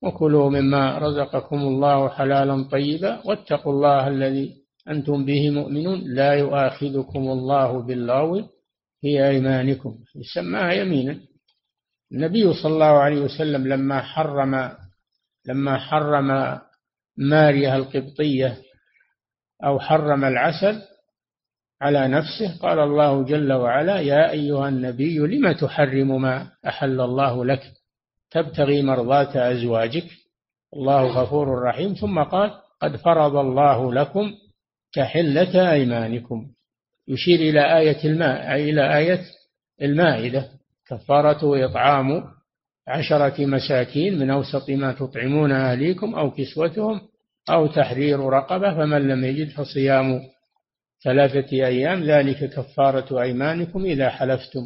وكلوا 0.03 0.49
مما 0.49 0.97
رزقكم 0.97 1.57
الله 1.57 2.09
حلالا 2.09 2.69
طيبا. 2.71 3.21
واتقوا 3.25 3.73
الله 3.73 4.07
الذي 4.07 4.56
أنتم 4.89 5.25
به 5.25 5.49
مؤمنون 5.49 5.99
لا 5.99 6.33
يؤاخذكم 6.33 7.19
الله 7.19 7.81
باللغو 7.81 8.41
في 9.01 9.27
أيمانكم. 9.27 9.97
يسماها 10.15 10.73
يمينا. 10.73 11.19
النبي 12.11 12.53
صلى 12.53 12.73
الله 12.73 12.85
عليه 12.85 13.21
وسلم 13.21 13.67
لما 13.67 14.01
حرم 14.01 14.71
لما 15.45 15.77
حرم 15.77 16.59
ماريا 17.17 17.75
القبطية 17.75 18.57
أو 19.63 19.79
حرم 19.79 20.25
العسل 20.25 20.81
على 21.81 22.07
نفسه 22.07 22.57
قال 22.61 22.79
الله 22.79 23.23
جل 23.23 23.53
وعلا 23.53 23.99
يا 23.99 24.31
أيها 24.31 24.69
النبي 24.69 25.17
لم 25.17 25.51
تحرم 25.51 26.21
ما 26.21 26.51
أحل 26.67 27.01
الله 27.01 27.45
لك؟ 27.45 27.63
تبتغي 28.31 28.81
مرضاة 28.81 29.51
أزواجك. 29.51 30.05
الله 30.73 31.01
غفور 31.21 31.61
رحيم. 31.63 31.93
ثم 31.93 32.23
قال 32.23 32.51
قد 32.81 32.95
فرض 32.95 33.35
الله 33.35 33.93
لكم 33.93 34.33
تحلة 34.97 35.71
أيمانكم. 35.71 36.47
يشير 37.07 37.39
إلى 37.39 37.77
آية 37.77 38.05
الماء 38.05 38.53
أي 38.53 38.69
إلى 38.69 38.97
آية 38.97 39.21
المائدة. 39.81 40.49
كفارة 40.87 41.65
إطعام 41.65 42.23
عشرة 42.87 43.45
مساكين 43.45 44.19
من 44.19 44.29
أوسط 44.29 44.69
ما 44.69 44.93
تطعمون 44.93 45.51
أهليكم 45.51 46.15
أو 46.15 46.31
كسوتهم 46.31 47.01
أو 47.49 47.67
تحرير 47.67 48.19
رقبة 48.19 48.73
فمن 48.73 49.07
لم 49.07 49.25
يجد 49.25 49.49
فصيام 49.49 50.21
ثلاثة 51.03 51.51
أيام 51.51 52.03
ذلك 52.03 52.49
كفارة 52.49 53.21
أيمانكم 53.21 53.85
إذا 53.85 54.09
حلفتم. 54.09 54.61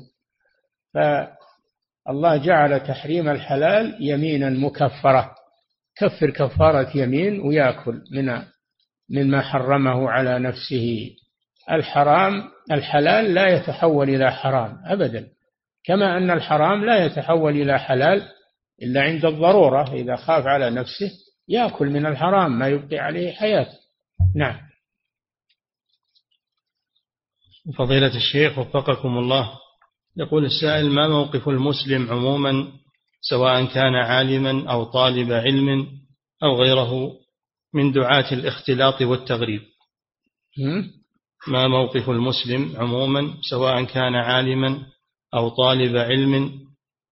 فالله 0.94 2.38
جعل 2.38 2.80
تحريم 2.80 3.30
الحلال 3.30 3.98
يمينا 4.00 4.50
مكفرة. 4.50 5.36
كفر 5.98 6.30
كفارة 6.30 6.98
يمين 6.98 7.40
ويأكل 7.40 8.02
من 8.12 8.42
مما 9.12 9.42
حرمه 9.42 10.10
على 10.10 10.40
نفسه. 10.40 11.10
الحرام 11.72 12.44
الحلال 12.72 13.34
لا 13.34 13.48
يتحول 13.48 14.10
إلى 14.10 14.32
حرام 14.32 14.82
أبدا 14.86 15.28
كما 15.84 16.18
أن 16.18 16.32
الحرام 16.32 16.86
لا 16.86 17.06
يتحول 17.06 17.62
إلى 17.62 17.80
حلال 17.80 18.28
إلا 18.82 19.02
عند 19.02 19.26
الضرورة 19.26 19.94
إذا 19.94 20.16
خاف 20.16 20.46
على 20.46 20.70
نفسه 20.70 21.12
يأكل 21.48 21.88
من 21.88 22.06
الحرام 22.06 22.60
ما 22.60 22.68
يبقي 22.68 22.98
عليه 22.98 23.32
حياته. 23.32 23.78
نعم. 24.36 24.60
فضيلة 27.78 28.16
الشيخ 28.16 28.58
وفقكم 28.58 29.18
الله. 29.18 29.52
يقول 30.18 30.46
السائل 30.46 30.90
ما 30.90 31.08
موقف 31.08 31.50
المسلم 31.50 32.12
عموما 32.12 32.68
سواء 33.22 33.66
كان 33.66 33.96
عالما 33.96 34.72
أو 34.72 34.84
طالب 34.84 35.32
علم 35.32 35.88
أو 36.44 36.62
غيره؟ 36.62 37.21
من 37.74 37.92
دعاة 37.92 38.34
الاختلاط 38.34 39.02
والتغريب. 39.02 39.62
ما 41.48 41.68
موقف 41.68 42.10
المسلم 42.10 42.76
عموما 42.78 43.34
سواء 43.50 43.84
كان 43.84 44.16
عالما 44.16 44.80
أو 45.34 45.50
طالب 45.50 45.96
علم 45.98 46.52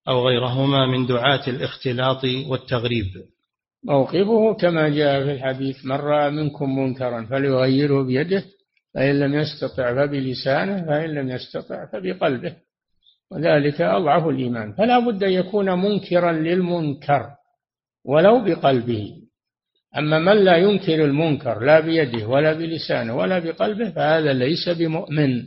أو 0.07 0.27
غيرهما 0.27 0.85
من 0.85 1.05
دعاة 1.05 1.47
الاختلاط 1.47 2.23
والتغريب. 2.47 3.05
موقفه 3.83 4.53
كما 4.53 4.89
جاء 4.89 5.23
في 5.23 5.31
الحديث 5.31 5.85
من 5.85 5.95
رأى 5.95 6.29
منكم 6.29 6.79
منكرا 6.79 7.25
فليغيره 7.25 8.03
بيده 8.03 8.45
فإن 8.93 9.19
لم 9.19 9.35
يستطع 9.35 9.95
فبلسانه 9.95 10.85
فإن 10.85 11.09
لم 11.09 11.29
يستطع 11.29 11.85
فبقلبه. 11.85 12.55
وذلك 13.31 13.81
أضعف 13.81 14.27
الإيمان. 14.27 14.73
فلا 14.73 14.99
بد 14.99 15.23
أن 15.23 15.31
يكون 15.31 15.69
منكرا 15.69 16.31
للمنكر 16.31 17.29
ولو 18.05 18.43
بقلبه. 18.45 19.28
أما 19.97 20.19
من 20.19 20.45
لا 20.45 20.57
ينكر 20.57 21.05
المنكر 21.05 21.59
لا 21.59 21.79
بيده 21.79 22.27
ولا 22.27 22.53
بلسانه 22.53 23.15
ولا 23.15 23.39
بقلبه 23.39 23.89
فهذا 23.91 24.33
ليس 24.33 24.69
بمؤمن. 24.69 25.43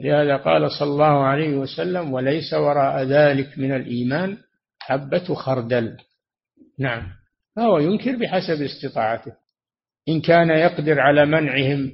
لهذا 0.00 0.36
قال 0.36 0.70
صلى 0.70 0.88
الله 0.88 1.24
عليه 1.24 1.56
وسلم 1.56 2.12
وليس 2.12 2.54
وراء 2.54 3.02
ذلك 3.02 3.58
من 3.58 3.76
الإيمان 3.76 4.36
حبة 4.80 5.34
خردل 5.34 5.96
نعم. 6.78 7.02
فهو 7.56 7.78
ينكر 7.78 8.16
بحسب 8.16 8.62
استطاعته. 8.62 9.32
إن 10.08 10.20
كان 10.20 10.50
يقدر 10.50 11.00
على 11.00 11.26
منعهم 11.26 11.92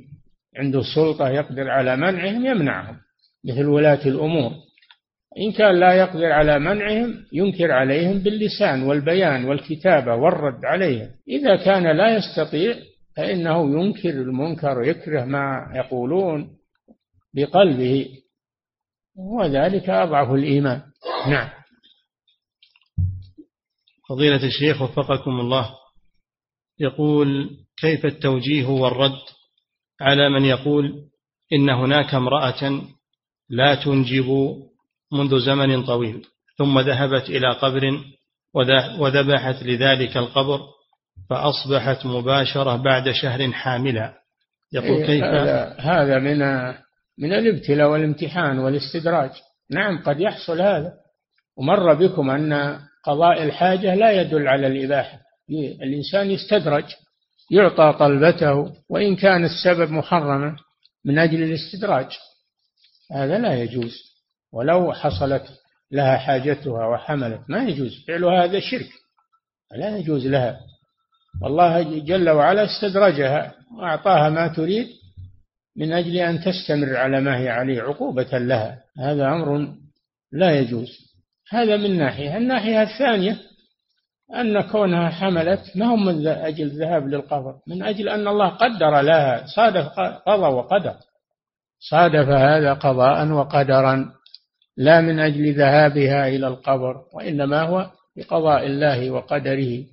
عنده 0.57 0.83
سلطة 0.95 1.29
يقدر 1.29 1.71
على 1.71 1.97
منعهم 1.97 2.47
يمنعهم 2.47 2.97
مثل 3.45 3.65
ولاة 3.67 4.07
الأمور. 4.07 4.53
إن 5.39 5.53
كان 5.53 5.80
لا 5.80 5.93
يقدر 5.93 6.32
على 6.32 6.59
منعهم 6.59 7.26
ينكر 7.32 7.72
عليهم 7.72 8.18
باللسان 8.18 8.82
والبيان 8.82 9.45
والكتابة 9.45 10.14
والرد 10.14 10.64
عليهم. 10.64 11.11
إذا 11.28 11.57
كان 11.64 11.97
لا 11.97 12.16
يستطيع 12.16 12.76
فإنه 13.16 13.80
ينكر 13.80 14.11
المنكر 14.11 14.82
يكره 14.82 15.24
ما 15.24 15.72
يقولون 15.74 16.51
بقلبه. 17.35 18.09
وذلك 19.16 19.91
أضعف 19.91 20.30
الإيمان. 20.35 20.82
نعم. 21.28 21.49
فضيلة 24.09 24.47
الشيخ 24.47 24.82
وفقكم 24.82 25.30
الله. 25.30 25.70
يقول 26.80 27.51
كيف 27.76 28.07
التوجيه 28.07 28.66
والرد 28.66 29.20
على 30.01 30.28
من 30.30 30.45
يقول 30.45 31.09
إن 31.53 31.70
هناك 31.70 32.14
امرأة 32.14 32.82
لا 33.49 33.74
تنجب 33.85 34.26
منذ 35.12 35.40
زمن 35.40 35.84
طويل 35.84 36.26
ثم 36.59 36.80
ذهبت 36.80 37.28
إلى 37.28 37.52
قبر 37.52 38.00
وذبحت 38.98 39.62
لذلك 39.62 40.16
القبر 40.16 40.61
فأصبحت 41.30 42.07
مباشرة 42.07 42.76
بعد 42.76 43.11
شهر 43.11 43.52
حاملا. 43.52 44.14
يقول 44.72 44.96
إيه، 44.96 45.07
كيف؟ 45.07 45.24
هذا, 45.24 45.76
هذا 45.78 46.18
من 46.18 46.38
من 47.18 47.32
الابتلاء 47.32 47.90
والامتحان 47.90 48.59
والاستدراج. 48.59 49.30
نعم 49.70 50.02
قد 50.02 50.20
يحصل 50.20 50.61
هذا. 50.61 50.92
ومر 51.57 51.94
بكم 51.94 52.30
أن 52.30 52.78
قضاء 53.05 53.42
الحاجة 53.42 53.94
لا 53.94 54.20
يدل 54.20 54.48
على 54.48 54.66
الإباحة. 54.66 55.18
الإنسان 55.82 56.30
يستدرج 56.30 56.84
يعطى 57.50 57.96
طلبته 57.98 58.72
وإن 58.90 59.16
كان 59.16 59.44
السبب 59.44 59.90
محرما 59.90 60.57
من 61.05 61.18
أجل 61.18 61.42
الاستدراج. 61.42 62.09
هذا 63.12 63.38
لا 63.38 63.62
يجوز. 63.62 64.14
ولو 64.55 64.92
حصلت 64.92 65.42
لها 65.92 66.16
حاجتها 66.16 66.86
وحملت 66.86 67.40
ما 67.48 67.64
يجوز. 67.64 68.05
فعل 68.09 68.24
هذا 68.24 68.61
شرك. 68.61 68.88
لا 69.76 69.96
يجوز 69.96 70.26
لها. 70.26 70.61
والله 71.42 71.82
جل 71.98 72.30
وعلا 72.30 72.64
استدرجها 72.64 73.55
وأعطاها 73.78 74.28
ما 74.28 74.48
تريد 74.48 74.86
من 75.76 75.92
أجل 75.92 76.16
أن 76.16 76.40
تستمر 76.40 76.96
على 76.96 77.20
ما 77.20 77.38
هي 77.38 77.48
عليه 77.48 77.82
عقوبة 77.82 78.38
لها. 78.38 78.82
هذا 78.98 79.28
أمر 79.28 79.74
لا 80.32 80.50
يجوز. 80.59 80.88
هذا 81.50 81.76
من 81.76 81.98
ناحية. 81.98 82.36
الناحية 82.36 82.82
الثانية 82.82 83.36
أن 84.34 84.61
كونها 84.61 85.09
حملت 85.09 85.76
ما 85.76 85.86
هم 85.86 86.07
من 86.07 86.26
أجل 86.26 86.64
الذهاب 86.64 87.09
للقبر؟ 87.09 87.55
من 87.68 87.82
أجل 87.82 88.09
أن 88.09 88.28
الله 88.28 88.48
قدر 88.48 89.00
لها. 89.00 89.46
صادف 89.46 89.86
قضى 90.26 90.46
وقدر. 90.46 90.94
صادف 91.90 92.28
هذا 92.28 92.72
قضاء 92.72 93.28
وقدرا. 93.28 94.14
لا 94.77 95.01
من 95.01 95.18
أجل 95.18 95.55
ذهابها 95.55 96.29
إلى 96.29 96.49
القبر 96.49 97.05
وإنما 97.12 97.62
هو 97.62 97.91
بقضاء 98.16 98.66
الله 98.66 99.11
وقدره. 99.11 99.85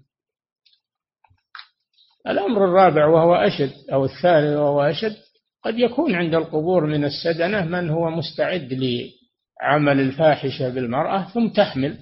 الأمر 2.27 2.65
الرابع 2.65 3.05
وهو 3.05 3.35
أشد 3.35 3.89
أو 3.93 4.05
الثالث 4.05 4.57
وهو 4.57 4.81
أشد 4.81 5.15
قد 5.63 5.79
يكون 5.79 6.15
عند 6.15 6.35
القبور 6.35 6.85
من 6.85 7.05
السدنة 7.05 7.65
من 7.65 7.89
هو 7.89 8.09
مستعد 8.09 8.73
لعمل 8.73 9.99
الفاحشة 9.99 10.69
بالمرأة 10.69 11.29
ثم 11.33 11.47
تحمل. 11.47 11.97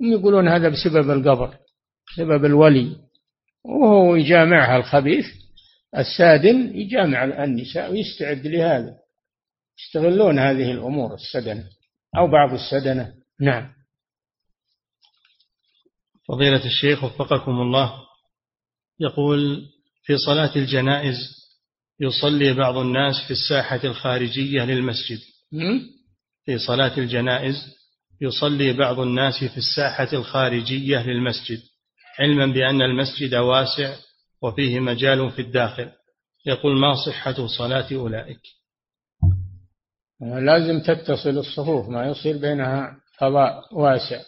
هم 0.00 0.12
يقولون 0.12 0.48
هذا 0.48 0.68
بسبب 0.68 1.10
القبر 1.10 1.56
بسبب 2.12 2.44
الولي. 2.44 2.96
وهو 3.64 4.16
يجامعها 4.16 4.76
الخبيث 4.76 5.26
السادن 5.96 6.76
يجامع 6.76 7.24
النساء 7.24 7.90
ويستعد 7.92 8.46
لهذا. 8.46 8.94
يستغلون 9.78 10.38
هذه 10.38 10.70
الأمور 10.70 11.14
السدنة 11.14 11.64
أو 12.16 12.26
بعض 12.30 12.52
السدنة. 12.52 13.14
نعم. 13.40 13.72
فضيلة 16.28 16.64
الشيخ 16.64 17.04
وفقكم 17.04 17.60
الله 17.60 17.92
يقول 19.00 19.66
في 20.02 20.18
صلاة 20.18 20.56
الجنائز 20.56 21.16
يصلي 22.00 22.52
بعض 22.54 22.76
الناس 22.76 23.14
في 23.26 23.30
الساحة 23.30 23.80
الخارجية 23.84 24.64
للمسجد. 24.64 25.18
في 26.44 26.58
صلاة 26.58 26.98
الجنائز 26.98 27.54
يصلي 28.20 28.72
بعض 28.72 29.00
الناس 29.00 29.44
في 29.44 29.56
الساحة 29.56 30.08
الخارجية 30.12 31.06
للمسجد 31.06 31.62
علما 32.18 32.46
بأن 32.46 32.82
المسجد 32.82 33.34
واسع 33.34 33.96
وفيه 34.42 34.80
مجال 34.80 35.30
في 35.30 35.42
الداخل. 35.42 35.90
يقول 36.46 36.80
ما 36.80 36.94
صحة 37.06 37.46
صلاة 37.46 37.86
أولئك؟ 37.92 38.40
لازم 40.20 40.80
تتصل 40.80 41.38
الصفوف 41.38 41.88
ما 41.88 42.06
يصير 42.06 42.36
بينها 42.36 42.96
فضاء 43.18 43.74
واسع. 43.74 44.20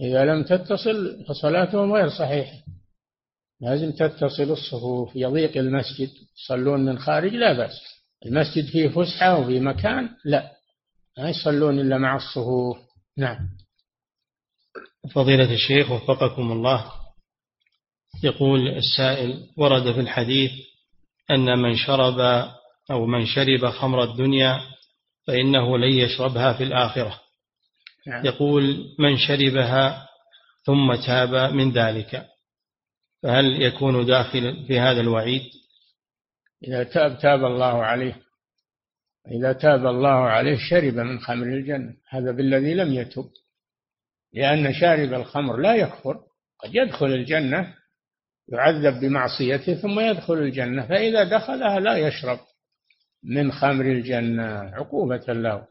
إذا 0.00 0.24
لم 0.24 0.42
تتصل 0.42 1.24
فصلاتهم 1.28 1.92
غير 1.92 2.08
صحيحة. 2.08 2.56
لازم 3.60 3.92
تتصل 3.92 4.42
الصفوف 4.42 5.16
يضيق 5.16 5.56
المسجد 5.56 6.10
يصلون 6.44 6.84
من 6.84 6.98
خارج 6.98 7.34
لا 7.34 7.52
بأس. 7.52 7.80
المسجد 8.26 8.64
فيه 8.64 8.88
فسحة 8.88 9.38
وفي 9.38 9.60
مكان 9.60 10.08
لا. 10.24 10.52
ما 11.18 11.28
يصلون 11.28 11.80
إلا 11.80 11.98
مع 11.98 12.16
الصفوف. 12.16 12.78
نعم. 13.16 13.38
فضيلة 15.14 15.52
الشيخ 15.52 15.90
وفقكم 15.90 16.52
الله. 16.52 16.92
يقول 18.22 18.68
السائل 18.68 19.48
ورد 19.56 19.92
في 19.92 20.00
الحديث 20.00 20.50
أن 21.30 21.58
من 21.58 21.76
شرب 21.76 22.48
أو 22.90 23.06
من 23.06 23.26
شرب 23.26 23.70
خمر 23.70 24.02
الدنيا 24.04 24.60
فإنه 25.26 25.78
لن 25.78 25.92
يشربها 25.92 26.52
في 26.52 26.64
الآخرة. 26.64 27.20
نعم. 28.06 28.26
يقول 28.26 28.94
من 28.98 29.16
شربها 29.16 30.08
ثم 30.64 30.94
تاب 31.06 31.54
من 31.54 31.72
ذلك. 31.72 32.26
فهل 33.22 33.62
يكون 33.62 34.06
داخل 34.06 34.64
في 34.66 34.80
هذا 34.80 35.00
الوعيد؟ 35.00 35.42
إذا 36.68 36.84
تاب 36.84 37.18
تاب 37.18 37.44
الله 37.44 37.84
عليه. 37.84 38.16
إذا 39.30 39.52
تاب 39.52 39.86
الله 39.86 40.08
عليه 40.08 40.56
شرب 40.70 40.94
من 40.94 41.20
خمر 41.20 41.46
الجنة. 41.46 41.94
هذا 42.08 42.32
بالذي 42.32 42.74
لم 42.74 42.94
يتب. 42.94 43.30
لأن 44.32 44.74
شارب 44.74 45.14
الخمر 45.14 45.56
لا 45.56 45.74
يكفر. 45.74 46.20
قد 46.58 46.74
يدخل 46.74 47.06
الجنة 47.06 47.74
يعذب 48.52 49.00
بمعصيته 49.00 49.74
ثم 49.74 50.00
يدخل 50.00 50.34
الجنة. 50.34 50.86
فإذا 50.86 51.24
دخلها 51.24 51.80
لا 51.80 51.96
يشرب. 51.96 52.38
من 53.24 53.52
خمر 53.52 53.84
الجنة 53.84 54.44
عقوبة 54.74 55.24
له. 55.28 55.66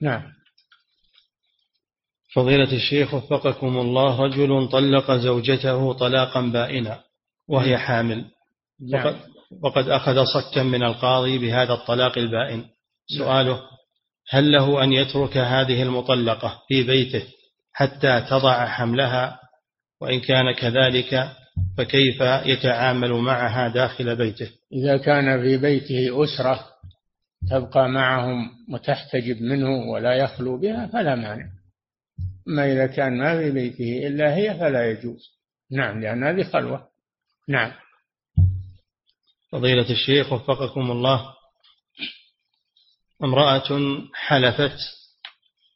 نعم. 0.00 0.22
فضيلة 2.34 2.72
الشيخ 2.72 3.14
وفقكم 3.14 3.78
الله 3.78 4.20
رجل 4.20 4.68
طلق 4.68 5.12
زوجته 5.12 5.92
طلاقا 5.92 6.40
بائنا 6.40 7.00
وهي 7.48 7.78
حامل. 7.78 8.24
نعم. 8.90 9.06
وقد, 9.06 9.16
وقد 9.62 9.88
أخذ 9.88 10.24
صكا 10.24 10.62
من 10.62 10.82
القاضي 10.82 11.38
بهذا 11.38 11.72
الطلاق 11.72 12.18
البائن. 12.18 12.64
سؤاله 13.18 13.60
هل 14.30 14.52
له 14.52 14.84
أن 14.84 14.92
يترك 14.92 15.36
هذه 15.36 15.82
المطلقة 15.82 16.62
في 16.68 16.82
بيته 16.82 17.26
حتى 17.72 18.26
تضع 18.30 18.66
حملها؟ 18.66 19.40
وإن 20.00 20.20
كان 20.20 20.52
كذلك 20.52 21.28
فكيف 21.78 22.20
يتعامل 22.20 23.12
معها 23.12 23.68
داخل 23.68 24.16
بيته؟ 24.16 24.50
إذا 24.74 24.96
كان 24.96 25.42
في 25.42 25.56
بيته 25.56 26.24
أسرة 26.24 26.74
تبقى 27.50 27.88
معهم 27.88 28.50
وتحتجب 28.70 29.42
منه 29.42 29.70
ولا 29.70 30.14
يخلو 30.14 30.58
بها 30.58 30.86
فلا 30.86 31.14
مانع. 31.14 31.46
أما 32.48 32.72
إذا 32.72 32.86
كان 32.86 33.18
ما 33.18 33.38
في 33.38 33.50
بيته 33.50 34.06
إلا 34.06 34.36
هي 34.36 34.54
فلا 34.54 34.90
يجوز. 34.90 35.30
نعم 35.70 36.00
لأن 36.00 36.24
هذه 36.24 36.42
خلوة. 36.42 36.88
نعم. 37.48 37.72
فضيلة 39.52 39.90
الشيخ 39.90 40.32
وفقكم 40.32 40.90
الله. 40.90 41.34
امرأة 43.24 43.78
حلفت 44.14 44.78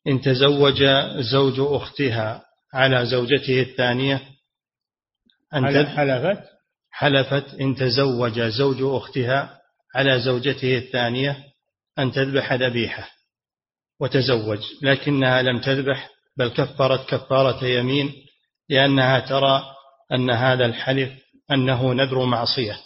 إن 0.06 0.20
تزوج 0.20 0.84
زوج 1.32 1.60
أختها 1.60 2.44
على 2.74 3.06
زوجته 3.06 3.60
الثانية. 3.60 4.22
أن 5.54 5.86
حلفت؟ 5.86 6.57
حلفت 6.98 7.54
إن 7.60 7.74
تزوج 7.74 8.40
زوج 8.40 8.76
أختها 8.82 9.58
على 9.94 10.20
زوجته 10.20 10.78
الثانية 10.78 11.36
أن 11.98 12.12
تذبح 12.12 12.52
ذبيحة 12.52 13.08
وتزوج 14.00 14.58
لكنها 14.82 15.42
لم 15.42 15.60
تذبح 15.60 16.10
بل 16.36 16.48
كفرت 16.48 17.08
كفارة 17.08 17.64
يمين 17.64 18.12
لأنها 18.68 19.20
ترى 19.20 19.62
أن 20.12 20.30
هذا 20.30 20.66
الحلف 20.66 21.10
أنه 21.50 21.92
نذر 21.92 22.24
معصية. 22.24 22.76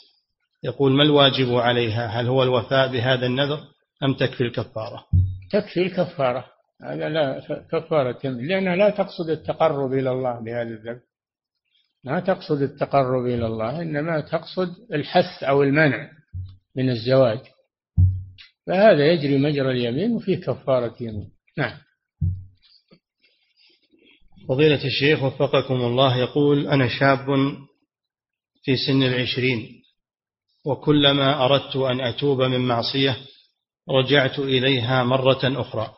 يقول 0.64 0.92
ما 0.92 1.02
الواجب 1.02 1.54
عليها؟ 1.54 2.06
هل 2.06 2.26
هو 2.26 2.42
الوفاء 2.42 2.88
بهذا 2.92 3.26
النذر 3.26 3.60
أم 4.02 4.14
تكفي 4.14 4.40
الكفارة؟ 4.40 5.04
تكفي 5.52 5.82
الكفارة 5.82 6.44
هذا 6.84 7.08
لا 7.08 7.40
كفارة 7.72 8.18
لأنها 8.24 8.76
لا 8.76 8.90
تقصد 8.90 9.30
التقرب 9.30 9.92
إلى 9.92 10.10
الله 10.10 10.40
بهذا 10.40 10.70
الذنب. 10.70 11.00
ما 12.04 12.20
تقصد 12.20 12.62
التقرب 12.62 13.26
إلى 13.26 13.46
الله 13.46 13.82
إنما 13.82 14.20
تقصد 14.20 14.68
الحث 14.92 15.42
أو 15.42 15.62
المنع 15.62 16.10
من 16.76 16.90
الزواج. 16.90 17.40
فهذا 18.66 19.12
يجري 19.12 19.38
مجرى 19.38 19.70
اليمين 19.70 20.12
وفيه 20.12 20.36
كفارة 20.36 20.94
يمين. 21.00 21.30
نعم. 21.58 21.78
فضيلة 24.48 24.84
الشيخ 24.84 25.22
وفقكم 25.22 25.74
الله 25.74 26.16
يقول 26.16 26.66
أنا 26.66 26.88
شاب 26.88 27.26
في 28.62 28.76
سن 28.76 29.02
العشرين 29.02 29.82
وكلما 30.64 31.44
أردت 31.44 31.76
أن 31.76 32.00
أتوب 32.00 32.42
من 32.42 32.60
معصية 32.60 33.16
رجعت 33.88 34.38
إليها 34.38 35.04
مرة 35.04 35.60
أخرى. 35.60 35.94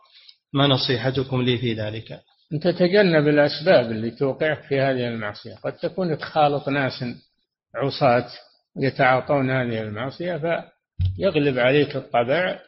ما 0.53 0.67
نصيحتكم 0.67 1.43
لي 1.43 1.59
في 1.59 1.73
ذلك؟ 1.73 2.21
أن 2.53 2.61
تتجنب 2.61 3.29
الأسباب 3.29 3.91
اللي 3.91 4.11
توقعك 4.11 4.63
في 4.63 4.81
هذه 4.81 5.09
المعصية. 5.09 5.55
قد 5.55 5.73
تكون 5.73 6.19
تخالط 6.19 6.69
ناس 6.69 7.05
عصاة 7.75 8.27
يتعاطون 8.77 9.51
هذه 9.51 9.83
المعصية 9.83 10.37
فيغلب 10.37 11.59
عليك 11.59 11.97
الطبع 11.97 12.61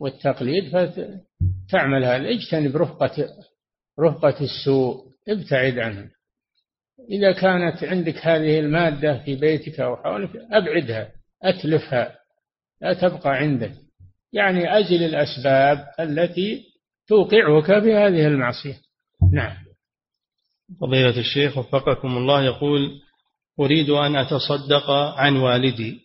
والتقليد 0.00 0.64
فتعمل 0.68 2.04
هذا 2.04 2.30
اجتنب 2.30 2.76
رفقة 2.76 3.28
رفقة 4.00 4.44
السوء 4.44 5.10
ابتعد 5.28 5.78
عنها. 5.78 6.10
إذا 7.10 7.32
كانت 7.32 7.84
عندك 7.84 8.26
هذه 8.26 8.58
المادة 8.58 9.18
في 9.18 9.36
بيتك 9.36 9.80
أو 9.80 9.96
حولك 9.96 10.30
أبعدها 10.52 11.12
أتلفها 11.42 12.16
لا 12.80 12.94
تبقى 12.94 13.36
عندك. 13.36 13.72
يعني 14.32 14.78
أزل 14.78 15.02
الأسباب 15.02 15.86
التي 16.00 16.69
توقعك 17.10 17.82
في 17.82 17.94
هذه 17.94 18.26
المعصية. 18.26 18.76
نعم. 19.32 19.56
فضيلة 20.80 21.20
الشيخ 21.20 21.58
وفقكم 21.58 22.16
الله 22.16 22.42
يقول 22.42 22.90
أريد 23.60 23.90
أن 23.90 24.16
أتصدق 24.16 24.90
عن 24.90 25.36
والدي 25.36 26.00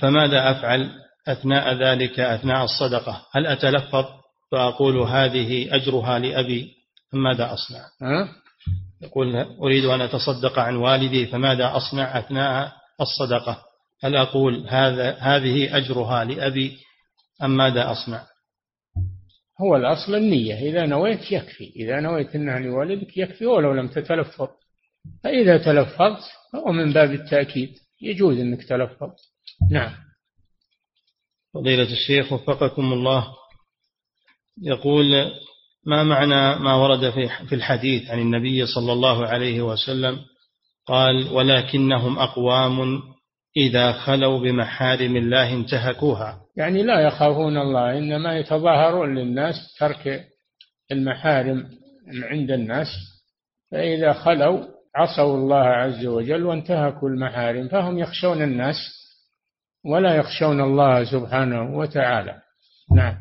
فماذا 0.00 0.50
أفعل 0.50 0.90
أثناء 1.28 1.74
ذلك 1.74 2.20
أثناء 2.20 2.64
الصدقة؟ 2.64 3.26
هل 3.32 3.46
أتلفظ 3.46 4.04
فأقول 4.52 4.98
هذه 4.98 5.74
أجرها 5.74 6.18
لأبي 6.18 6.70
أم 7.14 7.22
ماذا 7.22 7.52
أصنع؟ 7.52 7.84
أه؟ 8.02 8.28
يقول 9.02 9.36
أريد 9.36 9.84
أن 9.84 10.00
أتصدق 10.00 10.58
عن 10.58 10.76
والدي 10.76 11.26
فماذا 11.26 11.76
أصنع 11.76 12.18
أثناء 12.18 12.72
الصدقة؟ 13.00 13.62
هل 14.02 14.16
أقول 14.16 14.66
هذا 14.68 15.16
هذه 15.18 15.76
أجرها 15.76 16.24
لأبي 16.24 16.78
أم 17.42 17.56
ماذا 17.56 17.92
أصنع؟ 17.92 18.29
هو 19.60 19.76
الأصل 19.76 20.14
النية. 20.14 20.54
إذا 20.54 20.86
نويت 20.86 21.32
يكفي. 21.32 21.72
إذا 21.76 22.00
نويت 22.00 22.34
أنها 22.34 22.58
لوالدك 22.58 23.16
يكفي 23.16 23.46
ولو 23.46 23.72
لم 23.72 23.88
تتلفظ. 23.88 24.48
فإذا 25.24 25.58
تلفظت 25.58 26.22
فهو 26.52 26.72
من 26.72 26.92
باب 26.92 27.12
التأكيد. 27.12 27.70
يجوز 28.02 28.38
أنك 28.38 28.64
تلفظ. 28.64 29.10
نعم. 29.70 29.92
فضيلة 31.54 31.92
الشيخ 31.92 32.32
وفقكم 32.32 32.92
الله. 32.92 33.26
يقول 34.62 35.30
ما 35.86 36.04
معنى 36.04 36.62
ما 36.62 36.74
ورد 36.74 37.10
في 37.48 37.54
الحديث 37.54 38.10
عن 38.10 38.18
النبي 38.18 38.66
صلى 38.66 38.92
الله 38.92 39.26
عليه 39.26 39.60
وسلم؟ 39.60 40.18
قال 40.86 41.32
ولكنهم 41.32 42.18
أقوام 42.18 43.02
إذا 43.56 43.92
خلوا 43.92 44.40
بمحارم 44.40 45.16
الله 45.16 45.52
انتهكوها. 45.52 46.40
يعني 46.56 46.82
لا 46.82 47.00
يخافون 47.00 47.56
الله 47.56 47.98
إنما 47.98 48.38
يتظاهرون 48.38 49.18
للناس 49.18 49.54
ترك 49.78 50.24
المحارم 50.92 51.66
عند 52.22 52.50
الناس. 52.50 52.86
فإذا 53.70 54.12
خلوا 54.12 54.64
عصوا 54.96 55.36
الله 55.36 55.64
عز 55.64 56.06
وجل 56.06 56.44
وانتهكوا 56.44 57.08
المحارم 57.08 57.68
فهم 57.68 57.98
يخشون 57.98 58.42
الناس 58.42 58.76
ولا 59.84 60.14
يخشون 60.14 60.60
الله 60.60 61.04
سبحانه 61.04 61.78
وتعالى. 61.78 62.42
نعم. 62.96 63.16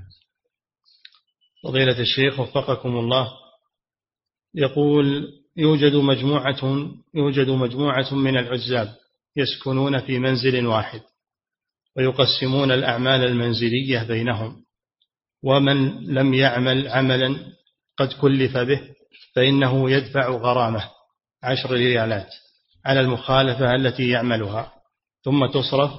فضيلة 1.64 2.00
الشيخ 2.00 2.40
وفقكم 2.40 2.90
الله 2.90 3.28
يقول 4.56 5.28
يوجد 5.58 5.96
مجموعة 5.96 6.90
يوجد 7.16 7.50
مجموعة 7.50 8.14
من 8.14 8.38
العزاب 8.38 8.90
يسكنون 9.36 10.00
في 10.00 10.20
منزل 10.20 10.66
واحد 10.66 11.02
ويقسمون 11.98 12.72
الأعمال 12.72 13.24
المنزلية 13.24 14.04
بينهم. 14.04 14.64
ومن 15.44 16.06
لم 16.14 16.34
يعمل 16.34 16.88
عملا 16.88 17.36
قد 17.98 18.14
كلف 18.14 18.58
به 18.58 18.82
فإنه 19.36 19.92
يدفع 19.92 20.30
غرامة 20.30 20.84
عشر 21.44 21.72
ريالات 21.72 22.30
على 22.86 23.00
المخالفة 23.00 23.76
التي 23.76 24.10
يعملها 24.10 24.74
ثم 25.26 25.46
تصرف 25.46 25.92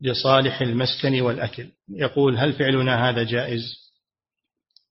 لصالح 0.00 0.60
المسكن 0.60 1.20
والأكل. 1.20 1.68
يقول 1.88 2.38
هل 2.38 2.52
فعلنا 2.52 3.08
هذا 3.10 3.22
جائز؟ 3.22 3.62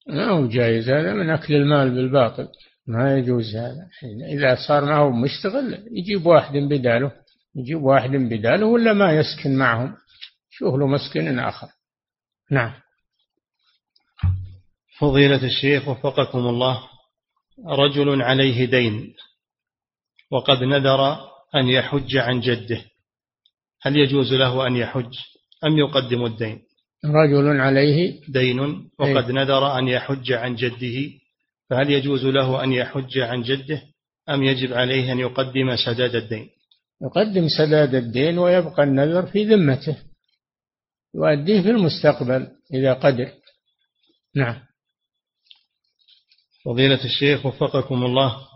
ما 0.08 0.30
هو 0.30 0.48
جائز. 0.48 0.90
هذا 0.90 1.14
من 1.14 1.30
أكل 1.30 1.54
المال 1.54 1.90
بالباطل. 1.90 2.48
ما 2.88 3.18
يجوز 3.18 3.56
هذا. 3.56 3.90
إذا 4.30 4.56
صار 4.68 4.86
ما 4.86 4.98
هو 4.98 5.12
مشتغل 5.12 5.88
يجيب 5.92 6.26
واحد 6.26 6.54
بداله. 6.54 7.12
يجيب 7.58 7.82
واحد 7.82 8.10
بداله 8.10 8.66
ولا 8.66 8.93
ما 8.93 9.12
يسكن 9.12 9.55
معهم؟ 9.58 9.95
شوف 10.49 10.76
له 10.76 10.88
مسكن 10.88 11.39
آخر. 11.39 11.68
نعم. 12.51 12.74
فضيلة 14.99 15.45
الشيخ 15.45 15.88
وفقكم 15.88 16.39
الله 16.39 16.84
رجل 17.68 18.22
عليه 18.22 18.66
دين 18.66 19.14
وقد 20.32 20.64
نذر 20.64 21.18
أن 21.55 21.68
يحج 21.68 22.18
عن 22.18 22.39
جده. 22.39 22.82
هل 23.82 23.97
يجوز 23.97 24.34
له 24.34 24.68
أن 24.68 24.76
يحج 24.76 25.14
أم 25.64 25.78
يقدم 25.78 26.26
الدين؟ 26.26 26.62
رجل 27.05 27.60
عليه 27.60 28.22
دين 28.28 28.60
وقد 28.99 29.32
نذر 29.32 29.80
أن 29.80 29.88
يحج 29.88 30.32
عن 30.32 30.55
جده. 30.55 31.12
فهل 31.70 31.89
يجوز 31.89 32.26
له 32.26 32.64
أن 32.64 32.74
يحج 32.74 33.20
عن 33.20 33.41
جده 33.41 33.82
أم 34.30 34.43
يجب 34.43 34.74
عليه 34.74 35.12
أن 35.12 35.20
يقدم 35.20 35.76
سداد 35.86 36.16
الدين؟ 36.16 36.57
يقدم 37.02 37.48
سداد 37.48 37.95
الدين 37.95 38.39
ويبقى 38.39 38.84
النذر 38.84 39.26
في 39.26 39.45
ذمته. 39.45 39.98
يؤديه 41.16 41.62
في 41.62 41.70
المستقبل 41.70 42.48
إذا 42.74 42.93
قدر. 42.93 43.32
نعم. 44.36 44.68
فضيلة 46.66 47.06
الشيخ 47.06 47.45
وفقكم 47.45 48.06
الله 48.06 48.48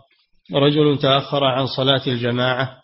رجل 0.52 0.98
تأخر 0.98 1.44
عن 1.44 1.66
صلاة 1.66 2.06
الجماعة 2.06 2.82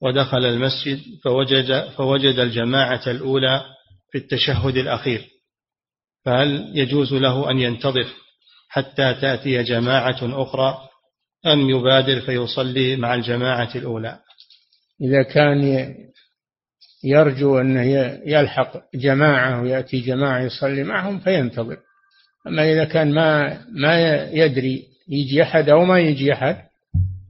ودخل 0.00 0.44
المسجد 0.44 1.00
فوجد, 1.24 1.88
فوجد 1.88 2.38
الجماعة 2.38 3.02
الأولى 3.06 3.64
في 4.12 4.18
التشهد 4.18 4.76
الأخير 4.76 5.28
فهل 6.24 6.78
يجوز 6.78 7.12
له 7.12 7.50
أن 7.50 7.58
ينتظر 7.58 8.06
حتى 8.68 9.14
تأتي 9.14 9.62
جماعة 9.62 10.42
أخرى 10.42 10.88
أم 11.46 11.70
يبادر 11.70 12.20
فيصلي 12.20 12.96
مع 12.96 13.14
الجماعة 13.14 13.70
الأولى؟ 13.74 14.20
إذا 15.00 15.22
كان 15.22 15.94
يرجو 17.04 17.58
أنه 17.58 17.82
يلحق 18.26 18.82
جماعة 18.94 19.62
ويأتي 19.62 20.00
جماعة 20.00 20.40
يصلي 20.40 20.84
معهم 20.84 21.18
فينتظر. 21.18 21.76
أما 22.46 22.72
إذا 22.72 22.84
كان 22.84 23.14
ما 23.14 23.58
ما 23.70 24.22
يدري 24.32 24.86
يجي 25.08 25.42
أحد 25.42 25.68
أو 25.68 25.84
ما 25.84 25.98
يجي 26.00 26.32
أحد 26.32 26.56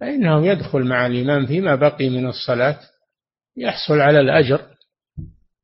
فإنه 0.00 0.46
يدخل 0.46 0.84
مع 0.84 1.06
الإمام 1.06 1.46
فيما 1.46 1.74
بقي 1.74 2.08
من 2.08 2.26
الصلاة 2.26 2.80
يحصل 3.56 4.00
على 4.00 4.20
الأجر. 4.20 4.60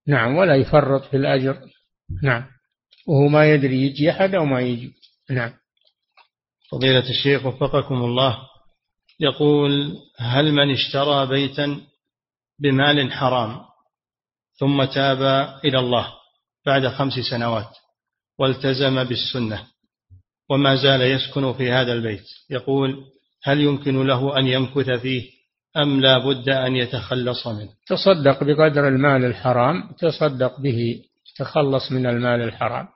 نعم 0.06 0.36
ولا 0.36 0.56
يفرط 0.56 1.04
في 1.04 1.16
الأجر. 1.16 1.58
نعم 2.22 2.44
وهو 3.06 3.28
ما 3.28 3.52
يدري 3.52 3.86
يجي 3.86 4.10
أحد 4.10 4.34
أو 4.34 4.44
ما 4.44 4.60
يجي. 4.60 4.92
نعم. 5.30 5.52
فضيلة 6.70 7.10
الشيخ 7.10 7.46
وفقكم 7.46 7.94
الله 7.94 8.38
يقول 9.20 9.96
هل 10.18 10.52
من 10.52 10.70
اشترى 10.70 11.26
بيتا 11.26 11.80
بمال 12.60 13.12
حرام. 13.12 13.60
ثم 14.58 14.84
تاب 14.84 15.22
إلى 15.64 15.78
الله 15.78 16.06
بعد 16.66 16.88
خمس 16.88 17.12
سنوات 17.30 17.70
والتزم 18.38 19.04
بالسنة 19.04 19.66
وما 20.50 20.76
زال 20.76 21.02
يسكن 21.02 21.52
في 21.52 21.72
هذا 21.72 21.92
البيت. 21.92 22.24
يقول 22.50 23.04
هل 23.42 23.60
يمكن 23.60 24.06
له 24.06 24.38
أن 24.38 24.46
يمكث 24.46 24.90
فيه 24.90 25.30
أم 25.76 26.00
لا 26.00 26.18
بد 26.18 26.48
أن 26.48 26.76
يتخلص 26.76 27.46
منه؟ 27.46 27.68
تصدق 27.86 28.44
بقدر 28.44 28.88
المال 28.88 29.24
الحرام 29.24 29.92
تصدق 29.98 30.60
به 30.60 31.02
تخلص 31.36 31.92
من 31.92 32.06
المال 32.06 32.42
الحرام. 32.42 32.88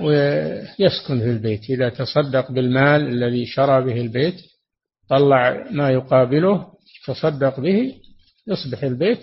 ويسكن 0.00 1.20
في 1.20 1.30
البيت. 1.30 1.70
إذا 1.70 1.88
تصدق 1.88 2.50
بالمال 2.50 3.08
الذي 3.08 3.46
شرى 3.46 3.84
به 3.84 4.00
البيت 4.00 4.34
طلع 5.08 5.66
ما 5.70 5.90
يقابله 5.90 6.66
تصدق 7.06 7.60
به 7.60 7.94
يصبح 8.46 8.82
البيت 8.82 9.20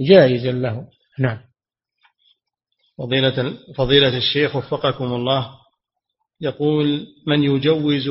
جائزا 0.00 0.52
له. 0.52 0.88
نعم. 1.18 1.38
فضيلة, 2.98 3.58
فضيلة 3.76 4.16
الشيخ 4.16 4.56
وفقكم 4.56 5.04
الله 5.04 5.58
يقول 6.40 7.06
من 7.26 7.42
يجوز 7.42 8.08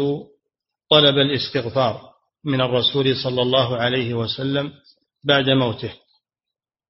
طلب 0.89 1.17
الاستغفار 1.17 2.01
من 2.45 2.61
الرسول 2.61 3.15
صلى 3.23 3.41
الله 3.41 3.78
عليه 3.78 4.13
وسلم 4.13 4.73
بعد 5.23 5.49
موته؟ 5.49 5.93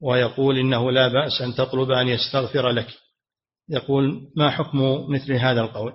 ويقول 0.02 0.60
إنه 0.60 0.92
لا 0.92 1.08
بأس 1.08 1.42
أن 1.42 1.54
تطلب 1.54 1.92
أن 1.92 2.08
يستغفر 2.08 2.70
لك. 2.70 2.88
يقول 3.70 4.32
ما 4.36 4.50
حكم 4.50 5.12
مثل 5.12 5.34
هذا 5.34 5.62
القول؟ 5.62 5.94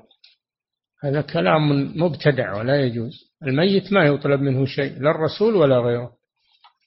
هذا 1.02 1.20
كلام 1.20 1.92
مبتدع 2.02 2.58
ولا 2.58 2.86
يجوز. 2.86 3.12
الميت 3.42 3.92
ما 3.92 4.04
يطلب 4.04 4.40
منه 4.40 4.66
شيء 4.66 5.02
لا 5.02 5.10
الرسول 5.10 5.56
ولا 5.56 5.78
غيره. 5.78 6.21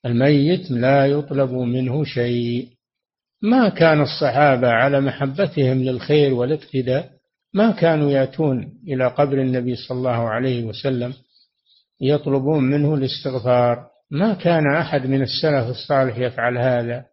الميت 0.06 0.72
لا 0.72 1.06
يطلب 1.06 1.52
منه 1.52 2.04
شيء. 2.04 2.70
ما 3.42 3.70
كان 3.70 4.02
الصحابة 4.02 4.68
على 4.68 5.02
محبتهم 5.02 5.84
للخير 5.84 6.34
والاقتداء 6.34 7.10
ما 7.54 7.72
كانوا 7.72 8.12
يأتون 8.12 8.74
إلى 8.88 9.08
قبر 9.08 9.42
النبي 9.42 9.76
صلى 9.76 9.98
الله 9.98 10.30
عليه 10.30 10.64
وسلم 10.64 11.14
يطلبون 12.02 12.64
منه 12.64 12.94
الاستغفار. 12.94 13.88
ما 14.12 14.34
كان 14.34 14.76
أحد 14.76 15.06
من 15.06 15.22
السلف 15.22 15.70
الصالح 15.70 16.18
يفعل 16.18 16.58
هذا. 16.58 17.06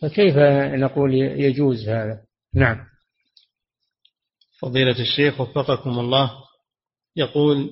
فكيف 0.00 0.36
نقول 0.74 1.14
يجوز 1.14 1.88
هذا؟ 1.88 2.20
نعم. 2.54 2.92
فضيلة 4.60 5.00
الشيخ 5.00 5.40
وفقكم 5.40 5.90
الله 5.90 6.30
يقول 7.16 7.70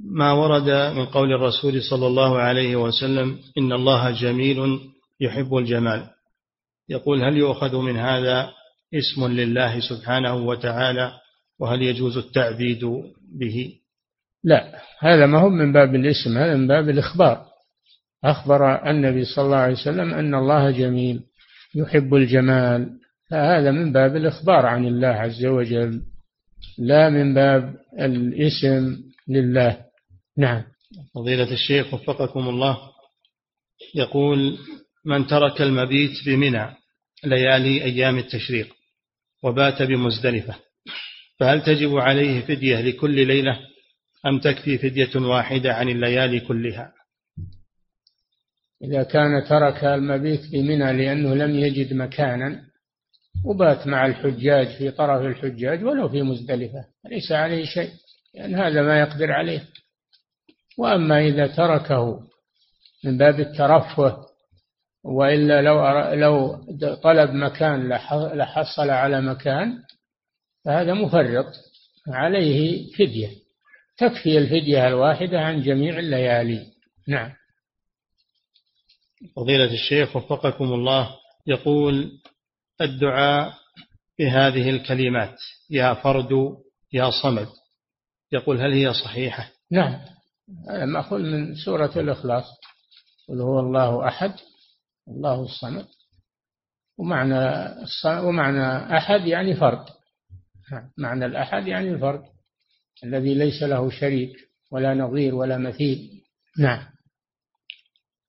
ما 0.00 0.32
ورد 0.32 0.70
من 0.96 1.06
قول 1.06 1.32
الرسول 1.32 1.82
صلى 1.82 2.06
الله 2.06 2.38
عليه 2.38 2.76
وسلم 2.76 3.38
إن 3.58 3.72
الله 3.72 4.10
جميل 4.10 4.80
يحب 5.20 5.56
الجمال. 5.56 6.06
يقول 6.88 7.22
هل 7.22 7.36
يؤخذ 7.36 7.76
من 7.76 7.96
هذا 7.96 8.50
اسم 8.94 9.26
لله 9.26 9.80
سبحانه 9.80 10.34
وتعالى 10.34 11.12
وهل 11.60 11.82
يجوز 11.82 12.16
التعبيد 12.16 12.84
به؟ 13.38 13.72
لا 14.44 14.80
هذا 15.00 15.26
ما 15.26 15.38
هو 15.38 15.48
من 15.48 15.72
باب 15.72 15.94
الاسم 15.94 16.38
هذا 16.38 16.56
من 16.56 16.66
باب 16.66 16.88
الإخبار. 16.88 17.44
أخبر 18.24 18.90
النبي 18.90 19.24
صلى 19.24 19.44
الله 19.44 19.56
عليه 19.56 19.74
وسلم 19.74 20.14
أن 20.14 20.34
الله 20.34 20.70
جميل 20.70 21.20
يحب 21.74 22.14
الجمال. 22.14 22.90
فهذا 23.30 23.70
من 23.70 23.92
باب 23.92 24.16
الإخبار 24.16 24.66
عن 24.66 24.86
الله 24.86 25.08
عز 25.08 25.44
وجل 25.44 26.02
لا 26.78 27.10
من 27.10 27.34
باب 27.34 27.74
الاسم 28.00 28.96
لله. 29.28 29.85
نعم. 30.38 30.62
فضيلة 31.14 31.52
الشيخ 31.52 31.94
وفقكم 31.94 32.48
الله 32.48 32.78
يقول 33.94 34.58
من 35.04 35.26
ترك 35.26 35.62
المبيت 35.62 36.10
بمنى 36.26 36.66
ليالي 37.24 37.84
أيام 37.84 38.18
التشريق 38.18 38.74
وبات 39.42 39.82
بمزدلفة 39.82 40.54
فهل 41.38 41.62
تجب 41.62 41.96
عليه 41.96 42.40
فدية 42.40 42.80
لكل 42.80 43.26
ليلة 43.26 43.60
أم 44.26 44.38
تكفي 44.38 44.78
فدية 44.78 45.16
واحدة 45.16 45.74
عن 45.74 45.88
الليالي 45.88 46.40
كلها؟ 46.40 46.92
إذا 48.84 49.02
كان 49.02 49.44
ترك 49.48 49.84
المبيت 49.84 50.40
بمنى 50.52 50.92
لأنه 50.92 51.34
لم 51.34 51.58
يجد 51.58 51.94
مكانا 51.94 52.62
وبات 53.44 53.86
مع 53.86 54.06
الحجاج 54.06 54.66
في 54.66 54.90
طرف 54.90 55.22
الحجاج 55.22 55.84
ولو 55.84 56.08
في 56.08 56.22
مزدلفة 56.22 56.84
ليس 57.10 57.32
عليه 57.32 57.64
شيء 57.64 57.90
لأن 58.34 58.54
هذا 58.54 58.82
ما 58.82 59.00
يقدر 59.00 59.32
عليه. 59.32 59.64
وأما 60.78 61.20
إذا 61.20 61.46
تركه 61.46 62.20
من 63.04 63.18
باب 63.18 63.40
الترفه 63.40 64.26
وإلا 65.04 65.62
لو 65.62 65.86
لو 66.14 66.56
طلب 66.94 67.30
مكان 67.30 67.88
لحصل 68.34 68.90
على 68.90 69.20
مكان 69.20 69.82
فهذا 70.64 70.94
مفرط 70.94 71.46
عليه 72.08 72.86
فدية. 72.92 73.30
تكفي 73.96 74.38
الفدية 74.38 74.88
الواحدة 74.88 75.40
عن 75.40 75.62
جميع 75.62 75.98
الليالي. 75.98 76.66
نعم. 77.08 77.32
فضيلة 79.36 79.72
الشيخ 79.72 80.16
وفقكم 80.16 80.64
الله 80.64 81.16
يقول 81.46 82.10
الدعاء 82.80 83.54
بهذه 84.18 84.70
الكلمات 84.70 85.38
يا 85.70 85.94
فرد 85.94 86.30
يا 86.92 87.10
صمد. 87.22 87.48
يقول 88.32 88.60
هل 88.60 88.72
هي 88.72 88.92
صحيحة؟ 88.92 89.50
نعم. 89.70 90.15
هذا 90.70 90.84
مأخوذ 90.84 91.20
من 91.20 91.54
سورة 91.54 91.92
الإخلاص. 91.96 92.44
قل 93.28 93.40
هو 93.40 93.60
الله 93.60 94.08
أحد 94.08 94.34
الله 95.08 95.42
الصمد. 95.42 95.86
ومعنى 96.98 97.68
ومعنى 98.06 98.96
أحد 98.96 99.26
يعني 99.26 99.54
فرد. 99.54 99.84
معنى 100.98 101.26
الأحد 101.26 101.66
يعني 101.66 101.90
الفرد 101.90 102.22
الذي 103.04 103.34
ليس 103.34 103.62
له 103.62 103.90
شريك 103.90 104.36
ولا 104.72 104.94
نظير 104.94 105.34
ولا 105.34 105.58
مثيل. 105.58 106.22
نعم. 106.58 106.86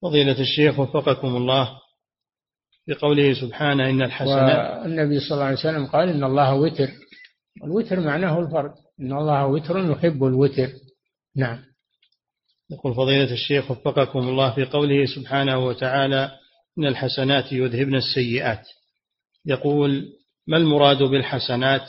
فضيلة 0.02 0.40
الشيخ 0.40 0.80
وفقكم 0.80 1.28
الله 1.28 1.80
بقوله 2.88 3.34
سبحانه 3.34 3.90
إن 3.90 4.02
الحسنات 4.02 4.82
والنبي 4.82 5.20
صلى 5.20 5.32
الله 5.32 5.46
عليه 5.46 5.58
وسلم 5.58 5.86
قال 5.86 6.10
إن 6.10 6.24
الله 6.24 6.54
وتر. 6.54 6.90
الوتر 7.64 8.00
معناه 8.00 8.40
الفرد. 8.40 8.74
إن 9.00 9.14
الله 9.14 9.46
وتر 9.46 9.92
يحب 9.92 10.24
الوتر. 10.24 10.70
نعم. 11.36 11.67
يقول 12.72 12.96
فضيلة 12.96 13.34
الشيخ 13.34 13.72
وفقكم 13.72 14.20
الله 14.20 14.56
في 14.56 14.66
قوله 14.66 15.06
سبحانه 15.06 15.66
وتعالى 15.66 16.32
إن 16.78 16.86
الحسنات 16.86 17.52
يذهبن 17.52 17.96
السيئات. 17.96 18.68
يقول 19.46 20.06
ما 20.48 20.58
المراد 20.58 21.04
بالحسنات 21.04 21.82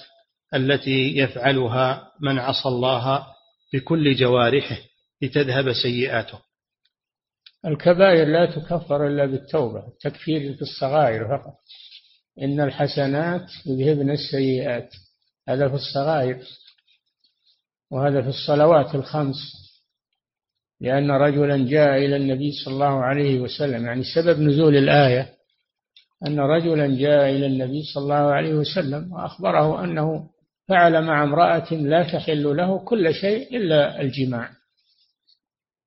التي 0.54 1.18
يفعلها 1.18 2.12
من 2.20 2.38
عصى 2.38 2.68
الله 2.68 3.26
بكل 3.72 4.14
جوارحه 4.14 4.76
لتذهب 5.22 5.72
سيئاته؟ 5.72 6.38
الكبائر 7.66 8.26
لا 8.26 8.46
تكفر 8.46 9.06
إلا 9.06 9.26
بالتوبة 9.26 9.86
التكفير 9.88 10.54
في 10.54 10.62
الصغائر 10.62 11.28
فقط. 11.28 11.54
إن 12.42 12.60
الحسنات 12.60 13.50
يذهبن 13.66 14.10
السيئات 14.10 14.90
هذا 15.48 15.68
في 15.68 15.74
الصغائر 15.74 16.38
وهذا 17.90 18.22
في 18.22 18.28
الصلوات 18.28 18.94
الخمس. 18.94 19.67
لأن 20.80 21.10
رجلا 21.10 21.68
جاء 21.68 21.96
إلى 21.96 22.16
النبي 22.16 22.52
صلى 22.64 22.74
الله 22.74 23.04
عليه 23.04 23.40
وسلم. 23.40 23.86
يعني 23.86 24.02
سبب 24.14 24.40
نزول 24.40 24.76
الآية 24.76 25.28
أن 26.26 26.40
رجلا 26.40 26.86
جاء 26.98 27.30
إلى 27.30 27.46
النبي 27.46 27.82
صلى 27.94 28.02
الله 28.02 28.14
عليه 28.34 28.54
وسلم 28.54 29.12
وأخبره 29.12 29.84
أنه 29.84 30.26
فعل 30.68 31.04
مع 31.04 31.22
امرأة 31.24 31.74
لا 31.74 32.02
تحل 32.02 32.56
له 32.56 32.78
كل 32.78 33.14
شيء 33.14 33.56
إلا 33.56 34.00
الجماع. 34.00 34.50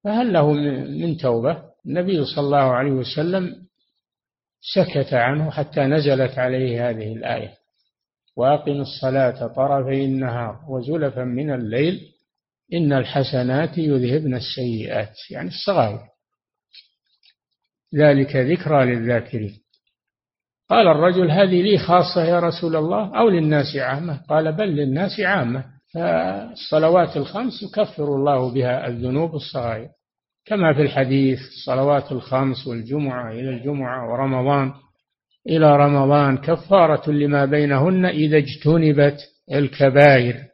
فهل 0.03 0.33
له 0.33 0.53
من 0.83 1.17
توبة؟ 1.17 1.57
النبي 1.85 2.25
صلى 2.25 2.45
الله 2.45 2.57
عليه 2.57 2.91
وسلم 2.91 3.55
سكت 4.75 5.13
عنه 5.13 5.51
حتى 5.51 5.81
نزلت 5.81 6.39
عليه 6.39 6.89
هذه 6.89 7.13
الآية. 7.13 7.53
وأقم 8.35 8.81
الصلاة 8.81 9.47
طرفي 9.47 10.05
النهار 10.05 10.59
وزلفا 10.69 11.23
من 11.23 11.53
الليل 11.53 12.10
إن 12.73 12.93
الحسنات 12.93 13.77
يذهبن 13.77 14.35
السيئات 14.35 15.13
يعني 15.31 15.47
الصغائر. 15.47 15.99
ذلك 17.95 18.35
ذكرى 18.35 18.85
للذاكرين. 18.85 19.57
قال 20.69 20.87
الرجل 20.87 21.31
هذه 21.31 21.61
لي 21.61 21.77
خاصة 21.77 22.23
يا 22.23 22.39
رسول 22.39 22.75
الله 22.75 23.19
أو 23.19 23.29
للناس 23.29 23.75
عامة؟ 23.75 24.21
قال 24.29 24.51
بل 24.51 24.67
للناس 24.67 25.19
عامة. 25.19 25.65
فالصلوات 25.93 27.17
الخمس 27.17 27.63
يكفر 27.63 28.03
الله 28.03 28.53
بها 28.53 28.87
الذنوب 28.87 29.35
الصغائر. 29.35 29.87
كما 30.45 30.73
في 30.73 30.81
الحديث 30.81 31.39
الصلوات 31.39 32.11
الخمس 32.11 32.67
والجمعة 32.67 33.31
إلى 33.31 33.49
الجمعة 33.49 34.11
ورمضان. 34.11 34.73
إلى 35.47 35.77
رمضان 35.77 36.37
كفارة 36.37 37.11
لما 37.11 37.45
بينهن 37.45 38.05
إذا 38.05 38.37
اجتنبت 38.37 39.17
الكبائر. 39.51 40.50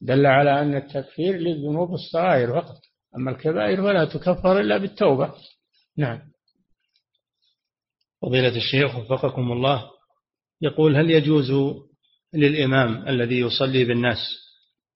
دل 0.00 0.26
على 0.26 0.62
أن 0.62 0.76
التكفير 0.76 1.36
للذنوب 1.36 1.94
الصغائر 1.94 2.60
فقط. 2.60 2.80
أما 3.16 3.30
الكبائر 3.30 3.82
فلا 3.82 4.04
تكفر 4.04 4.60
إلا 4.60 4.78
بالتوبة. 4.78 5.34
نعم. 5.96 6.20
فضيلة 8.22 8.56
الشيخ 8.56 8.96
وفقكم 8.96 9.52
الله 9.52 9.90
يقول 10.62 10.96
هل 10.96 11.10
يجوز 11.10 11.52
للإمام 12.34 13.08
الذي 13.08 13.40
يصلي 13.40 13.84
بالناس 13.84 14.18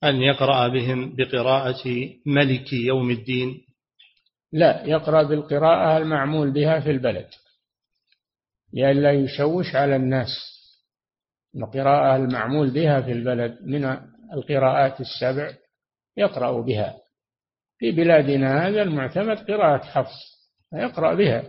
أن 0.05 0.23
يقرأ 0.23 0.69
بهم 0.69 1.17
بقراءة 1.17 2.11
ملك 2.27 2.73
يوم 2.73 3.11
الدين؟ 3.11 3.61
لا 4.53 4.85
يقرأ 4.87 5.23
بالقراءة 5.23 5.99
المعمول 5.99 6.51
بها 6.51 6.81
في 6.81 6.91
البلد. 6.91 7.29
لئلا 8.73 9.13
يشوش 9.13 9.75
على 9.75 9.97
الناس. 9.97 10.29
القراءة 11.57 12.17
المعمول 12.17 12.71
بها 12.71 13.01
في 13.01 13.13
البلد 13.13 13.59
من 13.63 14.12
القراءات 14.33 15.01
السبع 15.01 15.53
يقرأ 16.17 16.61
بها. 16.61 16.95
في 17.79 17.91
بلادنا 17.91 18.67
هذا 18.69 18.83
المعتمد 18.83 19.39
قراءة 19.51 19.85
حفص 19.85 20.49
يقرأ 20.75 21.15
بها. 21.15 21.45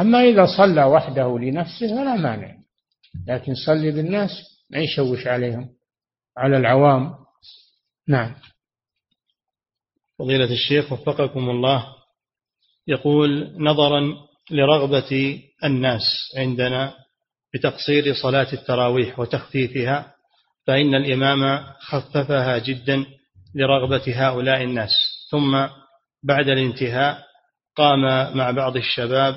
أما 0.00 0.20
إذا 0.20 0.46
صلى 0.56 0.84
وحده 0.84 1.38
لنفسه 1.38 1.88
فلا 1.88 2.14
مانع 2.14 2.56
لكن 3.28 3.54
صلي 3.66 3.90
بالناس 3.90 4.30
ما 4.70 4.78
يشوش 4.78 5.26
عليهم 5.26 5.68
على 6.36 6.56
العوام. 6.56 7.14
نعم. 8.08 8.34
فضيلة 10.18 10.52
الشيخ 10.52 10.92
وفقكم 10.92 11.50
الله 11.50 11.86
يقول 12.86 13.54
نظرا 13.62 14.02
لرغبة 14.50 15.42
الناس 15.64 16.02
عندنا 16.36 16.94
بتقصير 17.54 18.14
صلاة 18.22 18.52
التراويح 18.52 19.18
وتخفيفها 19.18 20.11
فإن 20.66 20.94
الإمام 20.94 21.64
خففها 21.80 22.58
جدا 22.58 23.04
لرغبة 23.54 24.02
هؤلاء 24.06 24.62
الناس. 24.62 24.90
ثم 25.30 25.66
بعد 26.22 26.48
الانتهاء 26.48 27.22
قام 27.76 28.36
مع 28.36 28.50
بعض 28.50 28.76
الشباب 28.76 29.34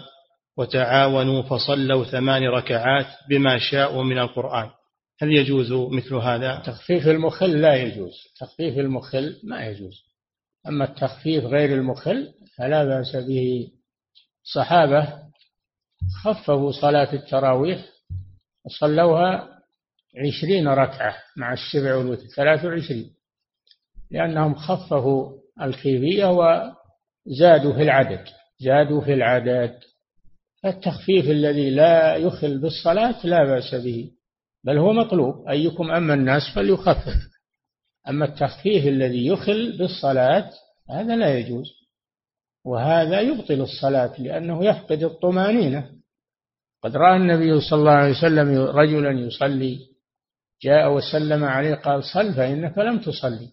وتعاونوا 0.57 1.41
فصلوا 1.41 2.03
ثمان 2.03 2.43
ركعات 2.43 3.07
بما 3.29 3.59
شاءوا 3.59 4.03
من 4.03 4.19
القرآن. 4.19 4.69
هل 5.21 5.31
يجوز 5.31 5.71
مثل 5.71 6.15
هذا؟ 6.15 6.63
تخفيف 6.65 7.07
المخل 7.07 7.61
لا 7.61 7.75
يجوز. 7.75 8.13
تخفيف 8.39 8.77
المخل 8.77 9.39
ما 9.43 9.65
يجوز. 9.65 10.03
أما 10.67 10.85
التخفيف 10.85 11.43
غير 11.43 11.73
المخل 11.73 12.33
فلا 12.57 12.83
بأس 12.83 13.15
به. 13.15 13.67
صحابة 14.53 15.25
خففوا 16.23 16.71
صلاة 16.71 17.13
التراويح 17.13 17.85
وصلوها 18.65 19.54
عشرين 20.17 20.67
ركعة 20.67 21.15
مع 21.37 21.53
السبع 21.53 21.95
والوتر 21.95 22.25
ثلاث 22.35 22.65
وعشرين 22.65 23.15
لأنهم 24.11 24.55
خففوا 24.55 25.31
الكيفية 25.61 26.25
وزادوا 26.25 27.73
في 27.73 27.81
العدد 27.81 28.25
زادوا 28.59 29.01
في 29.01 29.13
العدد. 29.13 29.79
فالتخفيف 30.63 31.25
الذي 31.25 31.69
لا 31.69 32.15
يخل 32.15 32.57
بالصلاة 32.57 33.25
لا 33.25 33.43
بأس 33.43 33.75
به 33.75 34.11
بل 34.63 34.77
هو 34.77 34.93
مطلوب 34.93 35.47
أيكم 35.49 35.91
أما 35.91 36.13
الناس 36.13 36.41
فليخفف. 36.55 37.15
أما 38.09 38.25
التخفيف 38.25 38.87
الذي 38.87 39.27
يخل 39.27 39.77
بالصلاة 39.77 40.51
هذا 40.89 41.15
لا 41.15 41.39
يجوز 41.39 41.65
وهذا 42.65 43.21
يبطل 43.21 43.61
الصلاة 43.61 44.21
لأنه 44.21 44.65
يفقد 44.65 45.03
الطمأنينة. 45.03 45.89
قد 46.83 46.95
رأى 46.97 47.17
النبي 47.17 47.61
صلى 47.61 47.79
الله 47.79 47.91
عليه 47.91 48.11
وسلم 48.17 48.57
رجلا 48.57 49.11
يصلي 49.11 49.94
جاء 50.61 50.93
وسلم 50.93 51.43
عليه 51.43 51.75
قال 51.75 52.03
صل 52.03 52.33
فإنك 52.33 52.77
لم 52.77 52.99
تصلي. 52.99 53.49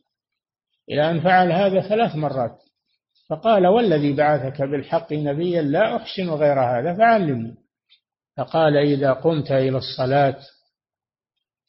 إلى 0.90 1.10
أن 1.10 1.20
فعل 1.20 1.52
هذا 1.52 1.88
ثلاث 1.88 2.16
مرات. 2.16 2.58
فقال 3.30 3.66
والذي 3.66 4.12
بعثك 4.12 4.62
بالحق 4.62 5.12
نبيا 5.12 5.62
لا 5.62 5.96
أحسن 5.96 6.30
غير 6.30 6.60
هذا 6.60 6.94
فعلمني. 6.94 7.54
فقال 8.36 8.76
إذا 8.76 9.12
قمت 9.12 9.50
إلى 9.50 9.78
الصلاة 9.78 10.38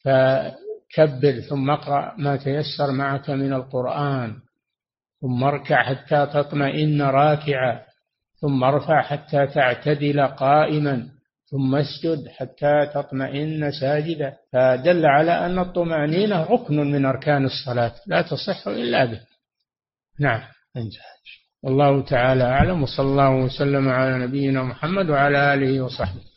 فكبر 0.04 1.40
ثم 1.40 1.70
اقرأ 1.70 2.14
ما 2.18 2.36
تيسر 2.36 2.92
معك 2.92 3.30
من 3.30 3.52
القرآن. 3.52 4.36
ثم 5.20 5.44
اركع 5.44 5.82
حتى 5.82 6.26
تطمئن 6.26 7.02
راكعا. 7.02 7.80
ثم 8.40 8.64
ارفع 8.64 9.02
حتى 9.02 9.46
تعتدل 9.46 10.26
قائما. 10.26 11.13
ثم 11.54 11.74
اسجد 11.74 12.28
حتى 12.28 12.90
تطمئن 12.94 13.70
ساجدا. 13.80 14.32
فدل 14.52 15.06
على 15.06 15.46
أن 15.46 15.58
الطمأنينة 15.58 16.42
ركن 16.42 16.76
من 16.76 17.04
أركان 17.04 17.44
الصلاة 17.44 17.94
لا 18.06 18.22
تصح 18.22 18.68
إلا 18.68 19.04
به. 19.04 19.20
نعم 20.20 20.40
انجح 20.76 21.14
والله 21.62 22.02
تعالى 22.02 22.44
أعلم 22.44 22.82
وصلى 22.82 23.06
الله 23.06 23.30
وسلم 23.30 23.88
على 23.88 24.26
نبينا 24.26 24.62
محمد 24.62 25.10
وعلى 25.10 25.54
آله 25.54 25.80
وصحبه. 25.80 26.33